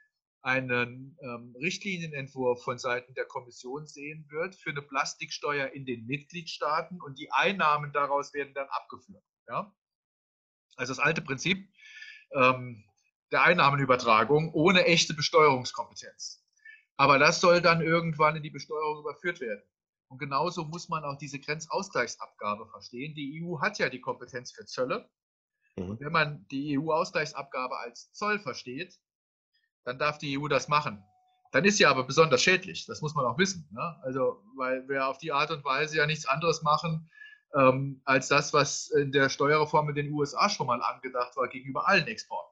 einen 0.42 1.18
ähm, 1.22 1.56
Richtlinienentwurf 1.60 2.64
von 2.64 2.78
Seiten 2.78 3.14
der 3.14 3.26
Kommission 3.26 3.86
sehen 3.88 4.26
wird 4.30 4.56
für 4.56 4.70
eine 4.70 4.82
Plastiksteuer 4.82 5.68
in 5.68 5.86
den 5.86 6.06
Mitgliedstaaten 6.06 7.02
und 7.02 7.20
die 7.20 7.32
Einnahmen 7.32 7.92
daraus 7.92 8.34
werden 8.34 8.54
dann 8.54 8.68
abgeführt. 8.70 9.24
Ja? 9.48 9.74
Also 10.78 10.92
das 10.94 11.00
alte 11.00 11.22
Prinzip 11.22 11.70
ähm, 12.32 12.86
der 13.32 13.44
Einnahmenübertragung 13.44 14.54
ohne 14.54 14.86
echte 14.86 15.14
Besteuerungskompetenz. 15.14 16.46
Aber 16.96 17.20
das 17.20 17.42
soll 17.42 17.62
dann 17.62 17.82
irgendwann 17.82 18.36
in 18.36 18.44
die 18.44 18.50
Besteuerung 18.50 19.00
überführt 19.00 19.42
werden. 19.42 19.64
Und 20.10 20.18
genauso 20.18 20.66
muss 20.66 20.90
man 20.90 21.04
auch 21.04 21.18
diese 21.18 21.40
Grenzausgleichsabgabe 21.40 22.68
verstehen. 22.68 23.16
Die 23.16 23.42
EU 23.44 23.62
hat 23.62 23.80
ja 23.80 23.90
die 23.90 24.02
Kompetenz 24.02 24.52
für 24.52 24.66
Zölle. 24.66 25.10
Mhm. 25.76 25.92
Und 25.92 26.00
wenn 26.02 26.12
man 26.12 26.48
die 26.50 26.78
EU-Ausgleichsabgabe 26.78 27.78
als 27.78 28.12
Zoll 28.14 28.40
versteht, 28.40 29.00
dann 29.86 30.00
darf 30.00 30.18
die 30.18 30.38
EU 30.38 30.48
das 30.48 30.68
machen. 30.68 31.04
Dann 31.52 31.66
ist 31.66 31.78
sie 31.78 31.86
aber 31.86 32.04
besonders 32.04 32.44
schädlich. 32.44 32.86
Das 32.86 33.02
muss 33.02 33.16
man 33.16 33.26
auch 33.26 33.38
wissen. 33.38 33.68
Ne? 33.72 34.00
Also, 34.04 34.44
weil 34.56 34.88
wir 34.88 35.08
auf 35.08 35.18
die 35.20 35.32
Art 35.32 35.52
und 35.52 35.64
Weise 35.64 35.98
ja 35.98 36.06
nichts 36.06 36.28
anderes 36.28 36.62
machen, 36.62 37.10
ähm, 37.56 38.02
als 38.06 38.28
das, 38.28 38.54
was 38.54 38.90
in 38.90 39.12
der 39.12 39.30
Steuerreform 39.30 39.90
in 39.90 39.96
den 39.96 40.12
USA 40.12 40.50
schon 40.50 40.68
mal 40.68 40.82
angedacht 40.82 41.36
war, 41.38 41.48
gegenüber 41.48 41.88
allen 41.88 42.08
Exporten 42.08 42.50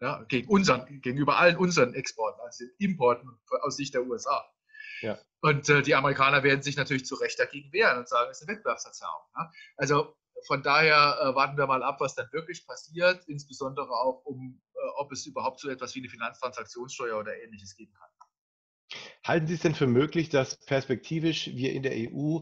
ja, 0.00 0.22
gegen 0.24 0.48
unseren, 0.48 1.00
gegenüber 1.00 1.38
allen 1.38 1.56
unseren 1.56 1.94
Exporten, 1.94 2.40
also 2.40 2.64
den 2.64 2.74
Importen 2.78 3.38
aus 3.62 3.76
Sicht 3.76 3.94
der 3.94 4.06
USA. 4.06 4.44
Ja. 5.00 5.18
Und 5.40 5.68
äh, 5.68 5.82
die 5.82 5.94
Amerikaner 5.94 6.42
werden 6.42 6.62
sich 6.62 6.76
natürlich 6.76 7.06
zu 7.06 7.14
Recht 7.14 7.38
dagegen 7.38 7.72
wehren 7.72 7.98
und 7.98 8.08
sagen, 8.08 8.30
es 8.30 8.40
ist 8.40 8.48
eine 8.48 8.56
Wettbewerbsverzerrung. 8.56 9.22
Ja? 9.36 9.50
Also 9.76 10.14
von 10.46 10.62
daher 10.62 11.18
äh, 11.20 11.34
warten 11.34 11.56
wir 11.56 11.66
mal 11.66 11.82
ab, 11.82 12.00
was 12.00 12.14
dann 12.14 12.28
wirklich 12.32 12.66
passiert, 12.66 13.24
insbesondere 13.26 13.90
auch, 13.90 14.24
um, 14.24 14.60
äh, 14.74 14.78
ob 14.96 15.12
es 15.12 15.26
überhaupt 15.26 15.60
so 15.60 15.68
etwas 15.68 15.94
wie 15.94 16.00
eine 16.00 16.08
Finanztransaktionssteuer 16.08 17.18
oder 17.18 17.36
ähnliches 17.42 17.76
geben 17.76 17.92
kann. 17.94 18.08
Halten 19.24 19.46
Sie 19.46 19.54
es 19.54 19.60
denn 19.60 19.74
für 19.74 19.86
möglich, 19.86 20.30
dass 20.30 20.56
perspektivisch 20.56 21.48
wir 21.54 21.72
in 21.72 21.82
der 21.82 21.92
EU 21.92 22.40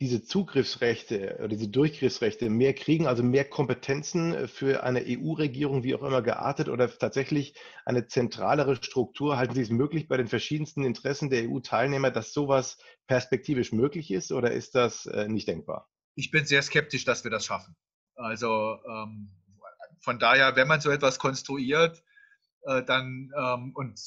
diese 0.00 0.22
Zugriffsrechte 0.22 1.36
oder 1.38 1.48
diese 1.48 1.68
Durchgriffsrechte 1.68 2.50
mehr 2.50 2.74
kriegen, 2.74 3.06
also 3.06 3.22
mehr 3.22 3.44
Kompetenzen 3.44 4.34
äh, 4.34 4.48
für 4.48 4.82
eine 4.82 5.02
EU-Regierung, 5.06 5.84
wie 5.84 5.94
auch 5.94 6.02
immer 6.02 6.22
geartet, 6.22 6.68
oder 6.68 6.90
tatsächlich 6.98 7.54
eine 7.86 8.06
zentralere 8.06 8.76
Struktur? 8.76 9.38
Halten 9.38 9.54
Sie 9.54 9.62
es 9.62 9.70
möglich 9.70 10.06
bei 10.08 10.18
den 10.18 10.28
verschiedensten 10.28 10.84
Interessen 10.84 11.30
der 11.30 11.48
EU-Teilnehmer, 11.48 12.10
dass 12.10 12.32
sowas 12.32 12.78
perspektivisch 13.06 13.72
möglich 13.72 14.10
ist, 14.10 14.32
oder 14.32 14.50
ist 14.50 14.74
das 14.74 15.06
äh, 15.06 15.28
nicht 15.28 15.48
denkbar? 15.48 15.88
Ich 16.14 16.30
bin 16.30 16.44
sehr 16.44 16.62
skeptisch, 16.62 17.04
dass 17.04 17.24
wir 17.24 17.30
das 17.30 17.46
schaffen. 17.46 17.74
Also 18.16 18.78
ähm, 18.86 19.30
von 20.00 20.18
daher, 20.18 20.56
wenn 20.56 20.68
man 20.68 20.80
so 20.80 20.90
etwas 20.90 21.18
konstruiert, 21.18 22.02
äh, 22.62 22.82
dann 22.82 23.30
ähm, 23.36 23.72
und 23.74 23.98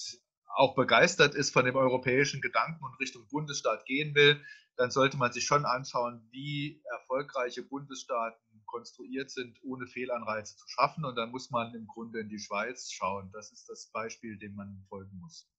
auch 0.55 0.75
begeistert 0.75 1.35
ist 1.35 1.51
von 1.51 1.65
dem 1.65 1.75
europäischen 1.75 2.41
Gedanken 2.41 2.83
und 2.83 2.99
Richtung 2.99 3.27
Bundesstaat 3.29 3.85
gehen 3.85 4.13
will, 4.15 4.43
dann 4.79 4.91
sollte 4.91 5.17
man 5.17 5.33
sich 5.33 5.43
schon 5.43 5.65
anschauen, 5.65 6.25
wie 6.31 6.81
erfolgreiche 6.89 7.63
Bundesstaaten 7.63 8.63
konstruiert 8.65 9.29
sind, 9.29 9.59
ohne 9.61 9.85
Fehlanreize 9.87 10.55
zu 10.55 10.65
schaffen. 10.69 11.03
Und 11.03 11.17
dann 11.17 11.31
muss 11.31 11.49
man 11.49 11.75
im 11.75 11.85
Grunde 11.85 12.21
in 12.21 12.29
die 12.29 12.39
Schweiz 12.39 12.89
schauen. 12.89 13.29
Das 13.33 13.51
ist 13.51 13.67
das 13.67 13.91
Beispiel, 13.91 14.37
dem 14.37 14.55
man 14.55 14.85
folgen 14.87 15.19
muss. 15.19 15.49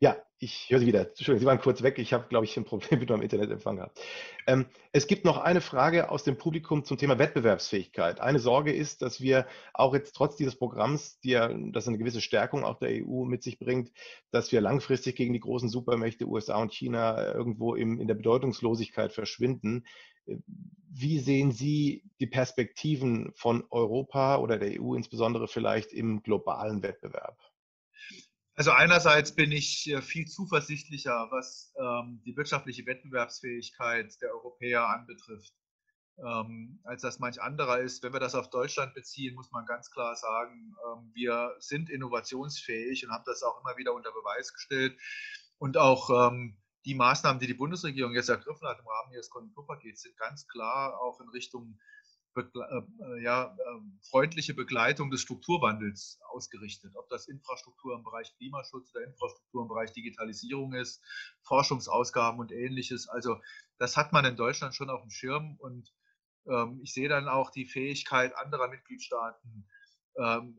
Ja, 0.00 0.16
ich 0.38 0.70
höre 0.70 0.78
Sie 0.78 0.86
wieder. 0.86 1.08
Entschuldigung, 1.08 1.40
Sie 1.40 1.46
waren 1.46 1.60
kurz 1.60 1.82
weg. 1.82 1.98
Ich 1.98 2.12
habe, 2.12 2.28
glaube 2.28 2.44
ich, 2.44 2.56
ein 2.56 2.64
Problem 2.64 3.00
mit 3.00 3.10
meinem 3.10 3.22
Internetempfang 3.22 3.76
gehabt. 3.76 4.00
Ähm, 4.46 4.66
es 4.92 5.08
gibt 5.08 5.24
noch 5.24 5.38
eine 5.38 5.60
Frage 5.60 6.10
aus 6.10 6.22
dem 6.22 6.38
Publikum 6.38 6.84
zum 6.84 6.98
Thema 6.98 7.18
Wettbewerbsfähigkeit. 7.18 8.20
Eine 8.20 8.38
Sorge 8.38 8.72
ist, 8.72 9.02
dass 9.02 9.20
wir 9.20 9.46
auch 9.74 9.94
jetzt 9.94 10.12
trotz 10.12 10.36
dieses 10.36 10.56
Programms, 10.56 11.18
die 11.20 11.30
ja, 11.30 11.48
das 11.72 11.88
eine 11.88 11.98
gewisse 11.98 12.20
Stärkung 12.20 12.62
auch 12.62 12.78
der 12.78 13.04
EU 13.04 13.24
mit 13.24 13.42
sich 13.42 13.58
bringt, 13.58 13.90
dass 14.30 14.52
wir 14.52 14.60
langfristig 14.60 15.16
gegen 15.16 15.32
die 15.32 15.40
großen 15.40 15.68
Supermächte 15.68 16.26
USA 16.26 16.62
und 16.62 16.72
China 16.72 17.34
irgendwo 17.34 17.74
im, 17.74 17.98
in 17.98 18.06
der 18.06 18.14
Bedeutungslosigkeit 18.14 19.12
verschwinden. 19.12 19.84
Wie 20.26 21.18
sehen 21.18 21.50
Sie 21.50 22.04
die 22.20 22.28
Perspektiven 22.28 23.32
von 23.34 23.64
Europa 23.70 24.36
oder 24.36 24.58
der 24.58 24.80
EU 24.80 24.94
insbesondere 24.94 25.48
vielleicht 25.48 25.92
im 25.92 26.22
globalen 26.22 26.84
Wettbewerb? 26.84 27.36
Also 28.58 28.72
einerseits 28.72 29.36
bin 29.36 29.52
ich 29.52 29.88
äh, 29.88 30.02
viel 30.02 30.26
zuversichtlicher, 30.26 31.28
was 31.30 31.72
ähm, 31.78 32.20
die 32.26 32.36
wirtschaftliche 32.36 32.84
Wettbewerbsfähigkeit 32.86 34.20
der 34.20 34.32
Europäer 34.34 34.84
anbetrifft, 34.88 35.54
ähm, 36.26 36.80
als 36.82 37.02
das 37.02 37.20
manch 37.20 37.40
anderer 37.40 37.78
ist. 37.78 38.02
Wenn 38.02 38.12
wir 38.12 38.18
das 38.18 38.34
auf 38.34 38.50
Deutschland 38.50 38.94
beziehen, 38.94 39.36
muss 39.36 39.52
man 39.52 39.64
ganz 39.64 39.92
klar 39.92 40.16
sagen, 40.16 40.74
ähm, 40.90 41.12
wir 41.14 41.54
sind 41.60 41.88
innovationsfähig 41.88 43.06
und 43.06 43.12
haben 43.12 43.22
das 43.26 43.44
auch 43.44 43.60
immer 43.60 43.76
wieder 43.76 43.94
unter 43.94 44.10
Beweis 44.10 44.52
gestellt. 44.52 44.98
Und 45.58 45.76
auch 45.76 46.10
ähm, 46.10 46.58
die 46.84 46.96
Maßnahmen, 46.96 47.38
die 47.38 47.46
die 47.46 47.54
Bundesregierung 47.54 48.12
jetzt 48.12 48.28
ergriffen 48.28 48.66
hat 48.66 48.80
im 48.80 48.88
Rahmen 48.88 49.12
ihres 49.12 49.30
Konjunkturpakets, 49.30 50.02
sind 50.02 50.16
ganz 50.16 50.48
klar 50.48 51.00
auch 51.00 51.20
in 51.20 51.28
Richtung 51.28 51.78
ja, 53.22 53.46
äh, 53.46 54.08
freundliche 54.10 54.54
Begleitung 54.54 55.10
des 55.10 55.22
Strukturwandels 55.22 56.20
ausgerichtet. 56.30 56.92
Ob 56.94 57.08
das 57.08 57.28
Infrastruktur 57.28 57.96
im 57.96 58.04
Bereich 58.04 58.32
Klimaschutz 58.36 58.94
oder 58.94 59.04
Infrastruktur 59.04 59.62
im 59.62 59.68
Bereich 59.68 59.92
Digitalisierung 59.92 60.74
ist, 60.74 61.02
Forschungsausgaben 61.42 62.38
und 62.38 62.52
ähnliches. 62.52 63.08
Also 63.08 63.40
das 63.78 63.96
hat 63.96 64.12
man 64.12 64.24
in 64.24 64.36
Deutschland 64.36 64.74
schon 64.74 64.90
auf 64.90 65.02
dem 65.02 65.10
Schirm 65.10 65.56
und 65.58 65.92
ähm, 66.48 66.80
ich 66.82 66.92
sehe 66.92 67.08
dann 67.08 67.28
auch 67.28 67.50
die 67.50 67.66
Fähigkeit 67.66 68.34
anderer 68.36 68.68
Mitgliedstaaten, 68.68 69.68
ähm, 70.16 70.58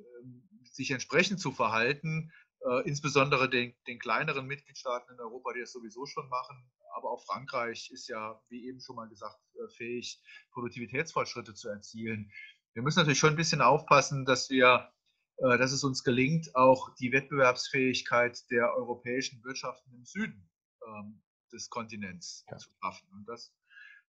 sich 0.64 0.92
entsprechend 0.92 1.40
zu 1.40 1.52
verhalten, 1.52 2.32
äh, 2.62 2.88
insbesondere 2.88 3.50
den, 3.50 3.76
den 3.88 4.00
kleineren 4.00 4.46
Mitgliedstaaten 4.46 5.14
in 5.14 5.20
Europa, 5.20 5.54
die 5.54 5.62
es 5.62 5.72
sowieso 5.72 6.06
schon 6.06 6.28
machen, 6.30 6.72
aber 6.96 7.12
auch 7.12 7.26
Frankreich 7.26 7.92
ist 7.92 8.08
ja, 8.08 8.42
wie 8.50 8.68
eben 8.68 8.80
schon 8.82 8.96
mal 8.96 9.08
gesagt, 9.08 9.40
äh, 9.56 9.70
fähig, 9.76 10.22
Produktivitätsfortschritte 10.52 11.54
zu 11.54 11.70
erzielen. 11.70 12.32
Wir 12.74 12.84
müssen 12.84 13.00
natürlich 13.00 13.20
schon 13.20 13.32
ein 13.32 13.36
bisschen 13.36 13.62
aufpassen, 13.62 14.26
dass 14.26 14.50
wir, 14.50 14.92
äh, 15.38 15.58
dass 15.58 15.72
es 15.72 15.84
uns 15.84 16.04
gelingt, 16.04 16.56
auch 16.56 16.94
die 16.96 17.12
Wettbewerbsfähigkeit 17.12 18.50
der 18.52 18.74
europäischen 18.76 19.44
Wirtschaften 19.44 19.94
im 19.94 20.06
Süden 20.06 20.50
ähm, 20.88 21.22
des 21.52 21.70
Kontinents 21.70 22.46
ja. 22.50 22.58
zu 22.58 22.70
schaffen. 22.82 23.10
Und 23.12 23.26
das, 23.28 23.54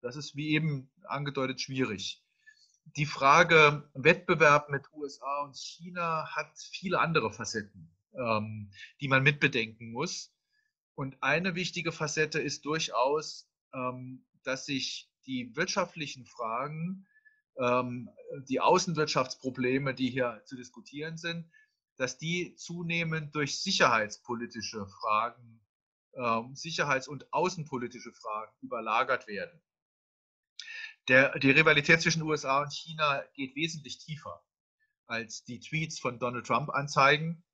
das 0.01 0.17
ist 0.17 0.37
wie 0.37 0.51
eben 0.51 0.91
angedeutet 1.05 1.61
schwierig. 1.61 2.23
Die 2.97 3.07
Frage 3.07 3.91
Wettbewerb 3.95 4.71
mit 4.71 4.85
USA 4.93 5.43
und 5.43 5.57
China 5.57 6.29
hat 6.35 6.57
viele 6.57 7.01
andere 7.01 7.33
Facetten, 7.33 7.91
ähm, 8.15 8.71
die 9.01 9.09
man 9.09 9.23
mitbedenken 9.23 9.91
muss. 9.91 10.33
Und 10.97 11.23
eine 11.23 11.55
wichtige 11.55 11.93
Facette 11.93 12.41
ist 12.41 12.65
durchaus, 12.65 13.49
ähm, 13.75 14.25
dass 14.43 14.65
sich 14.65 15.11
die 15.27 15.55
wirtschaftlichen 15.55 16.25
Fragen, 16.25 17.07
ähm, 17.59 18.09
die 18.49 18.61
Außenwirtschaftsprobleme, 18.61 19.95
die 19.95 20.11
hier 20.11 20.43
zu 20.47 20.57
diskutieren 20.57 21.19
sind, 21.19 21.51
dass 21.97 22.17
die 22.17 22.55
zunehmend 22.57 23.35
durch 23.35 23.61
sicherheitspolitische 23.61 24.87
Fragen, 24.87 25.61
ähm, 26.15 26.55
sicherheits- 26.57 27.09
und 27.09 27.31
außenpolitische 27.31 28.13
Fragen 28.13 28.53
überlagert 28.63 29.27
werden. 29.27 29.63
Der, 31.09 31.39
die 31.39 31.51
Rivalität 31.51 32.01
zwischen 32.01 32.23
USA 32.23 32.63
und 32.63 32.73
China 32.73 33.23
geht 33.35 33.55
wesentlich 33.55 33.99
tiefer, 33.99 34.43
als 35.07 35.45
die 35.45 35.61
Tweets 35.61 35.99
von 35.99 36.19
Donald 36.19 36.47
Trump 36.47 36.71
anzeigen 36.71 37.45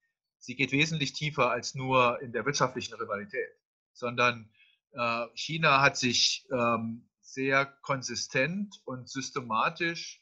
sie 0.42 0.56
geht 0.56 0.72
wesentlich 0.72 1.12
tiefer 1.12 1.50
als 1.50 1.74
nur 1.74 2.20
in 2.20 2.32
der 2.32 2.44
wirtschaftlichen 2.44 2.94
Rivalität, 2.94 3.48
sondern 3.92 4.50
äh, 4.90 5.26
China 5.34 5.80
hat 5.80 5.96
sich 5.96 6.46
ähm, 6.50 7.08
sehr 7.20 7.64
konsistent 7.64 8.82
und 8.84 9.08
systematisch 9.08 10.20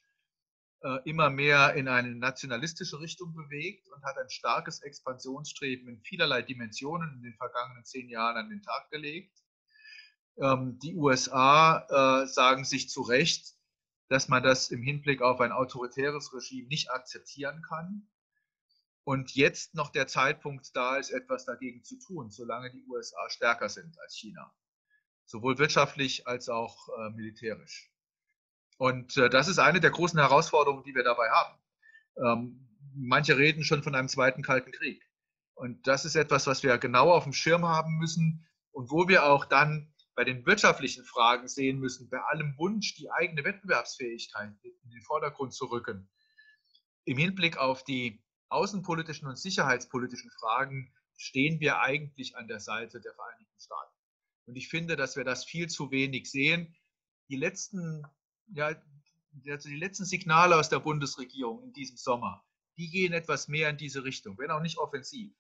äh, 0.83 0.99
immer 1.09 1.31
mehr 1.31 1.75
in 1.75 1.89
eine 1.89 2.15
nationalistische 2.15 3.01
Richtung 3.01 3.35
bewegt 3.35 3.89
und 3.89 4.05
hat 4.05 4.19
ein 4.19 4.29
starkes 4.29 4.83
Expansionsstreben 4.83 5.89
in 5.89 6.01
vielerlei 6.03 6.43
Dimensionen 6.43 7.15
in 7.15 7.23
den 7.23 7.35
vergangenen 7.37 7.85
zehn 7.87 8.09
Jahren 8.11 8.37
an 8.37 8.51
den 8.51 8.63
Tag 8.63 8.91
gelegt. 8.91 9.43
Ähm, 10.37 10.79
die 10.81 10.95
USA 10.97 12.23
äh, 12.23 12.27
sagen 12.27 12.65
sich 12.65 12.91
zu 12.91 13.01
Recht, 13.01 13.55
dass 14.09 14.29
man 14.29 14.43
das 14.43 14.71
im 14.71 14.83
Hinblick 14.83 15.23
auf 15.23 15.41
ein 15.41 15.53
autoritäres 15.53 16.35
Regime 16.35 16.69
nicht 16.69 16.91
akzeptieren 16.91 17.63
kann 17.67 18.07
und 19.11 19.35
jetzt 19.35 19.75
noch 19.75 19.91
der 19.91 20.07
Zeitpunkt 20.07 20.71
da 20.77 20.97
ist, 20.97 21.11
etwas 21.11 21.45
dagegen 21.45 21.83
zu 21.83 21.99
tun, 21.99 22.31
solange 22.31 22.71
die 22.71 22.85
USA 22.87 23.29
stärker 23.29 23.69
sind 23.69 23.99
als 23.99 24.15
China. 24.15 24.55
Sowohl 25.25 25.59
wirtschaftlich 25.59 26.29
als 26.29 26.49
auch 26.49 26.89
äh, 26.97 27.11
militärisch. 27.11 27.93
Und 28.79 29.17
äh, 29.17 29.29
das 29.29 29.49
ist 29.49 29.59
eine 29.59 29.81
der 29.81 29.91
großen 29.91 30.21
Herausforderungen, 30.21 30.85
die 30.85 30.95
wir 30.95 31.03
dabei 31.03 31.29
haben. 31.29 31.59
Ähm, 32.25 32.69
manche 32.95 33.37
reden 33.37 33.65
schon 33.65 33.83
von 33.83 33.97
einem 33.97 34.07
zweiten 34.07 34.43
Kalten 34.43 34.71
Krieg. 34.71 35.05
Und 35.55 35.89
das 35.89 36.05
ist 36.05 36.15
etwas, 36.15 36.47
was 36.47 36.63
wir 36.63 36.79
genau 36.79 37.11
auf 37.11 37.25
dem 37.25 37.33
Schirm 37.33 37.67
haben 37.67 37.99
müssen 37.99 38.47
und 38.71 38.93
wo 38.93 39.09
wir 39.09 39.27
auch 39.27 39.45
dann 39.45 39.93
bei 40.15 40.23
den 40.23 40.47
wirtschaftlichen 40.47 41.05
Fragen 41.05 41.49
sehen 41.49 41.81
müssen, 41.81 42.09
bei 42.11 42.21
allem 42.21 42.57
Wunsch, 42.59 42.95
die 42.95 43.11
eigene 43.11 43.43
Wettbewerbsfähigkeit 43.43 44.53
in 44.63 44.91
den 44.91 45.03
Vordergrund 45.03 45.53
zu 45.53 45.65
rücken, 45.65 46.09
im 47.07 47.19
Hinblick 47.19 47.57
auf 47.57 47.83
die 47.83 48.23
außenpolitischen 48.51 49.29
und 49.29 49.39
sicherheitspolitischen 49.39 50.31
Fragen 50.31 50.93
stehen 51.17 51.61
wir 51.61 51.81
eigentlich 51.81 52.37
an 52.37 52.49
der 52.49 52.61
Seite 52.61 53.01
der 53.01 53.15
Vereinigten 53.15 53.61
Staaten. 53.61 53.95
Und 54.47 54.57
ich 54.57 54.69
finde, 54.69 54.97
dass 54.97 55.17
wir 55.17 55.25
das 55.25 55.45
viel 55.45 55.69
zu 55.69 55.91
wenig 55.91 56.31
sehen. 56.31 56.75
Die 57.29 57.37
letzten, 57.37 58.05
ja, 58.53 58.75
also 59.49 59.69
die 59.69 59.77
letzten 59.77 60.05
Signale 60.05 60.57
aus 60.57 60.69
der 60.69 60.81
Bundesregierung 60.81 61.63
in 61.63 61.73
diesem 61.73 61.97
Sommer, 61.97 62.45
die 62.77 62.91
gehen 62.91 63.13
etwas 63.13 63.49
mehr 63.49 63.71
in 63.71 63.77
diese 63.77 64.05
Richtung, 64.05 64.39
wenn 64.39 64.51
auch 64.51 64.63
nicht 64.63 64.79
offensiv. 64.79 65.33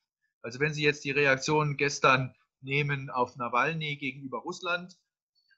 Also 0.42 0.60
wenn 0.60 0.74
Sie 0.74 0.82
jetzt 0.82 1.04
die 1.04 1.10
Reaktionen 1.10 1.76
gestern 1.76 2.34
nehmen 2.60 3.10
auf 3.10 3.36
Nawalny 3.36 3.96
gegenüber 3.96 4.38
Russland, 4.38 4.98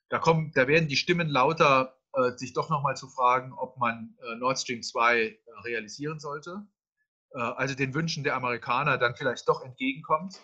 da, 0.09 0.19
kommen, 0.19 0.53
da 0.55 0.69
werden 0.69 0.89
die 0.89 0.97
Stimmen 0.97 1.29
lauter, 1.29 1.99
äh, 2.15 2.37
sich 2.37 2.53
doch 2.53 2.71
nochmal 2.71 2.97
zu 2.97 3.09
fragen, 3.09 3.53
ob 3.53 3.77
man 3.79 4.17
äh, 4.23 4.37
Nord 4.37 4.59
Stream 4.59 4.83
2 4.83 5.21
äh, 5.21 5.39
realisieren 5.65 6.21
sollte. 6.21 6.67
Äh, 7.35 7.39
also 7.39 7.75
den 7.75 7.95
Wünschen 7.95 8.25
der 8.25 8.37
Amerikaner 8.37 8.99
dann 8.99 9.17
vielleicht 9.17 9.49
doch 9.49 9.63
entgegenkommt. 9.63 10.41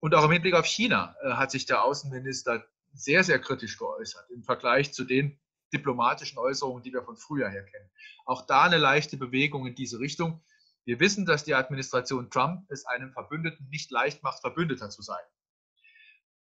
Und 0.00 0.14
auch 0.14 0.24
im 0.24 0.32
Hinblick 0.32 0.54
auf 0.54 0.66
China 0.66 1.16
äh, 1.22 1.32
hat 1.32 1.50
sich 1.50 1.66
der 1.66 1.84
Außenminister 1.84 2.64
sehr, 2.92 3.24
sehr 3.24 3.38
kritisch 3.38 3.78
geäußert 3.78 4.28
im 4.30 4.42
Vergleich 4.42 4.92
zu 4.92 5.04
den 5.04 5.40
diplomatischen 5.72 6.38
Äußerungen, 6.38 6.82
die 6.82 6.92
wir 6.92 7.02
von 7.02 7.16
früher 7.16 7.48
her 7.48 7.64
kennen. 7.64 7.90
Auch 8.26 8.46
da 8.46 8.64
eine 8.64 8.76
leichte 8.76 9.16
Bewegung 9.16 9.66
in 9.66 9.74
diese 9.74 9.98
Richtung. 9.98 10.44
Wir 10.84 11.00
wissen, 11.00 11.24
dass 11.24 11.44
die 11.44 11.54
Administration 11.54 12.30
Trump 12.30 12.66
es 12.68 12.84
einem 12.84 13.12
Verbündeten 13.12 13.68
nicht 13.70 13.90
leicht 13.90 14.22
macht, 14.22 14.40
Verbündeter 14.40 14.90
zu 14.90 15.00
sein. 15.00 15.24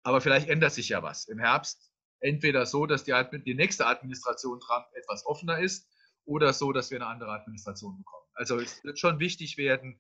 Aber 0.04 0.22
vielleicht 0.22 0.50
ändert 0.50 0.74
sich 0.74 0.90
ja 0.90 1.02
was 1.02 1.28
im 1.28 1.40
Herbst. 1.40 1.92
Entweder 2.20 2.66
so, 2.66 2.86
dass 2.86 3.04
die, 3.04 3.14
die 3.46 3.56
nächste 3.56 3.88
Administration 3.88 4.60
Trump 4.60 4.86
etwas 4.94 5.26
offener 5.26 5.60
ist 5.60 5.90
oder 6.26 6.54
so, 6.54 6.72
dass 6.72 6.92
wir 6.92 6.98
eine 6.98 7.08
andere 7.08 7.32
Administration 7.32 7.98
bekommen. 7.98 8.27
Also 8.38 8.60
es 8.60 8.84
wird 8.84 9.00
schon 9.00 9.20
wichtig 9.20 9.58
werden, 9.58 10.00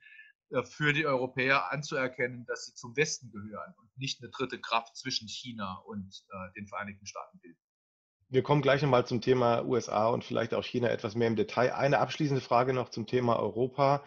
äh, 0.51 0.63
für 0.63 0.93
die 0.93 1.05
Europäer 1.05 1.71
anzuerkennen, 1.71 2.45
dass 2.45 2.65
sie 2.65 2.73
zum 2.73 2.95
Westen 2.95 3.31
gehören 3.31 3.73
und 3.79 3.97
nicht 3.97 4.21
eine 4.21 4.29
dritte 4.29 4.59
Kraft 4.59 4.95
zwischen 4.95 5.27
China 5.27 5.81
und 5.85 6.23
äh, 6.29 6.53
den 6.55 6.67
Vereinigten 6.67 7.05
Staaten 7.05 7.39
bilden. 7.39 7.59
Wir 8.29 8.43
kommen 8.43 8.61
gleich 8.61 8.81
nochmal 8.81 9.05
zum 9.05 9.21
Thema 9.21 9.63
USA 9.65 10.07
und 10.09 10.23
vielleicht 10.23 10.53
auch 10.53 10.63
China 10.63 10.89
etwas 10.89 11.15
mehr 11.15 11.27
im 11.27 11.37
Detail. 11.37 11.73
Eine 11.73 11.99
abschließende 11.99 12.41
Frage 12.41 12.73
noch 12.73 12.89
zum 12.89 13.07
Thema 13.07 13.39
Europa. 13.39 14.03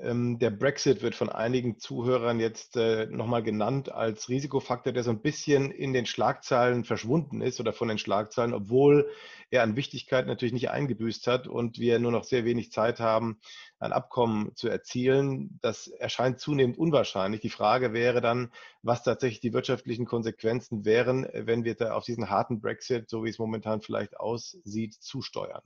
Ähm, 0.00 0.38
der 0.38 0.50
Brexit 0.50 1.02
wird 1.02 1.14
von 1.14 1.28
einigen 1.28 1.78
Zuhörern 1.78 2.40
jetzt 2.40 2.76
äh, 2.76 3.06
nochmal 3.06 3.42
genannt 3.42 3.90
als 3.90 4.28
Risikofaktor, 4.28 4.92
der 4.92 5.02
so 5.02 5.10
ein 5.10 5.22
bisschen 5.22 5.70
in 5.70 5.92
den 5.92 6.06
Schlagzeilen 6.06 6.84
verschwunden 6.84 7.40
ist 7.40 7.60
oder 7.60 7.72
von 7.72 7.88
den 7.88 7.98
Schlagzeilen, 7.98 8.54
obwohl 8.54 9.10
er 9.50 9.62
an 9.62 9.76
Wichtigkeit 9.76 10.26
natürlich 10.26 10.52
nicht 10.52 10.70
eingebüßt 10.70 11.26
hat 11.26 11.46
und 11.46 11.78
wir 11.78 11.98
nur 11.98 12.12
noch 12.12 12.24
sehr 12.24 12.44
wenig 12.44 12.70
Zeit 12.72 13.00
haben, 13.00 13.40
ein 13.78 13.92
Abkommen 13.92 14.54
zu 14.54 14.68
erzielen. 14.68 15.58
Das 15.62 15.88
erscheint 15.88 16.40
zunehmend 16.40 16.78
unwahrscheinlich. 16.78 17.40
Die 17.40 17.48
Frage 17.48 17.92
wäre 17.92 18.20
dann, 18.20 18.52
was 18.82 19.02
tatsächlich 19.02 19.40
die 19.40 19.52
wirtschaftlichen 19.52 20.04
Konsequenzen 20.04 20.84
wären, 20.84 21.26
wenn 21.32 21.64
wir 21.64 21.74
da 21.74 21.92
auf 21.92 22.04
diesen 22.04 22.30
harten 22.30 22.60
Brexit, 22.60 23.08
so 23.08 23.24
wie 23.24 23.30
es 23.30 23.38
momentan 23.38 23.80
vielleicht 23.80 24.18
aussieht, 24.18 24.94
zusteuern. 24.94 25.62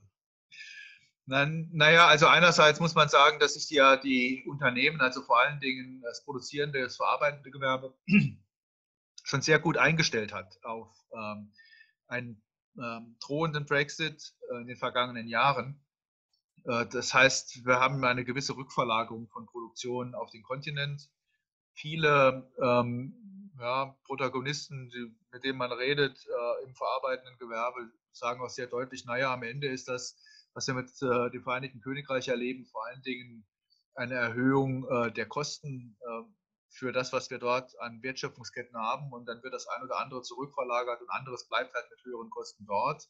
Naja, 1.25 2.07
also 2.07 2.27
einerseits 2.27 2.79
muss 2.79 2.95
man 2.95 3.07
sagen, 3.07 3.39
dass 3.39 3.53
sich 3.53 3.69
ja 3.69 3.95
die 3.95 4.43
Unternehmen, 4.47 4.99
also 4.99 5.21
vor 5.21 5.39
allen 5.39 5.59
Dingen 5.59 6.01
das 6.01 6.23
produzierende, 6.25 6.81
das 6.81 6.97
verarbeitende 6.97 7.49
Gewerbe, 7.49 7.93
schon 9.23 9.41
sehr 9.41 9.59
gut 9.59 9.77
eingestellt 9.77 10.33
hat 10.33 10.59
auf 10.63 10.89
ähm, 11.13 11.53
einen 12.07 12.41
ähm, 12.77 13.15
drohenden 13.21 13.65
Brexit 13.65 14.33
äh, 14.51 14.61
in 14.61 14.67
den 14.67 14.77
vergangenen 14.77 15.27
Jahren. 15.27 15.81
Äh, 16.65 16.87
das 16.87 17.13
heißt, 17.13 17.65
wir 17.65 17.79
haben 17.79 18.03
eine 18.03 18.25
gewisse 18.25 18.55
Rückverlagerung 18.57 19.29
von 19.29 19.45
Produktion 19.45 20.15
auf 20.15 20.29
den 20.31 20.43
Kontinent. 20.43 21.09
Viele 21.73 22.51
ähm, 22.61 23.51
ja, 23.59 23.95
Protagonisten, 24.05 24.89
die, 24.89 25.15
mit 25.31 25.43
denen 25.43 25.57
man 25.57 25.71
redet 25.71 26.25
äh, 26.25 26.65
im 26.65 26.75
verarbeitenden 26.75 27.37
Gewerbe, 27.37 27.91
sagen 28.11 28.41
auch 28.41 28.49
sehr 28.49 28.67
deutlich, 28.67 29.05
naja, 29.05 29.33
am 29.33 29.43
Ende 29.43 29.67
ist 29.67 29.87
das 29.87 30.17
was 30.53 30.67
wir 30.67 30.73
mit 30.73 30.89
äh, 31.01 31.31
dem 31.31 31.43
Vereinigten 31.43 31.81
Königreich 31.81 32.27
erleben, 32.27 32.65
vor 32.65 32.85
allen 32.85 33.01
Dingen 33.01 33.45
eine 33.95 34.15
Erhöhung 34.15 34.87
äh, 34.89 35.11
der 35.11 35.27
Kosten 35.27 35.97
äh, 36.01 36.21
für 36.69 36.91
das, 36.91 37.13
was 37.13 37.29
wir 37.29 37.37
dort 37.37 37.79
an 37.79 38.01
Wertschöpfungsketten 38.01 38.75
haben. 38.75 39.11
Und 39.13 39.27
dann 39.27 39.41
wird 39.43 39.53
das 39.53 39.67
ein 39.67 39.83
oder 39.83 39.99
andere 39.99 40.21
zurückverlagert 40.21 41.01
und 41.01 41.09
anderes 41.09 41.47
bleibt 41.47 41.73
halt 41.73 41.85
mit 41.89 42.03
höheren 42.03 42.29
Kosten 42.29 42.65
dort. 42.65 43.07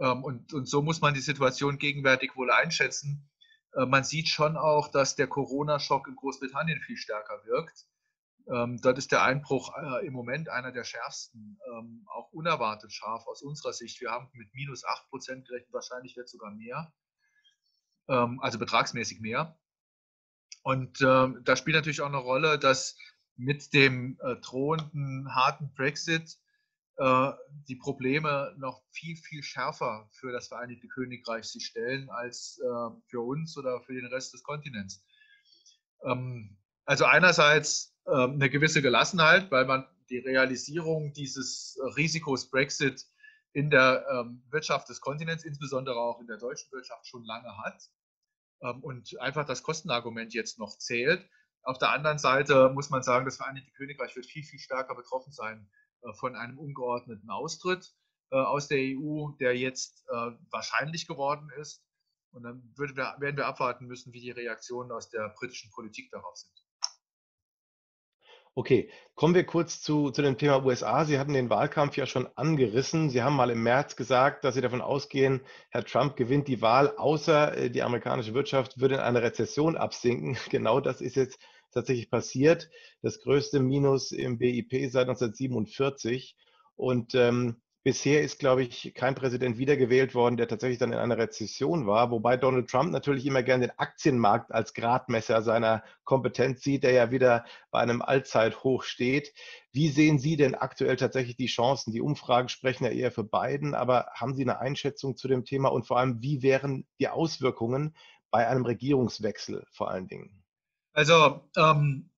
Ähm, 0.00 0.24
und, 0.24 0.52
und 0.52 0.68
so 0.68 0.82
muss 0.82 1.00
man 1.00 1.14
die 1.14 1.20
Situation 1.20 1.78
gegenwärtig 1.78 2.36
wohl 2.36 2.50
einschätzen. 2.50 3.30
Äh, 3.74 3.86
man 3.86 4.04
sieht 4.04 4.28
schon 4.28 4.56
auch, 4.56 4.88
dass 4.88 5.16
der 5.16 5.28
Corona-Schock 5.28 6.08
in 6.08 6.16
Großbritannien 6.16 6.80
viel 6.80 6.96
stärker 6.96 7.44
wirkt. 7.44 7.86
Ähm, 8.50 8.80
dort 8.80 8.96
ist 8.96 9.12
der 9.12 9.22
Einbruch 9.22 9.74
äh, 9.76 10.06
im 10.06 10.14
Moment 10.14 10.48
einer 10.48 10.72
der 10.72 10.84
schärfsten, 10.84 11.60
ähm, 11.70 12.06
auch 12.06 12.30
unerwartet 12.32 12.92
scharf 12.92 13.26
aus 13.26 13.42
unserer 13.42 13.72
Sicht. 13.74 14.00
Wir 14.00 14.10
haben 14.10 14.28
mit 14.32 14.52
minus 14.54 14.84
8 14.84 15.08
Prozent 15.10 15.46
gerechnet, 15.46 15.72
wahrscheinlich 15.72 16.16
wird 16.16 16.28
sogar 16.28 16.50
mehr, 16.52 16.92
ähm, 18.08 18.40
also 18.40 18.58
betragsmäßig 18.58 19.20
mehr. 19.20 19.58
Und 20.62 21.00
ähm, 21.02 21.40
da 21.44 21.56
spielt 21.56 21.76
natürlich 21.76 22.00
auch 22.00 22.06
eine 22.06 22.16
Rolle, 22.16 22.58
dass 22.58 22.96
mit 23.36 23.72
dem 23.74 24.18
äh, 24.22 24.36
drohenden 24.36 25.34
harten 25.34 25.72
Brexit 25.74 26.38
äh, 26.96 27.32
die 27.68 27.76
Probleme 27.76 28.54
noch 28.58 28.82
viel, 28.90 29.16
viel 29.16 29.42
schärfer 29.42 30.08
für 30.12 30.32
das 30.32 30.48
Vereinigte 30.48 30.88
Königreich 30.88 31.44
sich 31.44 31.66
stellen 31.66 32.08
als 32.10 32.58
äh, 32.58 32.90
für 33.06 33.20
uns 33.20 33.56
oder 33.58 33.80
für 33.82 33.94
den 33.94 34.06
Rest 34.06 34.32
des 34.32 34.42
Kontinents. 34.42 35.04
Ähm, 36.02 36.56
also 36.86 37.04
einerseits 37.04 37.94
eine 38.08 38.50
gewisse 38.50 38.82
Gelassenheit, 38.82 39.50
weil 39.50 39.66
man 39.66 39.86
die 40.08 40.18
Realisierung 40.18 41.12
dieses 41.12 41.78
Risikos 41.96 42.50
Brexit 42.50 43.06
in 43.52 43.70
der 43.70 44.06
ähm, 44.10 44.42
Wirtschaft 44.50 44.88
des 44.88 45.00
Kontinents, 45.00 45.44
insbesondere 45.44 45.98
auch 45.98 46.20
in 46.20 46.26
der 46.26 46.38
deutschen 46.38 46.70
Wirtschaft, 46.72 47.06
schon 47.06 47.24
lange 47.24 47.56
hat 47.58 47.90
ähm, 48.62 48.82
und 48.82 49.18
einfach 49.20 49.44
das 49.44 49.62
Kostenargument 49.62 50.34
jetzt 50.34 50.58
noch 50.58 50.78
zählt. 50.78 51.28
Auf 51.62 51.78
der 51.78 51.90
anderen 51.90 52.18
Seite 52.18 52.70
muss 52.70 52.90
man 52.90 53.02
sagen, 53.02 53.24
das 53.24 53.36
Vereinigte 53.36 53.72
Königreich 53.72 54.14
wird 54.16 54.26
viel, 54.26 54.44
viel 54.44 54.58
stärker 54.58 54.94
betroffen 54.94 55.32
sein 55.32 55.68
äh, 56.02 56.12
von 56.14 56.36
einem 56.36 56.58
ungeordneten 56.58 57.30
Austritt 57.30 57.94
äh, 58.30 58.36
aus 58.36 58.68
der 58.68 58.78
EU, 58.78 59.30
der 59.40 59.56
jetzt 59.56 60.04
äh, 60.08 60.30
wahrscheinlich 60.50 61.06
geworden 61.06 61.50
ist. 61.58 61.84
Und 62.30 62.42
dann 62.42 62.62
werden 62.76 63.36
wir 63.36 63.46
abwarten 63.46 63.86
müssen, 63.86 64.12
wie 64.12 64.20
die 64.20 64.30
Reaktionen 64.30 64.92
aus 64.92 65.08
der 65.08 65.30
britischen 65.30 65.70
Politik 65.70 66.10
darauf 66.10 66.36
sind. 66.36 66.52
Okay, 68.58 68.90
kommen 69.14 69.36
wir 69.36 69.44
kurz 69.44 69.80
zu, 69.80 70.10
zu 70.10 70.20
dem 70.20 70.36
Thema 70.36 70.64
USA. 70.64 71.04
Sie 71.04 71.20
hatten 71.20 71.32
den 71.32 71.48
Wahlkampf 71.48 71.96
ja 71.96 72.06
schon 72.06 72.26
angerissen. 72.34 73.08
Sie 73.08 73.22
haben 73.22 73.36
mal 73.36 73.50
im 73.50 73.62
März 73.62 73.94
gesagt, 73.94 74.42
dass 74.42 74.56
Sie 74.56 74.60
davon 74.60 74.80
ausgehen, 74.80 75.42
Herr 75.70 75.84
Trump 75.84 76.16
gewinnt 76.16 76.48
die 76.48 76.60
Wahl, 76.60 76.92
außer 76.96 77.56
äh, 77.56 77.70
die 77.70 77.84
amerikanische 77.84 78.34
Wirtschaft 78.34 78.80
würde 78.80 78.96
in 78.96 79.00
eine 79.00 79.22
Rezession 79.22 79.76
absinken. 79.76 80.36
Genau 80.50 80.80
das 80.80 81.00
ist 81.00 81.14
jetzt 81.14 81.38
tatsächlich 81.70 82.10
passiert. 82.10 82.68
Das 83.00 83.20
größte 83.20 83.60
Minus 83.60 84.10
im 84.10 84.38
BIP 84.38 84.90
seit 84.90 85.08
1947. 85.08 86.36
Und 86.74 87.14
ähm, 87.14 87.60
Bisher 87.88 88.20
ist, 88.20 88.38
glaube 88.38 88.64
ich, 88.64 88.92
kein 88.94 89.14
Präsident 89.14 89.56
wiedergewählt 89.56 90.14
worden, 90.14 90.36
der 90.36 90.46
tatsächlich 90.46 90.76
dann 90.76 90.92
in 90.92 90.98
einer 90.98 91.16
Rezession 91.16 91.86
war, 91.86 92.10
wobei 92.10 92.36
Donald 92.36 92.68
Trump 92.68 92.92
natürlich 92.92 93.24
immer 93.24 93.42
gerne 93.42 93.68
den 93.68 93.78
Aktienmarkt 93.78 94.52
als 94.52 94.74
Gradmesser 94.74 95.40
seiner 95.40 95.82
Kompetenz 96.04 96.60
sieht, 96.60 96.84
der 96.84 96.92
ja 96.92 97.10
wieder 97.10 97.46
bei 97.70 97.80
einem 97.80 98.02
Allzeithoch 98.02 98.82
steht. 98.82 99.32
Wie 99.72 99.88
sehen 99.88 100.18
Sie 100.18 100.36
denn 100.36 100.54
aktuell 100.54 100.96
tatsächlich 100.96 101.36
die 101.36 101.46
Chancen? 101.46 101.94
Die 101.94 102.02
Umfragen 102.02 102.50
sprechen 102.50 102.84
ja 102.84 102.90
eher 102.90 103.10
für 103.10 103.24
Biden, 103.24 103.74
aber 103.74 104.10
haben 104.12 104.34
Sie 104.34 104.42
eine 104.42 104.60
Einschätzung 104.60 105.16
zu 105.16 105.26
dem 105.26 105.46
Thema 105.46 105.70
und 105.70 105.86
vor 105.86 105.98
allem, 105.98 106.20
wie 106.20 106.42
wären 106.42 106.86
die 107.00 107.08
Auswirkungen 107.08 107.96
bei 108.30 108.46
einem 108.46 108.66
Regierungswechsel 108.66 109.64
vor 109.70 109.90
allen 109.90 110.08
Dingen? 110.08 110.44
Also 110.92 111.40
ähm, 111.56 112.10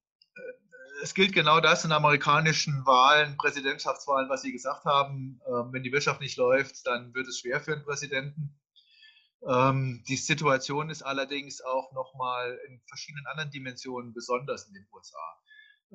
es 1.03 1.15
gilt 1.15 1.33
genau 1.33 1.61
das 1.61 1.85
in 1.85 1.93
amerikanischen 1.93 2.85
Wahlen, 2.87 3.37
Präsidentschaftswahlen, 3.37 4.29
was 4.29 4.43
Sie 4.43 4.53
gesagt 4.53 4.85
haben. 4.85 5.41
Ähm, 5.47 5.73
wenn 5.73 5.83
die 5.83 5.93
Wirtschaft 5.93 6.21
nicht 6.21 6.37
läuft, 6.37 6.87
dann 6.87 7.15
wird 7.15 7.27
es 7.29 7.41
schwer 7.41 7.61
für 7.61 7.73
einen 7.73 7.85
Präsidenten. 7.85 8.59
Ähm, 9.47 10.05
die 10.09 10.17
Situation 10.17 10.91
ist 10.91 11.03
allerdings 11.03 11.61
auch 11.63 11.93
nochmal 11.93 12.59
in 12.69 12.81
verschiedenen 12.87 13.27
anderen 13.27 13.51
Dimensionen 13.51 14.13
besonders 14.13 14.67
in 14.67 14.75
den 14.75 14.87
USA. 14.93 15.39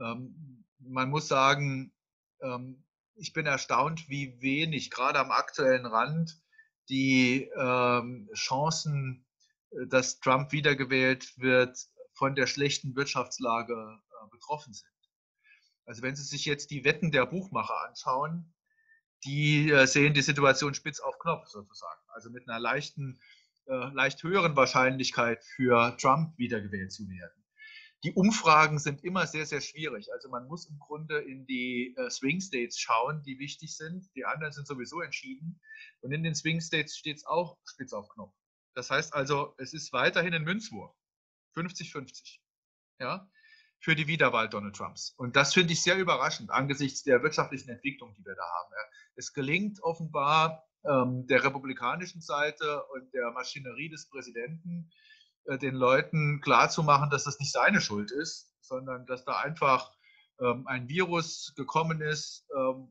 Ähm, 0.02 0.66
man 0.80 1.10
muss 1.10 1.28
sagen, 1.28 1.92
ich 3.16 3.32
bin 3.32 3.46
erstaunt, 3.46 4.10
wie 4.10 4.40
wenig 4.42 4.92
gerade 4.92 5.20
am 5.20 5.32
aktuellen 5.32 5.86
Rand 5.86 6.38
die 6.90 7.50
Chancen, 8.34 9.26
äh, 9.72 9.88
dass 9.88 10.20
Trump 10.20 10.52
wiedergewählt 10.52 11.38
wird, 11.38 11.78
von 12.16 12.36
der 12.36 12.48
schlechten 12.48 12.96
Wirtschaftslage 12.96 13.74
äh, 13.74 14.30
betroffen 14.32 14.74
sind. 14.74 14.90
Also 15.86 16.02
wenn 16.02 16.16
Sie 16.16 16.24
sich 16.24 16.46
jetzt 16.46 16.72
die 16.72 16.84
Wetten 16.84 17.12
der 17.12 17.26
Buchmacher 17.26 17.88
anschauen, 17.88 18.54
die 19.24 19.72
äh, 19.72 19.88
sehen 19.88 20.14
die 20.14 20.22
Situation 20.22 20.74
spitz 20.74 21.00
auf 21.00 21.18
Knopf 21.20 21.48
sozusagen. 21.48 22.02
Also 22.10 22.30
mit 22.30 22.48
einer 22.48 22.60
leichten, 22.60 23.20
äh, 23.68 23.90
leicht 23.94 24.22
höheren 24.24 24.56
Wahrscheinlichkeit 24.56 25.44
für 25.44 25.96
Trump 25.98 26.38
wiedergewählt 26.38 26.92
zu 26.92 27.08
werden. 27.10 27.46
Die 28.04 28.14
Umfragen 28.14 28.78
sind 28.78 29.04
immer 29.04 29.26
sehr, 29.26 29.48
sehr 29.48 29.62
schwierig. 29.62 30.14
Also 30.14 30.30
man 30.30 30.48
muss 30.48 30.70
im 30.70 30.78
Grunde 30.78 31.20
in 31.20 31.48
die 31.48 31.96
äh, 31.98 32.10
Swing 32.12 32.40
States 32.40 32.80
schauen, 32.80 33.24
die 33.24 33.40
wichtig 33.40 33.76
sind. 33.76 34.08
Die 34.16 34.26
anderen 34.26 34.54
sind 34.54 34.68
sowieso 34.68 35.02
entschieden. 35.02 35.60
Und 36.02 36.12
in 36.12 36.22
den 36.22 36.36
Swing 36.36 36.62
States 36.62 36.96
steht 36.98 37.18
es 37.18 37.26
auch 37.26 37.58
spitz 37.66 37.94
auf 37.94 38.08
Knopf. 38.10 38.36
Das 38.76 38.92
heißt 38.92 39.14
also, 39.14 39.56
es 39.58 39.74
ist 39.74 39.92
weiterhin 39.92 40.36
ein 40.36 40.44
Münzwurf. 40.44 40.96
50-50. 41.56 42.40
Ja? 43.00 43.28
Für 43.86 43.96
die 43.96 44.08
Wiederwahl 44.08 44.50
Donald 44.50 44.76
Trumps. 44.76 45.14
Und 45.16 45.36
das 45.36 45.54
finde 45.54 45.74
ich 45.74 45.84
sehr 45.84 45.96
überraschend 45.96 46.50
angesichts 46.50 47.04
der 47.04 47.22
wirtschaftlichen 47.22 47.70
Entwicklung, 47.70 48.16
die 48.16 48.26
wir 48.26 48.34
da 48.34 48.42
haben. 48.42 48.74
Es 49.16 49.32
gelingt 49.32 49.80
offenbar 49.84 50.64
ähm, 50.86 51.28
der 51.28 51.44
republikanischen 51.44 52.20
Seite 52.20 52.84
und 52.86 53.14
der 53.14 53.30
Maschinerie 53.30 53.90
des 53.90 54.10
Präsidenten, 54.10 54.90
äh, 55.44 55.60
den 55.60 55.76
Leuten 55.76 56.42
klarzumachen, 56.42 57.12
dass 57.12 57.26
das 57.26 57.40
nicht 57.40 57.52
seine 57.52 57.80
Schuld 57.80 58.10
ist, 58.10 58.52
sondern 58.60 59.06
dass 59.06 59.24
da 59.24 59.38
einfach 59.38 59.92
ähm, 60.42 60.66
ein 60.66 60.90
Virus 60.90 61.54
gekommen 61.56 62.02
ist, 62.02 62.44
ähm, 62.58 62.88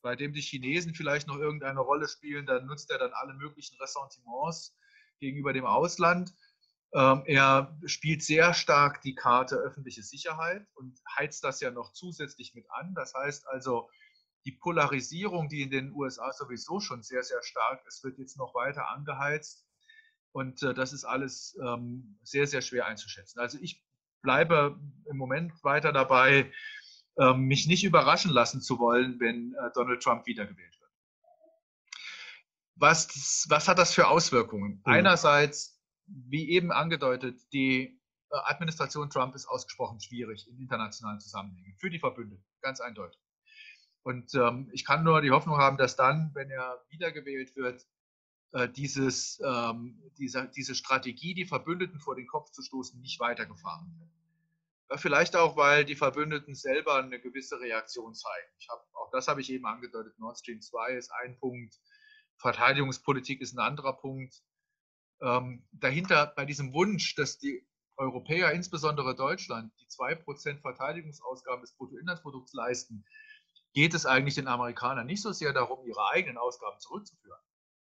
bei 0.00 0.14
dem 0.14 0.32
die 0.32 0.42
Chinesen 0.42 0.94
vielleicht 0.94 1.26
noch 1.26 1.38
irgendeine 1.38 1.80
Rolle 1.80 2.06
spielen. 2.06 2.46
Dann 2.46 2.66
nutzt 2.66 2.92
er 2.92 2.98
dann 2.98 3.12
alle 3.14 3.34
möglichen 3.34 3.76
Ressentiments 3.80 4.76
gegenüber 5.18 5.52
dem 5.52 5.66
Ausland 5.66 6.32
er 6.98 7.76
spielt 7.84 8.22
sehr 8.22 8.54
stark 8.54 9.02
die 9.02 9.14
Karte 9.14 9.56
öffentliche 9.56 10.02
Sicherheit 10.02 10.66
und 10.74 10.98
heizt 11.18 11.44
das 11.44 11.60
ja 11.60 11.70
noch 11.70 11.92
zusätzlich 11.92 12.54
mit 12.54 12.70
an. 12.70 12.94
Das 12.94 13.12
heißt 13.12 13.46
also, 13.48 13.90
die 14.46 14.52
Polarisierung, 14.52 15.48
die 15.48 15.60
in 15.62 15.70
den 15.70 15.92
USA 15.92 16.32
sowieso 16.32 16.80
schon 16.80 17.02
sehr, 17.02 17.22
sehr 17.24 17.42
stark 17.42 17.84
ist, 17.86 18.04
wird 18.04 18.18
jetzt 18.18 18.38
noch 18.38 18.54
weiter 18.54 18.88
angeheizt. 18.88 19.66
Und 20.32 20.62
äh, 20.62 20.72
das 20.72 20.92
ist 20.92 21.04
alles 21.04 21.58
ähm, 21.60 22.18
sehr, 22.22 22.46
sehr 22.46 22.62
schwer 22.62 22.86
einzuschätzen. 22.86 23.40
Also 23.40 23.58
ich 23.60 23.84
bleibe 24.22 24.78
im 25.06 25.16
Moment 25.16 25.52
weiter 25.64 25.92
dabei, 25.92 26.52
ähm, 27.18 27.42
mich 27.42 27.66
nicht 27.66 27.84
überraschen 27.84 28.30
lassen 28.30 28.60
zu 28.60 28.78
wollen, 28.78 29.18
wenn 29.18 29.54
äh, 29.54 29.70
Donald 29.74 30.02
Trump 30.02 30.26
wiedergewählt 30.26 30.78
wird. 30.80 30.90
Was, 32.76 33.46
was 33.48 33.66
hat 33.66 33.78
das 33.78 33.94
für 33.94 34.06
Auswirkungen? 34.06 34.82
Mhm. 34.84 34.92
Einerseits 34.92 35.75
wie 36.06 36.50
eben 36.50 36.72
angedeutet, 36.72 37.40
die 37.52 38.00
äh, 38.30 38.36
Administration 38.44 39.10
Trump 39.10 39.34
ist 39.34 39.46
ausgesprochen 39.46 40.00
schwierig 40.00 40.46
in 40.48 40.58
internationalen 40.58 41.20
Zusammenhängen 41.20 41.76
für 41.78 41.90
die 41.90 41.98
Verbündeten, 41.98 42.44
ganz 42.60 42.80
eindeutig. 42.80 43.20
Und 44.02 44.34
ähm, 44.34 44.70
ich 44.72 44.84
kann 44.84 45.02
nur 45.02 45.20
die 45.20 45.32
Hoffnung 45.32 45.56
haben, 45.56 45.76
dass 45.76 45.96
dann, 45.96 46.30
wenn 46.34 46.48
er 46.50 46.84
wiedergewählt 46.90 47.56
wird, 47.56 47.84
äh, 48.52 48.68
dieses, 48.68 49.40
ähm, 49.44 50.00
diese, 50.16 50.48
diese 50.48 50.74
Strategie, 50.74 51.34
die 51.34 51.44
Verbündeten 51.44 52.00
vor 52.00 52.14
den 52.14 52.26
Kopf 52.26 52.50
zu 52.52 52.62
stoßen, 52.62 53.00
nicht 53.00 53.18
weitergefahren 53.18 53.92
wird. 53.98 55.00
Vielleicht 55.00 55.34
auch, 55.34 55.56
weil 55.56 55.84
die 55.84 55.96
Verbündeten 55.96 56.54
selber 56.54 57.02
eine 57.02 57.18
gewisse 57.18 57.58
Reaktion 57.58 58.14
zeigen. 58.14 58.52
Hab, 58.68 58.86
auch 58.94 59.10
das 59.10 59.26
habe 59.26 59.40
ich 59.40 59.50
eben 59.50 59.66
angedeutet. 59.66 60.16
Nord 60.18 60.38
Stream 60.38 60.60
2 60.60 60.92
ist 60.92 61.10
ein 61.10 61.36
Punkt, 61.40 61.76
Verteidigungspolitik 62.38 63.40
ist 63.40 63.54
ein 63.54 63.58
anderer 63.58 63.94
Punkt. 63.94 64.42
Ähm, 65.20 65.64
dahinter 65.72 66.32
bei 66.36 66.44
diesem 66.44 66.72
Wunsch, 66.72 67.14
dass 67.14 67.38
die 67.38 67.66
Europäer, 67.96 68.52
insbesondere 68.52 69.14
Deutschland, 69.14 69.72
die 69.80 69.86
2% 69.86 70.60
Verteidigungsausgaben 70.60 71.62
des 71.62 71.72
Bruttoinlandsprodukts 71.76 72.52
leisten, 72.52 73.04
geht 73.72 73.94
es 73.94 74.06
eigentlich 74.06 74.34
den 74.34 74.48
Amerikanern 74.48 75.06
nicht 75.06 75.22
so 75.22 75.32
sehr 75.32 75.52
darum, 75.52 75.86
ihre 75.86 76.10
eigenen 76.10 76.38
Ausgaben 76.38 76.78
zurückzuführen, 76.80 77.40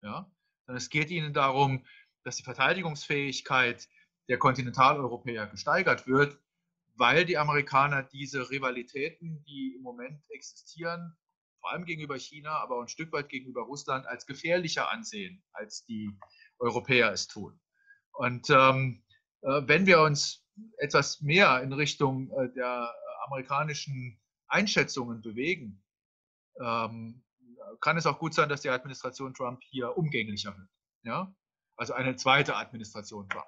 ja? 0.03 0.31
sondern 0.67 0.79
es 0.79 0.91
geht 0.91 1.11
ihnen 1.11 1.33
darum, 1.33 1.85
dass 2.23 2.37
die 2.37 2.43
Verteidigungsfähigkeit 2.43 3.89
der 4.29 4.39
Kontinentaleuropäer 4.39 5.47
gesteigert 5.47 6.07
wird, 6.07 6.39
weil 6.97 7.25
die 7.25 7.37
Amerikaner 7.37 8.03
diese 8.03 8.51
Rivalitäten, 8.51 9.45
die 9.45 9.75
im 9.77 9.83
Moment 9.83 10.25
existieren, 10.31 11.17
vor 11.61 11.73
allem 11.73 11.85
gegenüber 11.85 12.19
China, 12.19 12.59
aber 12.59 12.77
auch 12.77 12.83
ein 12.83 12.89
Stück 12.89 13.13
weit 13.13 13.29
gegenüber 13.29 13.63
Russland, 13.63 14.07
als 14.07 14.27
gefährlicher 14.27 14.91
ansehen, 14.91 15.43
als 15.53 15.85
die 15.87 16.11
Europäer 16.59 17.13
es 17.13 17.27
tun. 17.27 17.61
Und 18.13 18.49
ähm, 18.51 19.05
äh, 19.43 19.63
wenn 19.67 19.87
wir 19.87 20.01
uns 20.01 20.45
etwas 20.79 21.21
mehr 21.21 21.63
in 21.63 21.73
Richtung 21.73 22.31
äh, 22.31 22.53
der 22.55 22.95
amerikanischen 23.27 24.21
Einschätzungen 24.47 25.21
bewegen, 25.23 25.83
ähm, 26.61 27.25
kann 27.81 27.97
es 27.97 28.07
auch 28.07 28.19
gut 28.19 28.35
sein, 28.35 28.49
dass 28.49 28.61
die 28.61 28.71
Administration 28.71 29.35
Trump 29.35 29.61
hier 29.63 29.97
umgänglicher 29.97 30.57
wird. 30.57 30.69
Ja? 31.03 31.35
Also 31.77 31.95
eine 31.95 32.17
zweite 32.17 32.57
Administration 32.57 33.29
Trump. 33.29 33.47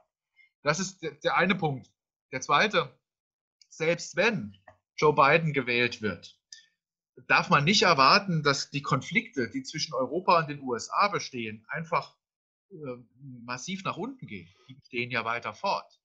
Das 0.63 0.81
ist 0.81 1.01
der 1.03 1.37
eine 1.37 1.55
Punkt. 1.55 1.89
Der 2.33 2.41
zweite, 2.41 2.99
selbst 3.69 4.17
wenn 4.17 4.57
Joe 4.97 5.15
Biden 5.15 5.53
gewählt 5.53 6.03
wird, 6.03 6.37
darf 7.29 7.51
man 7.51 7.65
nicht 7.65 7.83
erwarten, 7.83 8.43
dass 8.43 8.71
die 8.71 8.83
Konflikte, 8.83 9.49
die 9.51 9.63
zwischen 9.63 9.95
Europa 9.95 10.41
und 10.41 10.49
den 10.49 10.61
USA 10.61 11.09
bestehen, 11.09 11.65
einfach 11.69 12.17
äh, 12.71 12.97
massiv 13.45 13.85
nach 13.85 13.97
unten 13.97 14.27
gehen. 14.27 14.49
Die 14.69 14.79
stehen 14.87 15.11
ja 15.11 15.25
weiter 15.25 15.55
fort. 15.55 16.01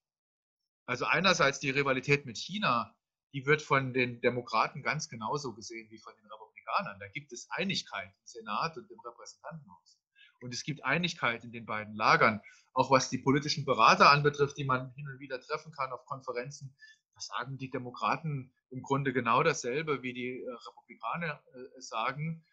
Also 0.86 1.06
einerseits 1.06 1.60
die 1.60 1.70
Rivalität 1.70 2.26
mit 2.26 2.38
China, 2.38 2.96
die 3.34 3.46
wird 3.46 3.62
von 3.62 3.94
den 3.94 4.20
Demokraten 4.22 4.84
ganz 4.84 5.10
genauso 5.10 5.54
gesehen 5.54 5.90
wie 5.90 6.00
von 6.00 6.14
den 6.16 6.26
Republikanern. 6.26 7.00
Da 7.00 7.08
gibt 7.08 7.32
es 7.32 7.50
Einigkeit 7.50 8.10
im 8.10 8.26
Senat 8.26 8.78
und 8.78 8.90
im 8.92 9.00
Repräsentantenhaus. 9.00 9.98
Und 10.42 10.54
es 10.54 10.64
gibt 10.64 10.84
Einigkeit 10.84 11.44
in 11.44 11.52
den 11.52 11.66
beiden 11.66 11.96
Lagern, 11.96 12.42
auch 12.74 12.90
was 12.90 13.10
die 13.10 13.20
politischen 13.20 13.64
Berater 13.64 14.10
anbetrifft, 14.10 14.58
die 14.58 14.66
man 14.66 14.92
hin 14.94 15.08
und 15.08 15.20
wieder 15.20 15.40
treffen 15.40 15.72
kann 15.72 15.92
auf 15.92 16.06
Konferenzen. 16.06 16.76
Da 17.14 17.22
sagen 17.22 17.58
die 17.58 17.70
Demokraten 17.70 18.54
im 18.70 18.82
Grunde 18.82 19.14
genau 19.14 19.44
dasselbe, 19.44 20.02
wie 20.02 20.14
die 20.14 20.42
äh, 20.42 20.52
Republikaner 20.52 21.44
äh, 21.54 21.82
sagen, 21.82 22.24
ähm, 22.28 22.51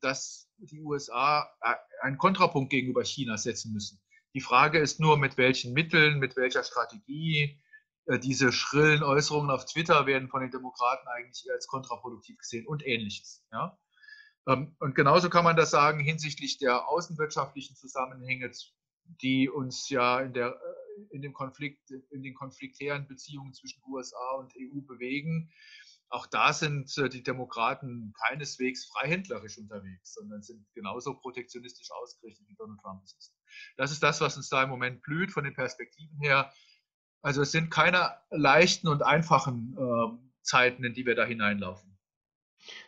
dass 0.00 0.48
die 0.58 0.80
USA 0.80 1.50
äh, 1.60 1.74
einen 2.02 2.18
Kontrapunkt 2.18 2.70
gegenüber 2.70 3.04
China 3.04 3.36
setzen 3.36 3.72
müssen. 3.72 4.00
Die 4.34 4.40
Frage 4.40 4.78
ist 4.78 5.00
nur, 5.00 5.16
mit 5.16 5.38
welchen 5.38 5.72
Mitteln, 5.72 6.18
mit 6.18 6.36
welcher 6.36 6.62
Strategie. 6.62 7.60
Diese 8.22 8.52
schrillen 8.52 9.02
Äußerungen 9.02 9.50
auf 9.50 9.64
Twitter 9.64 10.06
werden 10.06 10.28
von 10.28 10.40
den 10.40 10.50
Demokraten 10.50 11.08
eigentlich 11.08 11.50
als 11.50 11.66
kontraproduktiv 11.66 12.38
gesehen 12.38 12.66
und 12.66 12.86
ähnliches. 12.86 13.44
Ja? 13.50 13.76
Ähm, 14.46 14.76
und 14.78 14.94
genauso 14.94 15.28
kann 15.28 15.44
man 15.44 15.56
das 15.56 15.70
sagen 15.70 16.00
hinsichtlich 16.00 16.58
der 16.58 16.88
außenwirtschaftlichen 16.88 17.76
Zusammenhänge, 17.76 18.50
die 19.22 19.48
uns 19.48 19.88
ja 19.88 20.20
in, 20.20 20.32
der, 20.32 20.58
in, 21.10 21.22
dem 21.22 21.32
Konflikt, 21.32 21.90
in 22.10 22.22
den 22.22 22.34
konfliktären 22.34 23.06
Beziehungen 23.06 23.54
zwischen 23.54 23.82
USA 23.88 24.32
und 24.38 24.52
EU 24.56 24.80
bewegen. 24.80 25.50
Auch 26.08 26.26
da 26.26 26.52
sind 26.52 26.96
äh, 26.98 27.08
die 27.08 27.22
Demokraten 27.22 28.12
keineswegs 28.26 28.86
freihändlerisch 28.86 29.58
unterwegs, 29.58 30.14
sondern 30.14 30.42
sind 30.42 30.64
genauso 30.74 31.14
protektionistisch 31.14 31.90
ausgerichtet, 31.90 32.46
wie 32.48 32.54
Donald 32.54 32.80
Trump 32.80 33.02
es 33.04 33.14
ist. 33.14 33.34
Das 33.76 33.90
ist 33.90 34.02
das, 34.02 34.20
was 34.20 34.36
uns 34.36 34.48
da 34.48 34.62
im 34.62 34.70
Moment 34.70 35.02
blüht 35.02 35.32
von 35.32 35.44
den 35.44 35.54
Perspektiven 35.54 36.18
her. 36.20 36.52
Also 37.22 37.42
es 37.42 37.50
sind 37.50 37.70
keine 37.70 38.16
leichten 38.30 38.88
und 38.88 39.02
einfachen 39.02 39.76
äh, 39.76 40.42
Zeiten, 40.42 40.84
in 40.84 40.94
die 40.94 41.06
wir 41.06 41.16
da 41.16 41.24
hineinlaufen. 41.24 41.95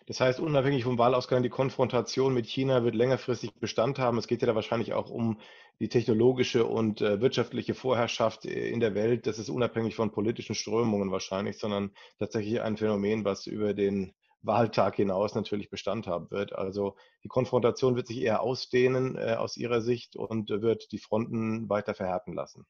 Das 0.06 0.20
heißt, 0.20 0.40
unabhängig 0.40 0.84
vom 0.84 0.98
Wahlausgang, 0.98 1.42
die 1.42 1.48
Konfrontation 1.48 2.34
mit 2.34 2.46
China 2.46 2.84
wird 2.84 2.94
längerfristig 2.94 3.54
Bestand 3.54 3.98
haben. 3.98 4.18
Es 4.18 4.26
geht 4.26 4.42
ja 4.42 4.46
da 4.46 4.54
wahrscheinlich 4.54 4.94
auch 4.94 5.10
um 5.10 5.38
die 5.80 5.88
technologische 5.88 6.64
und 6.64 7.00
äh, 7.00 7.20
wirtschaftliche 7.20 7.74
Vorherrschaft 7.74 8.44
äh, 8.44 8.68
in 8.68 8.80
der 8.80 8.94
Welt. 8.94 9.26
Das 9.26 9.38
ist 9.38 9.48
unabhängig 9.48 9.94
von 9.94 10.10
politischen 10.10 10.54
Strömungen 10.54 11.12
wahrscheinlich, 11.12 11.58
sondern 11.58 11.92
tatsächlich 12.18 12.60
ein 12.60 12.76
Phänomen, 12.76 13.24
was 13.24 13.46
über 13.46 13.74
den 13.74 14.14
Wahltag 14.42 14.96
hinaus 14.96 15.34
natürlich 15.34 15.70
Bestand 15.70 16.06
haben 16.06 16.30
wird. 16.30 16.52
Also 16.52 16.96
die 17.24 17.28
Konfrontation 17.28 17.96
wird 17.96 18.06
sich 18.06 18.20
eher 18.20 18.40
ausdehnen 18.40 19.16
äh, 19.16 19.34
aus 19.34 19.56
Ihrer 19.56 19.80
Sicht 19.80 20.16
und 20.16 20.50
wird 20.50 20.92
die 20.92 20.98
Fronten 20.98 21.68
weiter 21.68 21.94
verhärten 21.94 22.32
lassen. 22.32 22.66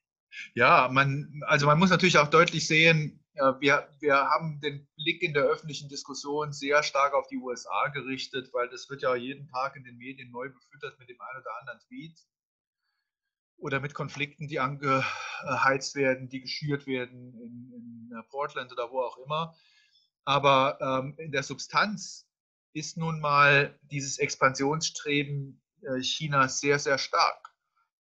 Ja, 0.55 0.89
man, 0.93 1.43
also 1.47 1.67
man 1.67 1.79
muss 1.79 1.91
natürlich 1.91 2.19
auch 2.19 2.29
deutlich 2.29 2.67
sehen, 2.67 3.25
wir, 3.61 3.89
wir 4.01 4.17
haben 4.17 4.61
den 4.61 4.89
Blick 4.97 5.23
in 5.23 5.33
der 5.33 5.45
öffentlichen 5.45 5.89
Diskussion 5.89 6.53
sehr 6.53 6.83
stark 6.83 7.15
auf 7.15 7.29
die 7.29 7.37
USA 7.37 7.87
gerichtet, 7.87 8.53
weil 8.53 8.69
das 8.69 8.91
wird 8.91 9.03
ja 9.03 9.15
jeden 9.15 9.47
Tag 9.47 9.77
in 9.77 9.85
den 9.85 9.97
Medien 9.97 10.33
neu 10.33 10.49
befüttert 10.49 10.99
mit 10.99 11.09
dem 11.09 11.21
einen 11.21 11.41
oder 11.41 11.61
anderen 11.61 11.79
Tweet 11.87 12.19
oder 13.59 13.81
mit 13.81 13.95
Konflikten, 13.95 14.49
die 14.49 14.61
angeheizt 14.61 15.95
werden, 15.95 16.29
die 16.29 16.41
geschürt 16.41 16.87
werden 16.87 17.35
in, 17.35 17.73
in 17.73 18.17
äh, 18.17 18.23
Portland 18.31 18.73
oder 18.73 18.91
wo 18.91 19.01
auch 19.01 19.19
immer. 19.19 19.55
Aber 20.25 20.79
ähm, 20.81 21.15
in 21.19 21.33
der 21.33 21.43
Substanz 21.43 22.29
ist 22.73 22.97
nun 22.97 23.21
mal 23.21 23.79
dieses 23.83 24.19
Expansionsstreben 24.19 25.61
äh, 25.83 26.01
Chinas 26.01 26.61
sehr, 26.61 26.79
sehr 26.79 26.99
stark. 26.99 27.53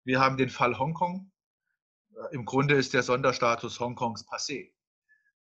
Wir 0.04 0.20
haben 0.20 0.38
den 0.38 0.50
Fall 0.50 0.78
Hongkong. 0.78 1.32
Äh, 2.18 2.34
Im 2.34 2.46
Grunde 2.46 2.76
ist 2.76 2.94
der 2.94 3.04
Sonderstatus 3.04 3.80
Hongkongs 3.80 4.28
passé. 4.28 4.72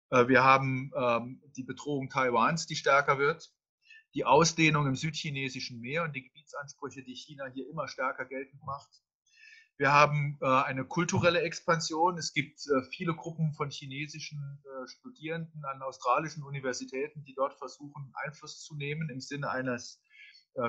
Äh, 0.09 0.27
wir 0.27 0.43
haben 0.43 0.91
ähm, 0.95 1.41
die 1.55 1.63
Bedrohung 1.63 2.09
Taiwans, 2.09 2.67
die 2.67 2.75
stärker 2.75 3.19
wird, 3.19 3.51
die 4.13 4.25
Ausdehnung 4.25 4.87
im 4.87 4.95
südchinesischen 4.95 5.79
Meer 5.79 6.03
und 6.03 6.15
die 6.15 6.23
Gebietsansprüche, 6.23 7.03
die 7.03 7.15
China 7.15 7.45
hier 7.53 7.69
immer 7.69 7.87
stärker 7.87 8.25
geltend 8.25 8.63
macht. 8.63 8.89
Wir 9.77 9.93
haben 9.93 10.39
äh, 10.41 10.47
eine 10.47 10.85
kulturelle 10.85 11.41
Expansion. 11.41 12.17
Es 12.17 12.33
gibt 12.33 12.61
viele 12.89 13.13
Gruppen 13.13 13.53
von 13.53 13.69
chinesischen 13.69 14.63
Studierenden 14.87 15.63
an 15.65 15.81
australischen 15.83 16.43
Universitäten, 16.43 17.23
die 17.25 17.35
dort 17.35 17.57
versuchen, 17.59 18.11
Einfluss 18.25 18.63
zu 18.63 18.75
nehmen 18.75 19.09
im 19.09 19.19
Sinne 19.19 19.51
eines 19.51 20.01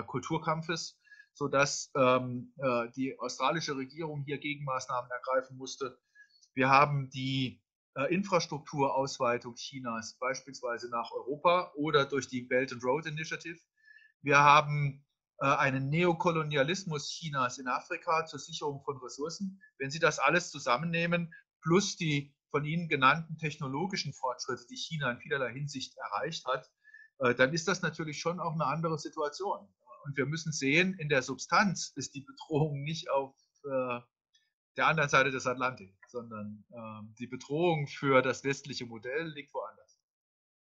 Kulturkampfes, 0.06 1.00
sodass 1.38 1.90
ähm, 1.96 2.52
die 2.96 3.18
australische 3.18 3.76
Regierung 3.76 4.24
hier 4.24 4.38
Gegenmaßnahmen 4.38 5.10
ergreifen 5.10 5.56
musste. 5.56 5.96
Wir 6.54 6.68
haben 6.68 7.08
die 7.10 7.62
äh, 7.98 8.14
Infrastrukturausweitung 8.14 9.54
Chinas, 9.56 10.16
beispielsweise 10.18 10.88
nach 10.88 11.10
Europa 11.10 11.72
oder 11.74 12.04
durch 12.04 12.28
die 12.28 12.42
Belt 12.42 12.72
and 12.72 12.84
Road 12.84 13.06
Initiative. 13.06 13.58
Wir 14.22 14.38
haben 14.38 15.04
äh, 15.40 15.46
einen 15.46 15.88
Neokolonialismus 15.88 17.08
Chinas 17.08 17.58
in 17.58 17.66
Afrika 17.66 18.24
zur 18.26 18.38
Sicherung 18.38 18.82
von 18.84 18.98
Ressourcen. 18.98 19.60
Wenn 19.78 19.90
Sie 19.90 19.98
das 19.98 20.18
alles 20.20 20.50
zusammennehmen, 20.50 21.34
plus 21.60 21.96
die 21.96 22.34
von 22.50 22.64
Ihnen 22.64 22.88
genannten 22.88 23.36
technologischen 23.36 24.12
Fortschritte, 24.12 24.66
die 24.70 24.76
China 24.76 25.10
in 25.10 25.18
vielerlei 25.18 25.52
Hinsicht 25.52 25.96
erreicht 25.96 26.46
hat, 26.46 26.70
äh, 27.18 27.34
dann 27.34 27.52
ist 27.52 27.66
das 27.66 27.82
natürlich 27.82 28.20
schon 28.20 28.38
auch 28.38 28.54
eine 28.54 28.66
andere 28.66 28.98
Situation. 28.98 29.68
Und 30.04 30.16
wir 30.16 30.26
müssen 30.26 30.52
sehen, 30.52 30.94
in 30.94 31.08
der 31.08 31.22
Substanz 31.22 31.92
ist 31.96 32.14
die 32.14 32.22
Bedrohung 32.22 32.82
nicht 32.82 33.10
auf 33.10 33.34
der 34.78 34.86
anderen 34.86 35.08
Seite 35.08 35.30
des 35.30 35.46
Atlantik, 35.46 35.92
sondern 36.06 36.64
ähm, 36.72 37.14
die 37.18 37.26
Bedrohung 37.26 37.88
für 37.88 38.22
das 38.22 38.44
westliche 38.44 38.86
Modell 38.86 39.28
liegt 39.34 39.52
woanders. 39.52 39.87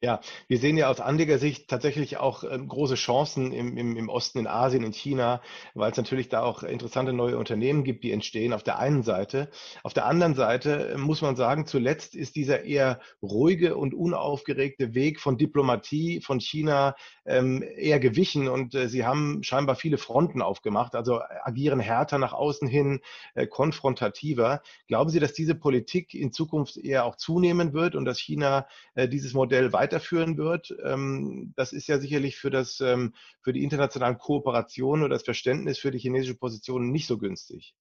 Ja, 0.04 0.20
wir 0.50 0.58
sehen 0.60 0.76
ja 0.76 0.90
aus 0.90 1.00
Anlegersicht 1.00 1.70
tatsächlich 1.70 2.18
auch 2.18 2.44
ähm, 2.44 2.68
große 2.68 2.96
Chancen 2.96 3.54
im, 3.54 3.78
im, 3.78 3.96
im 3.96 4.10
Osten, 4.10 4.38
in 4.40 4.48
Asien, 4.48 4.84
in 4.84 4.92
China, 4.92 5.42
weil 5.76 5.92
es 5.92 5.98
natürlich 5.98 6.28
da 6.28 6.44
auch 6.44 6.64
interessante 6.64 7.14
neue 7.14 7.38
Unternehmen 7.38 7.86
gibt, 7.86 8.04
die 8.04 8.12
entstehen 8.12 8.52
auf 8.52 8.64
der 8.64 8.80
einen 8.80 9.04
Seite. 9.04 9.50
Auf 9.82 9.94
der 9.94 10.06
anderen 10.06 10.36
Seite 10.36 10.90
äh, 10.90 10.98
muss 10.98 11.22
man 11.22 11.38
sagen, 11.38 11.68
zuletzt 11.68 12.16
ist 12.16 12.36
dieser 12.36 12.66
eher 12.66 13.00
ruhige 13.22 13.78
und 13.78 13.94
unaufgeregte 13.94 14.94
Weg 14.94 15.22
von 15.22 15.38
Diplomatie 15.38 16.20
von 16.20 16.42
China 16.42 16.98
ähm, 17.26 17.64
eher 17.64 18.02
gewichen 18.02 18.50
und 18.50 18.76
äh, 18.76 18.90
sie 18.90 19.06
haben 19.06 19.42
scheinbar 19.42 19.78
viele 19.78 19.98
Fronten 19.98 20.42
aufgemacht, 20.42 20.96
also 20.96 21.20
äh, 21.20 21.24
agieren 21.44 21.80
härter 21.80 22.18
nach 22.18 22.34
außen 22.34 22.68
hin, 22.68 23.00
äh, 23.36 23.48
konfrontativer. 23.48 24.62
Glauben 24.90 25.10
Sie, 25.10 25.22
dass 25.22 25.32
diese 25.32 25.56
Politik 25.56 26.14
in 26.14 26.34
Zukunft 26.34 26.76
eher 26.76 27.06
auch 27.06 27.16
zunehmen 27.16 27.72
wird 27.72 27.96
und 27.96 28.04
dass 28.04 28.20
China 28.20 28.68
äh, 28.96 29.08
dieses 29.08 29.34
Modell 29.34 29.72
weiter 29.72 29.93
weiterführen 29.94 30.38
wird. 30.38 30.76
Ähm, 30.84 31.54
das 31.56 31.74
ist 31.74 31.88
ja 31.88 32.00
sicherlich 32.00 32.38
für, 32.38 32.50
das, 32.50 32.80
ähm, 32.82 33.14
für 33.42 33.54
die 33.54 33.64
internationalen 33.64 34.18
Kooperationen 34.18 35.04
oder 35.04 35.16
das 35.16 35.24
Verständnis 35.24 35.80
für 35.80 35.92
die 35.92 36.00
chinesische 36.00 36.36
Position 36.36 36.92
nicht 36.92 37.08
so 37.08 37.18
günstig. 37.18 37.76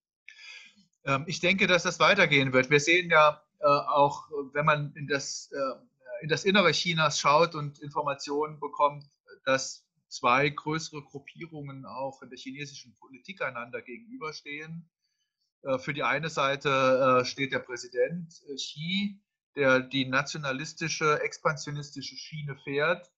Ähm, 1.05 1.25
ich 1.27 1.41
denke, 1.41 1.67
dass 1.67 1.83
das 1.83 1.99
weitergehen 2.01 2.53
wird. 2.53 2.71
Wir 2.71 2.81
sehen 2.81 3.11
ja 3.11 3.43
äh, 3.61 3.67
auch, 3.67 4.29
wenn 4.53 4.67
man 4.67 4.93
in 4.95 5.07
das, 5.07 5.51
äh, 5.53 6.23
in 6.23 6.29
das 6.29 6.45
Innere 6.45 6.73
Chinas 6.73 7.19
schaut 7.19 7.55
und 7.55 7.79
Informationen 7.81 8.61
bekommt, 8.61 9.07
dass 9.45 9.87
zwei 10.09 10.51
größere 10.51 11.03
Gruppierungen 11.03 11.87
auch 11.87 12.23
in 12.23 12.29
der 12.29 12.39
chinesischen 12.39 12.95
Politik 12.97 13.41
einander 13.41 13.81
gegenüberstehen. 13.81 14.89
Äh, 15.63 15.79
für 15.79 15.95
die 15.95 16.03
eine 16.03 16.29
Seite 16.29 17.23
steht 17.25 17.53
der 17.53 17.61
Präsident 17.61 18.29
Xi, 18.55 19.19
der 19.57 19.81
die 19.81 20.07
nationalistische, 20.07 21.21
expansionistische 21.23 22.17
Schiene 22.17 22.57
fährt 22.65 23.11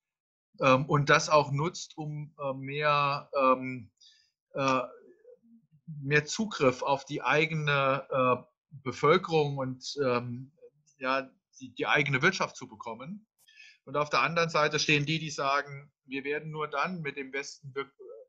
ähm, 0.60 0.86
und 0.86 1.10
das 1.10 1.28
auch 1.28 1.52
nutzt, 1.52 1.96
um 1.96 2.34
mehr, 2.56 3.30
ähm, 3.36 3.90
mehr 5.86 6.24
Zugriff 6.24 6.82
auf 6.82 7.04
die 7.04 7.22
eigene 7.22 8.46
Bevölkerung 8.70 9.58
und 9.58 9.96
ähm, 10.04 10.52
ja, 10.98 11.28
die, 11.60 11.74
die 11.74 11.86
eigene 11.86 12.22
Wirtschaft 12.22 12.56
zu 12.56 12.68
bekommen. 12.68 13.26
Und 13.84 13.96
auf 13.96 14.10
der 14.10 14.22
anderen 14.22 14.48
Seite 14.48 14.78
stehen 14.78 15.06
die, 15.06 15.18
die 15.18 15.30
sagen, 15.30 15.92
wir 16.06 16.24
werden 16.24 16.50
nur 16.50 16.68
dann 16.68 17.02
mit 17.02 17.16
dem 17.16 17.32
Westen 17.32 17.74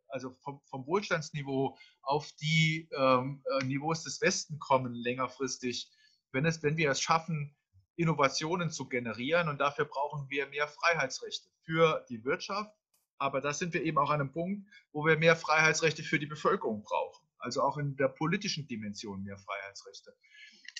also 0.09 0.31
vom, 0.41 0.61
vom 0.65 0.85
Wohlstandsniveau 0.85 1.77
auf 2.01 2.31
die 2.33 2.87
ähm, 2.97 3.43
äh, 3.51 3.65
Niveaus 3.65 4.03
des 4.03 4.21
Westen 4.21 4.59
kommen 4.59 4.93
längerfristig, 4.93 5.89
wenn, 6.31 6.45
es, 6.45 6.61
wenn 6.63 6.77
wir 6.77 6.91
es 6.91 7.01
schaffen, 7.01 7.55
Innovationen 7.95 8.69
zu 8.69 8.87
generieren. 8.87 9.49
Und 9.49 9.59
dafür 9.59 9.85
brauchen 9.85 10.29
wir 10.29 10.47
mehr 10.47 10.67
Freiheitsrechte 10.67 11.47
für 11.63 12.05
die 12.09 12.23
Wirtschaft. 12.23 12.75
Aber 13.17 13.41
da 13.41 13.53
sind 13.53 13.73
wir 13.73 13.83
eben 13.83 13.97
auch 13.97 14.09
an 14.09 14.19
einem 14.19 14.31
Punkt, 14.31 14.67
wo 14.91 15.05
wir 15.05 15.17
mehr 15.17 15.35
Freiheitsrechte 15.35 16.03
für 16.03 16.19
die 16.19 16.25
Bevölkerung 16.25 16.83
brauchen. 16.83 17.25
Also 17.39 17.61
auch 17.61 17.77
in 17.77 17.95
der 17.95 18.09
politischen 18.09 18.67
Dimension 18.67 19.23
mehr 19.23 19.37
Freiheitsrechte. 19.37 20.15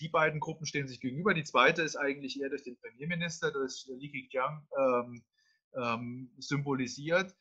Die 0.01 0.09
beiden 0.09 0.39
Gruppen 0.41 0.66
stehen 0.66 0.88
sich 0.88 0.99
gegenüber. 0.99 1.34
Die 1.34 1.43
zweite 1.43 1.82
ist 1.82 1.95
eigentlich 1.95 2.41
eher 2.41 2.49
durch 2.49 2.63
den 2.63 2.78
Premierminister, 2.78 3.51
durch 3.51 3.86
Li 3.88 4.11
Keqiang, 4.11 4.68
ähm, 4.78 5.24
ähm, 5.76 6.32
symbolisiert. 6.38 7.34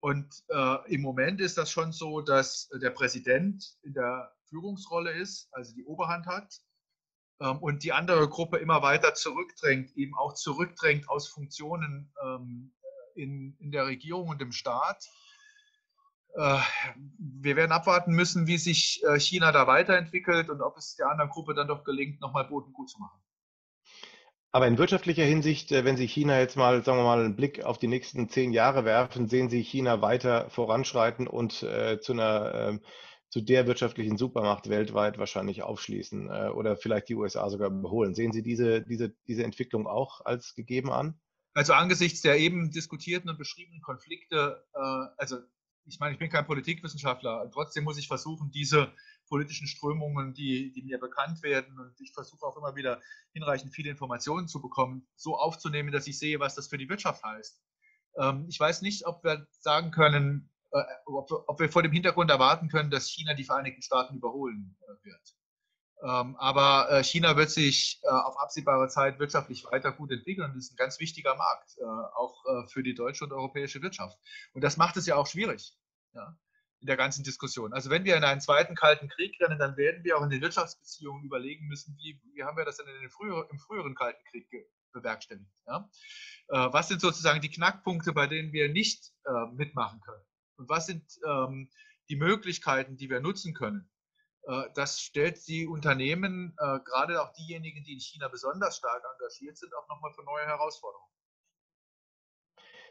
Und 0.00 0.44
äh, 0.48 0.94
im 0.94 1.02
Moment 1.02 1.40
ist 1.40 1.58
das 1.58 1.70
schon 1.70 1.90
so, 1.90 2.20
dass 2.20 2.68
der 2.80 2.90
Präsident 2.90 3.76
in 3.82 3.94
der 3.94 4.32
Führungsrolle 4.44 5.10
ist, 5.10 5.48
also 5.52 5.74
die 5.74 5.84
Oberhand 5.84 6.26
hat, 6.26 6.60
ähm, 7.40 7.58
und 7.58 7.82
die 7.84 7.92
andere 7.92 8.28
Gruppe 8.28 8.58
immer 8.58 8.82
weiter 8.82 9.14
zurückdrängt, 9.14 9.96
eben 9.96 10.14
auch 10.16 10.34
zurückdrängt 10.34 11.08
aus 11.08 11.28
Funktionen 11.28 12.12
ähm, 12.24 12.72
in, 13.14 13.56
in 13.58 13.70
der 13.70 13.86
Regierung 13.86 14.28
und 14.28 14.42
im 14.42 14.52
Staat. 14.52 15.04
Äh, 16.34 16.58
wir 17.18 17.56
werden 17.56 17.72
abwarten 17.72 18.12
müssen, 18.12 18.46
wie 18.46 18.58
sich 18.58 19.02
äh, 19.04 19.18
China 19.18 19.52
da 19.52 19.66
weiterentwickelt 19.66 20.50
und 20.50 20.60
ob 20.60 20.76
es 20.76 20.96
der 20.96 21.08
anderen 21.08 21.30
Gruppe 21.30 21.54
dann 21.54 21.68
doch 21.68 21.84
gelingt, 21.84 22.20
nochmal 22.20 22.44
Boden 22.44 22.72
gut 22.72 22.90
zu 22.90 22.98
machen. 22.98 23.20
Aber 24.52 24.66
in 24.66 24.78
wirtschaftlicher 24.78 25.24
Hinsicht, 25.24 25.70
äh, 25.72 25.84
wenn 25.84 25.96
Sie 25.96 26.08
China 26.08 26.38
jetzt 26.38 26.56
mal, 26.56 26.82
sagen 26.82 26.98
wir 26.98 27.04
mal, 27.04 27.20
einen 27.20 27.36
Blick 27.36 27.64
auf 27.64 27.78
die 27.78 27.88
nächsten 27.88 28.28
zehn 28.28 28.52
Jahre 28.52 28.84
werfen, 28.84 29.28
sehen 29.28 29.50
Sie 29.50 29.62
China 29.62 30.00
weiter 30.00 30.48
voranschreiten 30.50 31.26
und 31.26 31.62
äh, 31.62 32.00
zu 32.00 32.12
einer 32.12 32.54
äh, 32.54 32.78
zu 33.28 33.40
der 33.40 33.66
wirtschaftlichen 33.66 34.16
Supermacht 34.16 34.68
weltweit 34.68 35.18
wahrscheinlich 35.18 35.62
aufschließen 35.62 36.30
äh, 36.30 36.48
oder 36.48 36.76
vielleicht 36.76 37.08
die 37.08 37.14
USA 37.14 37.50
sogar 37.50 37.70
überholen. 37.70 38.14
Sehen 38.14 38.32
Sie 38.32 38.42
diese, 38.42 38.82
diese, 38.82 39.14
diese 39.26 39.44
Entwicklung 39.44 39.86
auch 39.86 40.24
als 40.24 40.54
gegeben 40.54 40.92
an? 40.92 41.18
Also 41.54 41.72
angesichts 41.72 42.20
der 42.20 42.38
eben 42.38 42.70
diskutierten 42.70 43.30
und 43.30 43.38
beschriebenen 43.38 43.82
Konflikte, 43.82 44.64
äh, 44.74 45.06
also 45.16 45.38
ich 45.86 46.00
meine, 46.00 46.12
ich 46.12 46.18
bin 46.18 46.30
kein 46.30 46.46
Politikwissenschaftler, 46.46 47.48
trotzdem 47.52 47.84
muss 47.84 47.98
ich 47.98 48.08
versuchen, 48.08 48.50
diese 48.50 48.92
politischen 49.28 49.66
Strömungen, 49.66 50.34
die, 50.34 50.72
die 50.72 50.82
mir 50.82 50.98
bekannt 50.98 51.42
werden. 51.42 51.78
Und 51.78 52.00
ich 52.00 52.12
versuche 52.12 52.44
auch 52.44 52.56
immer 52.56 52.74
wieder 52.76 53.00
hinreichend 53.32 53.72
viele 53.72 53.90
Informationen 53.90 54.48
zu 54.48 54.60
bekommen, 54.60 55.06
so 55.16 55.36
aufzunehmen, 55.36 55.92
dass 55.92 56.06
ich 56.06 56.18
sehe, 56.18 56.40
was 56.40 56.54
das 56.54 56.68
für 56.68 56.78
die 56.78 56.88
Wirtschaft 56.88 57.22
heißt. 57.24 57.62
Ähm, 58.18 58.46
ich 58.48 58.58
weiß 58.58 58.82
nicht, 58.82 59.06
ob 59.06 59.22
wir 59.24 59.46
sagen 59.60 59.90
können, 59.90 60.50
ob, 61.04 61.30
ob, 61.30 61.60
wir 61.60 61.70
vor 61.70 61.82
dem 61.82 61.92
Hintergrund 61.92 62.30
erwarten 62.30 62.68
können, 62.68 62.90
dass 62.90 63.08
China 63.08 63.34
die 63.34 63.44
Vereinigten 63.44 63.82
Staaten 63.82 64.16
überholen 64.16 64.76
äh, 64.82 65.04
wird. 65.04 65.36
Ähm, 66.02 66.36
aber 66.36 66.90
äh, 66.90 67.04
China 67.04 67.36
wird 67.36 67.50
sich 67.50 68.00
äh, 68.02 68.08
auf 68.08 68.38
absehbare 68.38 68.88
Zeit 68.88 69.18
wirtschaftlich 69.18 69.64
weiter 69.64 69.92
gut 69.92 70.12
entwickeln 70.12 70.50
und 70.50 70.56
ist 70.56 70.72
ein 70.72 70.76
ganz 70.76 71.00
wichtiger 71.00 71.34
Markt, 71.36 71.78
äh, 71.78 71.84
auch 71.84 72.44
äh, 72.44 72.68
für 72.68 72.82
die 72.82 72.94
deutsche 72.94 73.24
und 73.24 73.32
europäische 73.32 73.80
Wirtschaft. 73.80 74.18
Und 74.52 74.62
das 74.62 74.76
macht 74.76 74.96
es 74.98 75.06
ja 75.06 75.16
auch 75.16 75.26
schwierig. 75.26 75.74
In 76.80 76.86
der 76.86 76.96
ganzen 76.96 77.24
Diskussion. 77.24 77.74
Also 77.74 77.90
wenn 77.90 78.04
wir 78.04 78.16
in 78.16 78.24
einen 78.24 78.40
zweiten 78.40 78.74
Kalten 78.74 79.08
Krieg 79.08 79.38
rennen, 79.40 79.58
dann 79.58 79.76
werden 79.76 80.02
wir 80.02 80.16
auch 80.16 80.22
in 80.22 80.30
den 80.30 80.40
Wirtschaftsbeziehungen 80.40 81.24
überlegen 81.24 81.66
müssen, 81.66 81.94
wie, 81.98 82.18
wie 82.32 82.42
haben 82.42 82.56
wir 82.56 82.64
das 82.64 82.78
denn 82.78 82.86
früher, 83.10 83.46
im 83.50 83.58
früheren 83.58 83.94
Kalten 83.94 84.22
Krieg 84.30 84.48
bewerkstelligt. 84.92 85.50
Ja? 85.66 85.88
Äh, 86.48 86.72
was 86.72 86.88
sind 86.88 87.00
sozusagen 87.00 87.40
die 87.40 87.50
Knackpunkte, 87.50 88.12
bei 88.12 88.26
denen 88.26 88.52
wir 88.52 88.70
nicht 88.70 89.12
äh, 89.24 89.46
mitmachen 89.52 90.00
können? 90.00 90.24
Und 90.56 90.68
was 90.68 90.86
sind 90.86 91.04
ähm, 91.26 91.70
die 92.08 92.16
Möglichkeiten, 92.16 92.96
die 92.96 93.10
wir 93.10 93.20
nutzen 93.20 93.54
können? 93.54 93.88
Äh, 94.46 94.64
das 94.74 95.00
stellt 95.00 95.46
die 95.48 95.66
Unternehmen, 95.66 96.56
äh, 96.58 96.78
gerade 96.80 97.22
auch 97.22 97.32
diejenigen, 97.32 97.84
die 97.84 97.94
in 97.94 98.00
China 98.00 98.28
besonders 98.28 98.76
stark 98.76 99.02
engagiert 99.12 99.56
sind, 99.56 99.74
auch 99.74 99.88
nochmal 99.88 100.12
für 100.12 100.24
neue 100.24 100.46
Herausforderungen. 100.46 101.10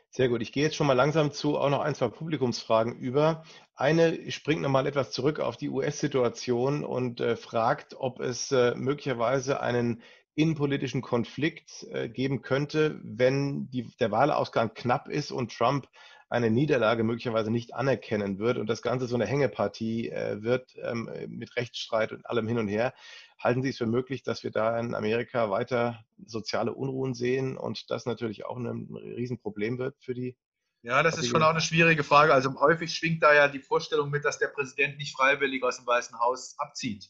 Sehr 0.10 0.30
gut. 0.30 0.42
Ich 0.42 0.54
gehe 0.54 0.64
jetzt 0.64 0.78
schon 0.78 0.88
mal 0.88 0.94
langsam 0.94 1.34
zu 1.34 1.58
auch 1.58 1.70
noch 1.70 1.82
ein, 1.82 1.94
zwei 1.94 2.08
Publikumsfragen 2.08 2.96
über. 2.96 3.44
Eine 3.76 4.32
springt 4.32 4.62
nochmal 4.62 4.88
etwas 4.88 5.12
zurück 5.12 5.42
auf 5.42 5.58
die 5.58 5.68
US-Situation 5.68 6.86
und 6.86 7.20
äh, 7.20 7.36
fragt, 7.36 7.96
ob 7.98 8.22
es 8.22 8.50
äh, 8.54 8.76
möglicherweise 8.76 9.60
einen 9.60 10.02
innenpolitischen 10.36 11.02
Konflikt 11.02 11.86
äh, 11.92 12.08
geben 12.08 12.42
könnte, 12.42 13.00
wenn 13.04 13.70
die, 13.72 13.94
der 14.00 14.12
Wahlausgang 14.12 14.74
knapp 14.74 15.10
ist 15.10 15.32
und 15.32 15.54
Trump 15.54 15.88
eine 16.30 16.50
Niederlage 16.50 17.04
möglicherweise 17.04 17.52
nicht 17.52 17.74
anerkennen 17.76 18.40
wird 18.40 18.58
und 18.58 18.68
das 18.68 18.82
Ganze 18.82 19.08
so 19.08 19.16
eine 19.16 19.28
Hängepartie 19.28 20.10
äh, 20.10 20.42
wird 20.42 20.76
ähm, 20.82 21.10
mit 21.28 21.56
Rechtsstreit 21.56 22.12
und 22.12 22.26
allem 22.26 22.48
hin 22.48 22.58
und 22.58 22.68
her. 22.68 22.94
Halten 23.40 23.62
Sie 23.62 23.70
es 23.70 23.78
für 23.78 23.86
möglich, 23.86 24.24
dass 24.24 24.44
wir 24.44 24.52
da 24.52 24.80
in 24.80 24.96
Amerika 24.96 25.50
weiter 25.50 26.04
soziale 26.26 26.74
Unruhen 26.74 27.14
sehen 27.14 27.58
und 27.58 27.92
das 27.92 28.06
natürlich 28.06 28.46
auch 28.46 28.58
ein 28.58 28.88
Riesenproblem 28.96 29.78
wird 29.78 29.96
für 30.00 30.14
die? 30.14 30.36
Ja, 30.82 31.02
das 31.02 31.18
ist 31.18 31.30
schon 31.30 31.42
auch 31.42 31.50
eine 31.50 31.62
schwierige 31.62 32.04
Frage. 32.04 32.34
Also 32.34 32.60
häufig 32.60 32.94
schwingt 32.94 33.24
da 33.24 33.34
ja 33.34 33.48
die 33.48 33.60
Vorstellung 33.60 34.12
mit, 34.12 34.24
dass 34.24 34.38
der 34.38 34.50
Präsident 34.50 34.98
nicht 34.98 35.16
freiwillig 35.16 35.64
aus 35.64 35.78
dem 35.78 35.88
Weißen 35.88 36.20
Haus 36.20 36.56
abzieht. 36.60 37.10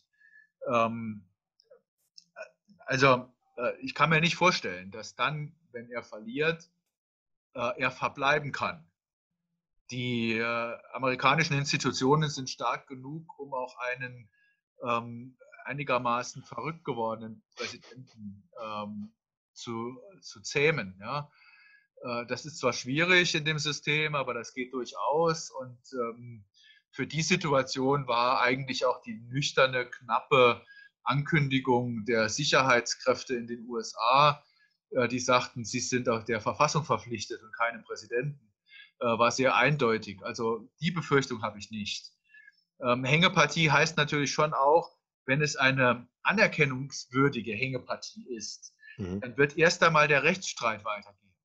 Ähm, 0.67 1.25
also 2.85 3.33
äh, 3.57 3.73
ich 3.81 3.93
kann 3.93 4.09
mir 4.09 4.21
nicht 4.21 4.35
vorstellen, 4.35 4.91
dass 4.91 5.15
dann, 5.15 5.55
wenn 5.71 5.89
er 5.89 6.03
verliert, 6.03 6.69
äh, 7.53 7.81
er 7.81 7.91
verbleiben 7.91 8.51
kann. 8.51 8.85
Die 9.91 10.37
äh, 10.37 10.77
amerikanischen 10.93 11.57
Institutionen 11.57 12.29
sind 12.29 12.49
stark 12.49 12.87
genug, 12.87 13.37
um 13.37 13.53
auch 13.53 13.75
einen 13.77 14.29
ähm, 14.83 15.37
einigermaßen 15.65 16.43
verrückt 16.43 16.83
gewordenen 16.83 17.43
Präsidenten 17.55 18.49
ähm, 18.63 19.13
zu, 19.53 19.99
zu 20.21 20.41
zähmen. 20.41 20.97
Ja. 20.99 21.29
Äh, 22.03 22.25
das 22.27 22.45
ist 22.45 22.59
zwar 22.59 22.73
schwierig 22.73 23.35
in 23.35 23.45
dem 23.45 23.59
System, 23.59 24.15
aber 24.15 24.33
das 24.33 24.53
geht 24.53 24.73
durchaus. 24.73 25.51
Und 25.51 25.79
ähm, 25.93 26.45
für 26.91 27.07
die 27.07 27.21
Situation 27.21 28.07
war 28.07 28.41
eigentlich 28.41 28.85
auch 28.85 29.01
die 29.01 29.19
nüchterne, 29.29 29.85
knappe 29.85 30.63
Ankündigung 31.03 32.05
der 32.05 32.29
Sicherheitskräfte 32.29 33.35
in 33.35 33.47
den 33.47 33.67
USA, 33.67 34.43
äh, 34.91 35.07
die 35.07 35.19
sagten, 35.19 35.63
sie 35.63 35.79
sind 35.79 36.09
auch 36.09 36.23
der 36.23 36.41
Verfassung 36.41 36.83
verpflichtet 36.83 37.41
und 37.43 37.55
keinem 37.55 37.83
Präsidenten, 37.83 38.51
äh, 38.99 39.05
war 39.05 39.31
sehr 39.31 39.55
eindeutig. 39.55 40.23
Also 40.23 40.69
die 40.79 40.91
Befürchtung 40.91 41.41
habe 41.41 41.59
ich 41.59 41.71
nicht. 41.71 42.11
Ähm, 42.81 43.03
Hängepartie 43.03 43.71
heißt 43.71 43.97
natürlich 43.97 44.31
schon 44.31 44.53
auch, 44.53 44.95
wenn 45.25 45.41
es 45.41 45.55
eine 45.55 46.07
anerkennungswürdige 46.23 47.53
Hängepartie 47.53 48.27
ist, 48.35 48.73
mhm. 48.97 49.21
dann 49.21 49.37
wird 49.37 49.57
erst 49.57 49.83
einmal 49.83 50.07
der 50.07 50.23
Rechtsstreit 50.23 50.83
weitergehen. 50.85 51.35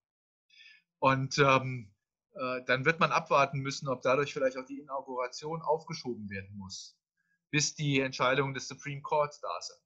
Und 0.98 1.38
ähm, 1.38 1.94
äh, 2.34 2.62
dann 2.66 2.84
wird 2.84 3.00
man 3.00 3.12
abwarten 3.12 3.60
müssen, 3.60 3.88
ob 3.88 4.02
dadurch 4.02 4.32
vielleicht 4.32 4.56
auch 4.56 4.66
die 4.66 4.78
Inauguration 4.78 5.62
aufgeschoben 5.62 6.28
werden 6.30 6.56
muss, 6.56 6.98
bis 7.50 7.74
die 7.74 8.00
Entscheidungen 8.00 8.54
des 8.54 8.68
Supreme 8.68 9.02
Courts 9.02 9.40
da 9.40 9.60
sind. 9.60 9.80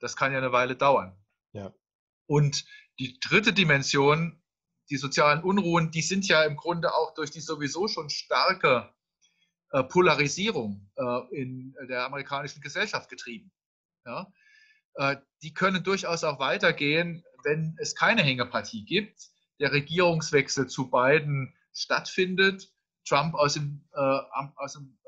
Das 0.00 0.16
kann 0.16 0.32
ja 0.32 0.38
eine 0.38 0.52
Weile 0.52 0.76
dauern. 0.76 1.16
Ja. 1.52 1.72
Und 2.26 2.64
die 2.98 3.18
dritte 3.20 3.52
Dimension, 3.52 4.39
die 4.90 4.96
sozialen 4.96 5.42
Unruhen, 5.42 5.90
die 5.90 6.02
sind 6.02 6.26
ja 6.26 6.42
im 6.42 6.56
Grunde 6.56 6.92
auch 6.92 7.14
durch 7.14 7.30
die 7.30 7.40
sowieso 7.40 7.86
schon 7.86 8.10
starke 8.10 8.92
äh, 9.70 9.84
Polarisierung 9.84 10.90
äh, 10.96 11.20
in 11.30 11.76
der 11.88 12.04
amerikanischen 12.04 12.60
Gesellschaft 12.60 13.08
getrieben. 13.08 13.52
Ja? 14.04 14.32
Äh, 14.94 15.16
die 15.42 15.54
können 15.54 15.84
durchaus 15.84 16.24
auch 16.24 16.40
weitergehen, 16.40 17.24
wenn 17.44 17.76
es 17.78 17.94
keine 17.94 18.22
Hängepartie 18.22 18.84
gibt, 18.84 19.30
der 19.60 19.72
Regierungswechsel 19.72 20.66
zu 20.66 20.90
beiden 20.90 21.54
stattfindet, 21.72 22.72
Trump 23.06 23.34
aus 23.34 23.54
dem, 23.54 23.88
aus 24.56 24.74
dem 24.74 24.98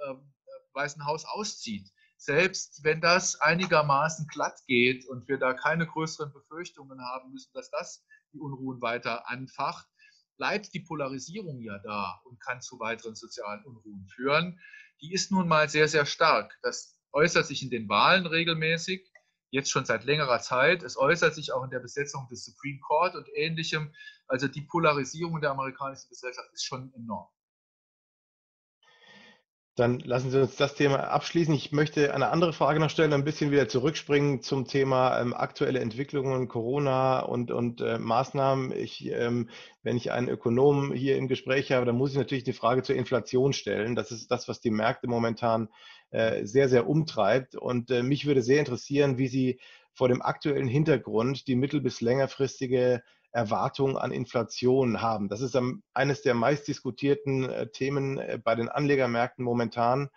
Weißen 0.73 1.05
Haus 1.05 1.27
auszieht. 1.27 1.91
Selbst 2.17 2.83
wenn 2.85 3.01
das 3.01 3.41
einigermaßen 3.41 4.27
glatt 4.29 4.63
geht 4.67 5.07
und 5.09 5.29
wir 5.29 5.39
da 5.39 5.53
keine 5.53 5.87
größeren 5.87 6.33
Befürchtungen 6.33 7.01
haben 7.03 7.33
müssen, 7.33 7.51
dass 7.53 7.71
das 7.71 8.05
die 8.33 8.41
Unruhen 8.41 8.81
weiter 8.81 9.29
anfacht, 9.29 9.87
bleibt 10.37 10.75
die 10.75 10.81
Polarisierung 10.81 11.61
ja 11.61 11.79
da 11.79 12.21
und 12.25 12.41
kann 12.41 12.61
zu 12.61 12.81
weiteren 12.81 13.15
sozialen 13.15 13.65
Unruhen 13.65 14.07
führen. 14.09 14.61
Die 15.01 15.13
ist 15.13 15.31
nun 15.31 15.49
mal 15.49 15.69
sehr, 15.69 15.89
sehr 15.89 16.07
stark. 16.07 16.59
Das 16.63 16.99
äußert 17.13 17.47
sich 17.47 17.63
in 17.63 17.71
den 17.71 17.89
Wahlen 17.89 18.27
regelmäßig, 18.27 19.11
jetzt 19.51 19.71
schon 19.71 19.85
seit 19.85 20.05
längerer 20.05 20.41
Zeit. 20.41 20.83
Es 20.83 20.97
äußert 20.97 21.35
sich 21.35 21.53
auch 21.53 21.63
in 21.65 21.71
der 21.71 21.81
Besetzung 21.81 22.27
des 22.29 22.45
Supreme 22.45 22.81
Court 22.81 23.15
und 23.15 23.29
ähnlichem. 23.35 23.93
Also 24.27 24.49
die 24.49 24.63
Polarisierung 24.63 25.41
der 25.41 25.51
amerikanischen 25.51 26.09
Gesellschaft 26.09 26.49
ist 26.53 26.65
schon 26.65 26.93
enorm. 26.95 27.29
Dann 29.75 30.01
lassen 30.01 30.31
Sie 30.31 30.39
uns 30.39 30.57
das 30.57 30.75
Thema 30.75 30.99
abschließen. 31.09 31.55
Ich 31.55 31.73
möchte 31.73 32.15
eine 32.15 32.29
andere 32.29 32.53
Frage 32.53 32.79
noch 32.79 32.91
stellen, 32.91 33.15
ein 33.15 33.25
bisschen 33.25 33.51
wieder 33.51 33.69
zurückspringen 33.69 34.43
zum 34.43 34.67
Thema 34.67 35.19
ähm, 35.19 35.33
aktuelle 35.33 35.81
Entwicklungen, 35.81 36.47
Corona 36.47 37.21
und, 37.21 37.51
und 37.51 37.81
äh, 37.81 37.99
Maßnahmen. 37.99 38.73
Ich, 38.73 39.11
ähm, 39.11 39.49
wenn 39.83 39.97
ich 39.97 40.13
einen 40.13 40.29
Ökonomen 40.29 40.93
hier 40.93 41.17
im 41.17 41.27
Gespräch 41.27 41.73
habe, 41.73 41.87
dann 41.87 41.97
muss 41.97 42.11
ich 42.11 42.19
natürlich 42.19 42.45
die 42.45 42.53
Frage 42.53 42.83
zur 42.83 42.97
Inflation 42.97 43.55
stellen. 43.55 43.97
Das 43.97 44.11
ist 44.11 44.31
das, 44.31 44.47
was 44.47 44.61
die 44.61 44.71
Märkte 44.71 45.09
momentan 45.09 45.71
äh, 46.11 46.45
sehr, 46.45 46.69
sehr 46.69 46.87
umtreibt. 46.87 47.55
Und 47.55 47.91
äh, 47.91 48.03
mich 48.03 48.27
würde 48.27 48.43
sehr 48.43 48.59
interessieren, 48.59 49.17
wie 49.17 49.29
Sie 49.29 49.59
vor 49.95 50.09
dem 50.09 50.21
aktuellen 50.21 50.69
Hintergrund 50.69 51.47
die 51.47 51.57
mittel- 51.57 51.81
bis 51.81 52.03
längerfristige 52.03 53.03
Erwartung 53.33 53.97
an 53.97 54.13
Inflation 54.13 55.01
haben. 55.01 55.29
Das 55.29 55.41
ist 55.41 55.59
eines 55.95 56.23
der 56.23 56.35
meistdiskutierten 56.35 57.49
äh, 57.49 57.69
Themen 57.71 58.19
äh, 58.19 58.39
bei 58.43 58.55
den 58.55 58.69
Anlegermärkten 58.69 59.45
momentan. 59.45 60.11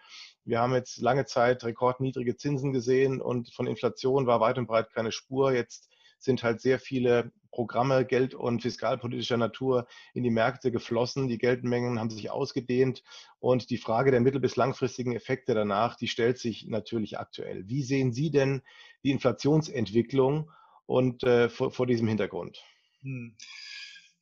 Wir 0.43 0.59
haben 0.59 0.73
jetzt 0.73 0.97
lange 0.97 1.25
Zeit 1.25 1.63
rekordniedrige 1.63 2.35
Zinsen 2.35 2.71
gesehen 2.73 3.21
und 3.21 3.53
von 3.53 3.67
Inflation 3.67 4.27
war 4.27 4.41
weit 4.41 4.57
und 4.57 4.67
breit 4.67 4.91
keine 4.91 5.11
Spur. 5.11 5.53
Jetzt 5.53 5.89
sind 6.19 6.43
halt 6.43 6.61
sehr 6.61 6.79
viele 6.79 7.31
Programme 7.51 8.05
geld- 8.05 8.35
und 8.35 8.61
fiskalpolitischer 8.61 9.37
Natur 9.37 9.87
in 10.13 10.23
die 10.23 10.29
Märkte 10.29 10.71
geflossen. 10.71 11.29
Die 11.29 11.37
Geldmengen 11.37 11.99
haben 11.99 12.09
sich 12.09 12.29
ausgedehnt 12.29 13.01
und 13.39 13.69
die 13.69 13.77
Frage 13.77 14.11
der 14.11 14.19
mittel- 14.19 14.41
bis 14.41 14.57
langfristigen 14.57 15.15
Effekte 15.15 15.53
danach, 15.53 15.95
die 15.95 16.09
stellt 16.09 16.37
sich 16.37 16.67
natürlich 16.67 17.17
aktuell. 17.17 17.67
Wie 17.69 17.81
sehen 17.81 18.11
Sie 18.11 18.29
denn 18.29 18.61
die 19.03 19.11
Inflationsentwicklung 19.11 20.51
und 20.85 21.23
äh, 21.23 21.47
vor, 21.47 21.71
vor 21.71 21.87
diesem 21.87 22.09
Hintergrund? 22.09 22.61
Hm. 23.05 23.37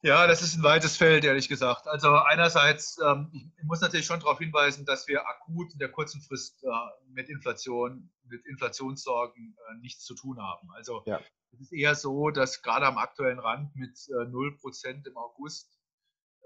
Ja, 0.01 0.27
das 0.27 0.41
ist 0.41 0.57
ein 0.57 0.63
weites 0.63 0.97
Feld, 0.97 1.23
ehrlich 1.23 1.47
gesagt. 1.47 1.87
Also 1.87 2.13
einerseits, 2.13 2.99
ähm, 2.99 3.29
ich 3.31 3.63
muss 3.63 3.79
natürlich 3.79 4.05
schon 4.05 4.19
darauf 4.19 4.37
hinweisen, 4.37 4.85
dass 4.85 5.07
wir 5.07 5.25
akut 5.25 5.71
in 5.71 5.79
der 5.79 5.89
kurzen 5.89 6.21
Frist 6.21 6.61
äh, 6.65 6.67
mit 7.07 7.29
Inflation, 7.29 8.11
mit 8.25 8.45
Inflationssorgen 8.45 9.55
äh, 9.57 9.77
nichts 9.79 10.03
zu 10.03 10.13
tun 10.13 10.41
haben. 10.41 10.69
Also 10.71 11.03
ja. 11.05 11.21
es 11.53 11.61
ist 11.61 11.71
eher 11.71 11.95
so, 11.95 12.31
dass 12.31 12.61
gerade 12.61 12.85
am 12.85 12.97
aktuellen 12.97 13.39
Rand 13.39 13.73
mit 13.77 13.97
äh, 14.09 14.25
0% 14.25 15.07
im 15.07 15.17
August, 15.17 15.79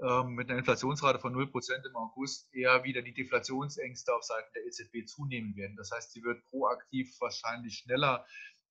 ähm, 0.03 0.35
mit 0.35 0.51
einer 0.51 0.59
Inflationsrate 0.59 1.17
von 1.17 1.33
0% 1.33 1.87
im 1.89 1.95
August, 1.95 2.53
eher 2.53 2.83
wieder 2.83 3.01
die 3.01 3.15
Deflationsängste 3.15 4.13
auf 4.13 4.21
Seiten 4.23 4.53
der 4.53 4.67
EZB 4.67 5.07
zunehmen 5.07 5.55
werden. 5.55 5.75
Das 5.77 5.89
heißt, 5.89 6.11
sie 6.11 6.21
wird 6.21 6.43
proaktiv 6.45 7.09
wahrscheinlich 7.19 7.79
schneller 7.79 8.23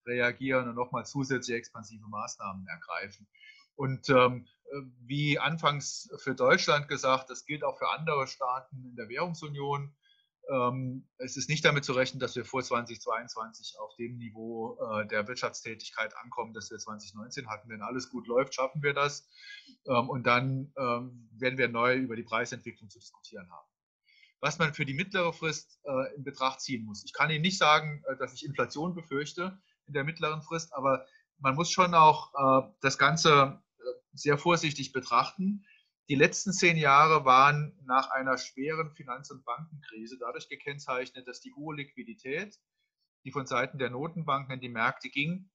reagieren 0.06 0.68
und 0.68 0.76
nochmal 0.76 1.04
zusätzliche 1.04 1.58
expansive 1.58 2.06
Maßnahmen 2.06 2.68
ergreifen. 2.68 3.26
Und 3.77 4.09
ähm, 4.09 4.47
wie 5.01 5.39
anfangs 5.39 6.11
für 6.18 6.35
Deutschland 6.35 6.89
gesagt, 6.89 7.31
das 7.31 7.47
gilt 7.47 7.62
auch 7.62 7.79
für 7.79 7.89
andere 7.91 8.27
Staaten 8.27 8.85
in 8.85 8.97
der 8.97 9.09
Währungsunion. 9.09 9.95
Ähm, 10.49 11.09
es 11.18 11.37
ist 11.37 11.49
nicht 11.49 11.64
damit 11.64 11.85
zu 11.85 11.93
rechnen, 11.93 12.20
dass 12.20 12.37
wir 12.37 12.45
vor 12.45 12.62
2022 12.62 13.79
auf 13.81 13.95
dem 13.97 14.16
Niveau 14.16 14.79
äh, 14.81 15.07
der 15.07 15.27
Wirtschaftstätigkeit 15.27 16.16
ankommen, 16.22 16.55
das 16.55 16.70
wir 16.70 16.79
2019 16.79 17.49
hatten. 17.49 17.68
Wenn 17.68 17.83
alles 17.83 18.11
gut 18.11 18.27
läuft, 18.29 18.55
schaffen 18.55 18.83
wir 18.83 18.95
das. 18.95 19.29
Ähm, 19.87 20.09
und 20.09 20.24
dann 20.24 20.72
ähm, 20.79 21.29
werden 21.33 21.59
wir 21.59 21.68
neu 21.68 21.97
über 21.97 22.14
die 22.14 22.22
Preisentwicklung 22.22 22.91
zu 22.91 22.99
diskutieren 22.99 23.51
haben. 23.51 23.68
Was 24.41 24.59
man 24.59 24.74
für 24.74 24.85
die 24.85 24.95
mittlere 24.95 25.33
Frist 25.33 25.81
äh, 25.85 26.14
in 26.14 26.22
Betracht 26.22 26.61
ziehen 26.61 26.85
muss. 26.85 27.05
Ich 27.05 27.12
kann 27.12 27.31
Ihnen 27.31 27.43
nicht 27.43 27.59
sagen, 27.59 28.05
äh, 28.07 28.16
dass 28.16 28.35
ich 28.35 28.45
Inflation 28.45 28.95
befürchte 28.95 29.59
in 29.87 29.95
der 29.95 30.05
mittleren 30.05 30.43
Frist, 30.43 30.72
aber 30.74 31.07
man 31.39 31.55
muss 31.55 31.70
schon 31.70 31.95
auch 31.95 32.33
äh, 32.35 32.68
das 32.81 32.99
Ganze 32.99 33.61
sehr 34.16 34.38
vorsichtig 34.38 34.92
betrachten. 34.92 35.64
Die 36.08 36.14
letzten 36.14 36.52
zehn 36.52 36.76
Jahre 36.76 37.24
waren 37.24 37.76
nach 37.84 38.10
einer 38.10 38.38
schweren 38.38 38.92
Finanz- 38.92 39.30
und 39.30 39.44
Bankenkrise 39.44 40.18
dadurch 40.18 40.48
gekennzeichnet, 40.48 41.26
dass 41.26 41.40
die 41.40 41.52
hohe 41.52 41.76
Liquidität, 41.76 42.58
die 43.24 43.32
von 43.32 43.46
Seiten 43.46 43.78
der 43.78 43.90
Notenbanken 43.90 44.54
in 44.54 44.60
die 44.60 44.68
Märkte 44.68 45.08
ging, 45.08 45.50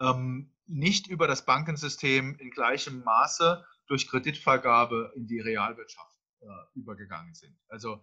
ähm, 0.00 0.54
nicht 0.66 1.06
über 1.06 1.26
das 1.26 1.44
Bankensystem 1.44 2.36
in 2.38 2.50
gleichem 2.50 3.02
Maße 3.04 3.64
durch 3.86 4.08
Kreditvergabe 4.08 5.12
in 5.14 5.26
die 5.26 5.40
Realwirtschaft 5.40 6.18
äh, 6.40 6.46
übergegangen 6.74 7.34
sind. 7.34 7.58
Also 7.68 8.02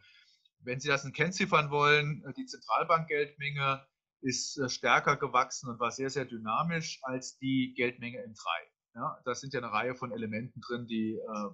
wenn 0.60 0.80
Sie 0.80 0.88
das 0.88 1.10
kennziffern 1.14 1.72
wollen, 1.72 2.24
die 2.36 2.46
Zentralbankgeldmenge 2.46 3.88
ist 4.22 4.58
äh, 4.58 4.70
stärker 4.70 5.18
gewachsen 5.18 5.70
und 5.70 5.80
war 5.80 5.92
sehr, 5.92 6.10
sehr 6.10 6.26
dynamisch 6.26 7.00
als 7.04 7.38
die 7.38 7.74
Geldmenge 7.76 8.22
im 8.22 8.34
3. 8.34 8.50
Ja, 8.98 9.22
da 9.26 9.36
sind 9.36 9.54
ja 9.54 9.60
eine 9.60 9.72
Reihe 9.72 9.94
von 9.94 10.12
Elementen 10.12 10.60
drin, 10.60 10.88
die 10.88 11.14
äh, 11.14 11.50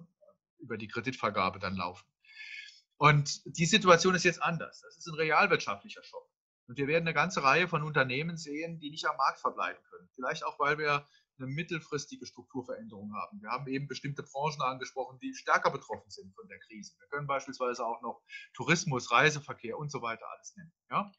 über 0.60 0.78
die 0.78 0.88
Kreditvergabe 0.88 1.58
dann 1.58 1.76
laufen. 1.76 2.06
Und 2.96 3.42
die 3.44 3.66
Situation 3.66 4.14
ist 4.14 4.24
jetzt 4.24 4.42
anders. 4.42 4.80
Das 4.80 4.96
ist 4.96 5.06
ein 5.06 5.14
realwirtschaftlicher 5.14 6.02
Schock. 6.02 6.26
Und 6.66 6.78
wir 6.78 6.86
werden 6.86 7.04
eine 7.04 7.12
ganze 7.12 7.42
Reihe 7.42 7.68
von 7.68 7.82
Unternehmen 7.82 8.38
sehen, 8.38 8.78
die 8.80 8.90
nicht 8.90 9.04
am 9.04 9.18
Markt 9.18 9.40
verbleiben 9.40 9.82
können. 9.90 10.08
Vielleicht 10.14 10.42
auch, 10.42 10.58
weil 10.58 10.78
wir 10.78 11.06
eine 11.36 11.48
mittelfristige 11.48 12.24
Strukturveränderung 12.24 13.12
haben. 13.14 13.42
Wir 13.42 13.50
haben 13.50 13.66
eben 13.66 13.88
bestimmte 13.88 14.22
Branchen 14.22 14.62
angesprochen, 14.62 15.18
die 15.18 15.34
stärker 15.34 15.70
betroffen 15.70 16.08
sind 16.08 16.34
von 16.34 16.48
der 16.48 16.58
Krise. 16.60 16.94
Wir 16.98 17.08
können 17.08 17.26
beispielsweise 17.26 17.84
auch 17.84 18.00
noch 18.00 18.22
Tourismus, 18.54 19.10
Reiseverkehr 19.10 19.76
und 19.76 19.90
so 19.90 20.00
weiter 20.00 20.24
alles 20.34 20.54
nennen. 20.56 20.72
Ja? 20.90 21.12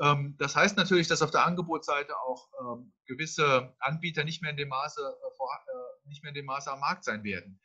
Ähm, 0.00 0.36
das 0.38 0.56
heißt 0.56 0.76
natürlich, 0.76 1.08
dass 1.08 1.22
auf 1.22 1.30
der 1.30 1.44
Angebotsseite 1.44 2.16
auch 2.18 2.48
ähm, 2.60 2.92
gewisse 3.06 3.74
Anbieter 3.78 4.24
nicht 4.24 4.42
mehr 4.42 4.50
in 4.52 4.56
dem 4.56 4.68
Maße, 4.68 5.00
äh, 5.00 5.04
äh, 5.04 6.08
nicht 6.08 6.22
mehr 6.22 6.30
in 6.30 6.34
dem 6.34 6.46
Maße 6.46 6.70
am 6.70 6.80
Markt 6.80 7.04
sein 7.04 7.24
werden. 7.24 7.60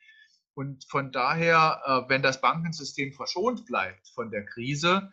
Und 0.54 0.84
von 0.90 1.12
daher, 1.12 1.82
äh, 1.84 2.08
wenn 2.08 2.22
das 2.22 2.40
Bankensystem 2.40 3.12
verschont 3.12 3.64
bleibt 3.66 4.08
von 4.14 4.30
der 4.30 4.44
Krise, 4.44 5.10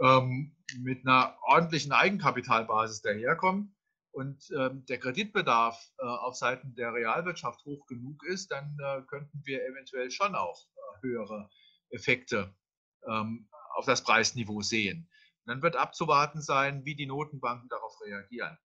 ähm, 0.00 0.56
mit 0.78 1.06
einer 1.06 1.36
ordentlichen 1.42 1.92
Eigenkapitalbasis 1.92 3.02
daherkommt 3.02 3.70
und 4.12 4.50
der 4.50 4.98
Kreditbedarf 4.98 5.78
auf 5.98 6.34
Seiten 6.34 6.74
der 6.74 6.92
Realwirtschaft 6.92 7.64
hoch 7.64 7.86
genug 7.86 8.22
ist, 8.24 8.50
dann 8.50 8.76
könnten 9.06 9.40
wir 9.44 9.64
eventuell 9.66 10.10
schon 10.10 10.34
auch 10.34 10.66
höhere 11.00 11.48
Effekte 11.90 12.54
auf 13.02 13.86
das 13.86 14.02
Preisniveau 14.02 14.60
sehen. 14.60 15.08
Dann 15.46 15.62
wird 15.62 15.76
abzuwarten 15.76 16.40
sein, 16.40 16.84
wie 16.84 16.94
die 16.94 17.06
Notenbanken 17.06 17.68
darauf 17.68 18.00
reagieren. 18.00 18.56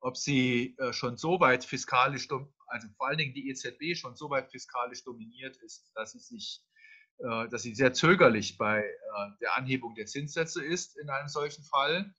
Ob 0.00 0.16
sie 0.16 0.76
äh, 0.78 0.92
schon 0.92 1.16
so 1.16 1.40
weit 1.40 1.64
fiskalisch, 1.64 2.28
also 2.66 2.88
vor 2.96 3.08
allen 3.08 3.18
Dingen 3.18 3.34
die 3.34 3.48
EZB 3.48 3.96
schon 3.96 4.16
so 4.16 4.30
weit 4.30 4.50
fiskalisch 4.50 5.04
dominiert 5.04 5.56
ist, 5.58 5.90
dass 5.94 6.12
sie 6.12 6.20
sich, 6.20 6.62
äh, 7.18 7.48
dass 7.48 7.62
sie 7.62 7.74
sehr 7.74 7.92
zögerlich 7.92 8.58
bei 8.58 8.82
äh, 8.82 9.30
der 9.40 9.56
Anhebung 9.56 9.94
der 9.94 10.06
Zinssätze 10.06 10.64
ist 10.64 10.96
in 10.98 11.10
einem 11.10 11.28
solchen 11.28 11.64
Fall, 11.64 12.14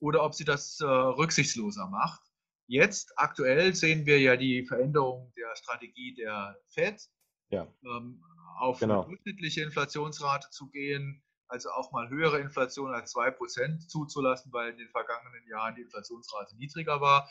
oder 0.00 0.22
ob 0.22 0.32
sie 0.32 0.44
das 0.44 0.80
rücksichtsloser 0.80 1.88
macht. 1.88 2.20
Jetzt 2.68 3.12
aktuell 3.16 3.74
sehen 3.74 4.06
wir 4.06 4.20
ja 4.20 4.36
die 4.36 4.64
Veränderung 4.64 5.32
der 5.36 5.56
Strategie 5.56 6.14
der 6.14 6.56
Fed, 6.68 7.02
ja. 7.50 7.66
Ähm, 7.84 8.22
auf 8.58 8.78
genau. 8.78 9.00
eine 9.00 9.08
durchschnittliche 9.08 9.62
Inflationsrate 9.62 10.50
zu 10.50 10.68
gehen 10.70 11.22
also 11.48 11.70
auch 11.70 11.92
mal 11.92 12.08
höhere 12.08 12.38
Inflation 12.38 12.92
als 12.94 13.14
2% 13.14 13.88
zuzulassen, 13.88 14.52
weil 14.52 14.70
in 14.70 14.78
den 14.78 14.90
vergangenen 14.90 15.46
Jahren 15.48 15.74
die 15.74 15.82
Inflationsrate 15.82 16.56
niedriger 16.56 17.00
war. 17.00 17.28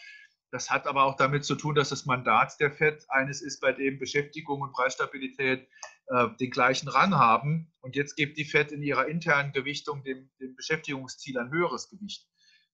Das 0.51 0.69
hat 0.69 0.87
aber 0.87 1.03
auch 1.03 1.15
damit 1.15 1.43
zu 1.43 1.55
tun, 1.55 1.75
dass 1.75 1.89
das 1.89 2.05
Mandat 2.05 2.59
der 2.59 2.71
FED 2.71 3.05
eines 3.09 3.41
ist, 3.41 3.59
bei 3.59 3.73
dem 3.73 3.99
Beschäftigung 3.99 4.61
und 4.61 4.71
Preisstabilität 4.71 5.67
äh, 6.07 6.27
den 6.39 6.51
gleichen 6.51 6.87
Rang 6.87 7.15
haben. 7.15 7.73
Und 7.81 7.95
jetzt 7.95 8.15
gibt 8.15 8.37
die 8.37 8.45
FED 8.45 8.71
in 8.71 8.81
ihrer 8.81 9.07
internen 9.07 9.51
Gewichtung 9.51 10.03
dem, 10.03 10.29
dem 10.39 10.55
Beschäftigungsziel 10.55 11.37
ein 11.37 11.51
höheres 11.51 11.89
Gewicht. 11.89 12.27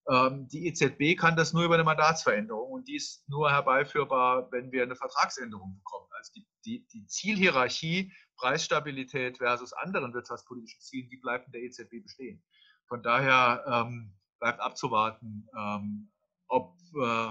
Ähm, 0.10 0.48
die 0.50 0.68
EZB 0.68 1.18
kann 1.18 1.36
das 1.36 1.54
nur 1.54 1.64
über 1.64 1.76
eine 1.76 1.84
Mandatsveränderung 1.84 2.72
und 2.72 2.88
die 2.88 2.98
ist 2.98 3.28
nur 3.30 3.50
herbeiführbar, 3.50 4.52
wenn 4.52 4.72
wir 4.72 4.84
eine 4.84 4.96
Vertragsänderung 4.96 5.76
bekommen. 5.76 6.10
Also 6.12 6.34
die, 6.36 6.46
die, 6.66 6.88
die 6.88 7.08
Zielhierarchie 7.08 8.14
Preisstabilität 8.36 9.38
versus 9.38 9.74
anderen 9.74 10.14
wirtschaftspolitischen 10.14 10.82
Zielen, 10.82 11.10
die 11.10 11.18
bleibt 11.18 11.48
in 11.48 11.52
der 11.52 11.62
EZB 11.62 12.02
bestehen. 12.04 12.44
Von 12.88 13.02
daher 13.02 13.64
ähm, 13.68 14.14
bleibt 14.40 14.60
abzuwarten, 14.60 15.48
ähm, 15.58 16.12
ob 16.48 16.76
äh, 16.96 17.30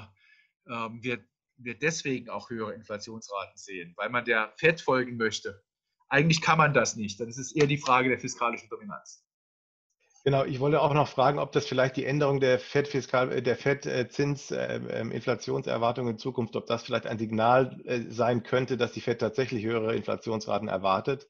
äh, 0.66 0.88
wir, 1.00 1.24
wir 1.56 1.78
deswegen 1.78 2.30
auch 2.30 2.50
höhere 2.50 2.74
Inflationsraten 2.74 3.56
sehen, 3.56 3.94
weil 3.96 4.10
man 4.10 4.24
der 4.24 4.52
FED 4.56 4.80
folgen 4.80 5.16
möchte. 5.16 5.62
Eigentlich 6.08 6.40
kann 6.40 6.58
man 6.58 6.74
das 6.74 6.96
nicht. 6.96 7.20
Das 7.20 7.38
ist 7.38 7.52
eher 7.52 7.66
die 7.66 7.78
Frage 7.78 8.08
der 8.08 8.18
fiskalischen 8.18 8.68
Dominanz. 8.68 9.24
Genau, 10.24 10.44
ich 10.44 10.60
wollte 10.60 10.80
auch 10.80 10.94
noch 10.94 11.08
fragen, 11.08 11.40
ob 11.40 11.50
das 11.50 11.66
vielleicht 11.66 11.96
die 11.96 12.04
Änderung 12.04 12.38
der 12.38 12.60
FED-Fiskal, 12.60 13.32
äh, 13.32 13.42
der 13.42 13.56
FED-Zins-Inflationserwartung 13.56 16.06
in 16.08 16.18
Zukunft, 16.18 16.54
ob 16.54 16.66
das 16.66 16.84
vielleicht 16.84 17.06
ein 17.06 17.18
Signal 17.18 17.80
sein 18.08 18.44
könnte, 18.44 18.76
dass 18.76 18.92
die 18.92 19.00
FED 19.00 19.20
tatsächlich 19.20 19.64
höhere 19.64 19.96
Inflationsraten 19.96 20.68
erwartet 20.68 21.26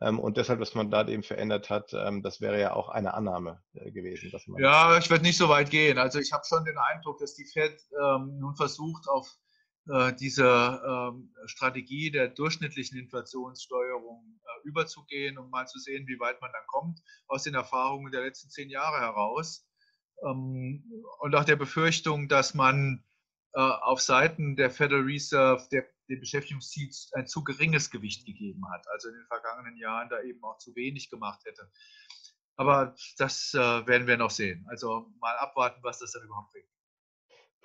ähm, 0.00 0.20
und 0.20 0.36
deshalb, 0.36 0.60
was 0.60 0.74
man 0.74 0.90
da 0.90 1.06
eben 1.08 1.22
verändert 1.22 1.70
hat, 1.70 1.92
ähm, 1.94 2.22
das 2.22 2.40
wäre 2.40 2.60
ja 2.60 2.74
auch 2.74 2.88
eine 2.88 3.14
Annahme 3.14 3.62
gewesen. 3.72 4.30
ja, 4.58 4.98
ich 4.98 5.10
werde 5.10 5.24
nicht 5.24 5.38
so 5.38 5.48
weit 5.48 5.70
gehen. 5.70 5.98
Also 5.98 6.18
ich 6.18 6.32
habe 6.32 6.44
schon 6.46 6.64
den 6.64 6.78
Eindruck, 6.78 7.18
dass 7.18 7.34
die 7.34 7.46
FED 7.46 7.80
ähm, 8.00 8.38
nun 8.38 8.54
versucht, 8.54 9.08
auf 9.08 9.28
äh, 9.88 10.12
diese 10.14 10.80
ähm, 10.86 11.32
Strategie 11.46 12.10
der 12.10 12.28
durchschnittlichen 12.28 12.98
Inflationssteuerung 12.98 14.38
äh, 14.42 14.45
überzugehen, 14.66 15.38
um 15.38 15.50
mal 15.50 15.66
zu 15.66 15.78
sehen, 15.78 16.06
wie 16.06 16.18
weit 16.18 16.40
man 16.40 16.50
dann 16.52 16.66
kommt 16.66 17.00
aus 17.26 17.44
den 17.44 17.54
Erfahrungen 17.54 18.12
der 18.12 18.22
letzten 18.22 18.50
zehn 18.50 18.68
Jahre 18.68 19.00
heraus. 19.00 19.66
Ähm, 20.24 20.84
und 21.20 21.34
auch 21.34 21.44
der 21.44 21.56
Befürchtung, 21.56 22.28
dass 22.28 22.54
man 22.54 23.04
äh, 23.54 23.60
auf 23.60 24.00
Seiten 24.00 24.56
der 24.56 24.70
Federal 24.70 25.04
Reserve 25.04 25.66
der, 25.70 25.86
dem 26.08 26.20
Beschäftigungsziel 26.20 26.90
ein 27.12 27.26
zu 27.26 27.44
geringes 27.44 27.90
Gewicht 27.90 28.26
gegeben 28.26 28.62
hat, 28.72 28.86
also 28.92 29.08
in 29.08 29.14
den 29.14 29.26
vergangenen 29.26 29.76
Jahren 29.76 30.08
da 30.08 30.20
eben 30.22 30.42
auch 30.44 30.58
zu 30.58 30.74
wenig 30.76 31.10
gemacht 31.10 31.44
hätte. 31.44 31.70
Aber 32.58 32.94
das 33.18 33.52
werden 33.52 34.06
wir 34.06 34.16
noch 34.16 34.30
sehen. 34.30 34.64
Also 34.70 35.12
mal 35.20 35.36
abwarten, 35.36 35.82
was 35.82 35.98
das 35.98 36.12
dann 36.12 36.22
überhaupt 36.22 36.52
bringt. 36.52 36.68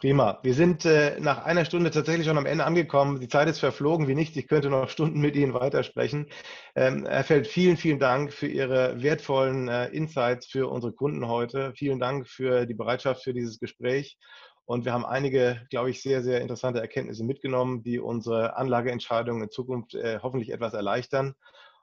Prima. 0.01 0.39
Wir 0.41 0.55
sind 0.55 0.83
äh, 0.83 1.19
nach 1.19 1.45
einer 1.45 1.63
Stunde 1.63 1.91
tatsächlich 1.91 2.25
schon 2.25 2.39
am 2.39 2.47
Ende 2.47 2.65
angekommen. 2.65 3.19
Die 3.19 3.27
Zeit 3.27 3.47
ist 3.47 3.59
verflogen 3.59 4.07
wie 4.07 4.15
nichts. 4.15 4.35
Ich 4.35 4.47
könnte 4.47 4.71
noch 4.71 4.89
Stunden 4.89 5.21
mit 5.21 5.35
Ihnen 5.35 5.53
weitersprechen. 5.53 6.25
Ähm, 6.73 7.05
Herr 7.05 7.23
Feld, 7.23 7.45
vielen, 7.45 7.77
vielen 7.77 7.99
Dank 7.99 8.33
für 8.33 8.47
Ihre 8.47 9.03
wertvollen 9.03 9.67
äh, 9.67 9.89
Insights 9.89 10.47
für 10.47 10.67
unsere 10.71 10.91
Kunden 10.91 11.27
heute. 11.27 11.73
Vielen 11.75 11.99
Dank 11.99 12.27
für 12.27 12.65
die 12.65 12.73
Bereitschaft 12.73 13.23
für 13.23 13.31
dieses 13.31 13.59
Gespräch. 13.59 14.17
Und 14.65 14.85
wir 14.85 14.93
haben 14.93 15.05
einige, 15.05 15.61
glaube 15.69 15.91
ich, 15.91 16.01
sehr, 16.01 16.23
sehr 16.23 16.41
interessante 16.41 16.81
Erkenntnisse 16.81 17.23
mitgenommen, 17.23 17.83
die 17.83 17.99
unsere 17.99 18.55
Anlageentscheidungen 18.55 19.43
in 19.43 19.51
Zukunft 19.51 19.93
äh, 19.93 20.17
hoffentlich 20.23 20.49
etwas 20.49 20.73
erleichtern. 20.73 21.35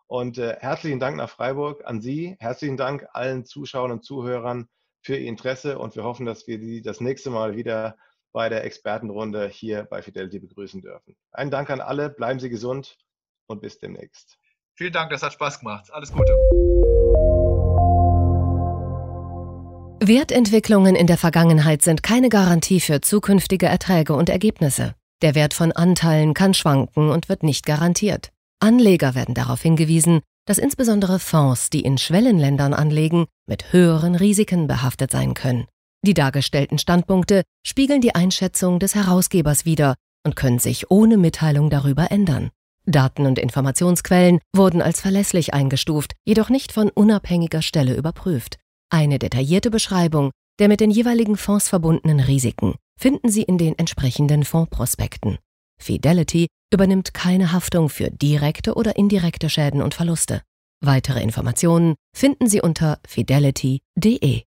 Und 0.08 0.38
äh, 0.38 0.56
herzlichen 0.58 0.98
Dank 0.98 1.18
nach 1.18 1.30
Freiburg 1.30 1.86
an 1.86 2.00
Sie. 2.00 2.34
Herzlichen 2.40 2.76
Dank 2.76 3.06
allen 3.12 3.44
Zuschauern 3.44 3.92
und 3.92 4.04
Zuhörern 4.04 4.68
für 5.02 5.16
Ihr 5.16 5.28
Interesse 5.28 5.78
und 5.78 5.94
wir 5.94 6.02
hoffen, 6.02 6.26
dass 6.26 6.48
wir 6.48 6.58
Sie 6.58 6.82
das 6.82 7.00
nächste 7.00 7.30
Mal 7.30 7.54
wieder 7.54 7.96
bei 8.32 8.48
der 8.48 8.64
Expertenrunde 8.64 9.48
hier 9.48 9.84
bei 9.84 10.02
Fidelity 10.02 10.38
begrüßen 10.38 10.82
dürfen. 10.82 11.16
Einen 11.32 11.50
Dank 11.50 11.70
an 11.70 11.80
alle, 11.80 12.10
bleiben 12.10 12.40
Sie 12.40 12.48
gesund 12.48 12.98
und 13.46 13.60
bis 13.60 13.78
demnächst. 13.78 14.38
Vielen 14.74 14.92
Dank, 14.92 15.10
das 15.10 15.22
hat 15.22 15.32
Spaß 15.32 15.60
gemacht. 15.60 15.90
Alles 15.92 16.12
Gute. 16.12 16.32
Wertentwicklungen 20.00 20.94
in 20.94 21.06
der 21.06 21.18
Vergangenheit 21.18 21.82
sind 21.82 22.02
keine 22.02 22.28
Garantie 22.28 22.80
für 22.80 23.00
zukünftige 23.00 23.66
Erträge 23.66 24.14
und 24.14 24.28
Ergebnisse. 24.28 24.94
Der 25.20 25.34
Wert 25.34 25.52
von 25.52 25.72
Anteilen 25.72 26.34
kann 26.34 26.54
schwanken 26.54 27.10
und 27.10 27.28
wird 27.28 27.42
nicht 27.42 27.66
garantiert. 27.66 28.30
Anleger 28.60 29.14
werden 29.16 29.34
darauf 29.34 29.62
hingewiesen, 29.62 30.20
dass 30.46 30.58
insbesondere 30.58 31.18
Fonds, 31.18 31.70
die 31.70 31.80
in 31.80 31.98
Schwellenländern 31.98 32.72
anlegen, 32.72 33.26
mit 33.46 33.72
höheren 33.72 34.14
Risiken 34.14 34.66
behaftet 34.66 35.10
sein 35.10 35.34
können. 35.34 35.66
Die 36.02 36.14
dargestellten 36.14 36.78
Standpunkte 36.78 37.42
spiegeln 37.66 38.00
die 38.00 38.14
Einschätzung 38.14 38.78
des 38.78 38.94
Herausgebers 38.94 39.64
wider 39.64 39.94
und 40.24 40.36
können 40.36 40.58
sich 40.58 40.90
ohne 40.90 41.16
Mitteilung 41.16 41.70
darüber 41.70 42.10
ändern. 42.10 42.50
Daten 42.86 43.26
und 43.26 43.38
Informationsquellen 43.38 44.40
wurden 44.54 44.80
als 44.80 45.00
verlässlich 45.00 45.52
eingestuft, 45.52 46.14
jedoch 46.24 46.48
nicht 46.48 46.72
von 46.72 46.88
unabhängiger 46.88 47.62
Stelle 47.62 47.94
überprüft. 47.94 48.58
Eine 48.90 49.18
detaillierte 49.18 49.70
Beschreibung 49.70 50.30
der 50.58 50.68
mit 50.68 50.80
den 50.80 50.90
jeweiligen 50.90 51.36
Fonds 51.36 51.68
verbundenen 51.68 52.20
Risiken 52.20 52.74
finden 52.98 53.30
Sie 53.30 53.42
in 53.42 53.58
den 53.58 53.78
entsprechenden 53.78 54.44
Fondsprospekten. 54.44 55.38
Fidelity 55.80 56.48
übernimmt 56.72 57.14
keine 57.14 57.52
Haftung 57.52 57.88
für 57.88 58.10
direkte 58.10 58.74
oder 58.74 58.96
indirekte 58.96 59.48
Schäden 59.48 59.80
und 59.80 59.94
Verluste. 59.94 60.42
Weitere 60.80 61.22
Informationen 61.22 61.94
finden 62.14 62.48
Sie 62.48 62.60
unter 62.60 62.98
fidelity.de. 63.06 64.42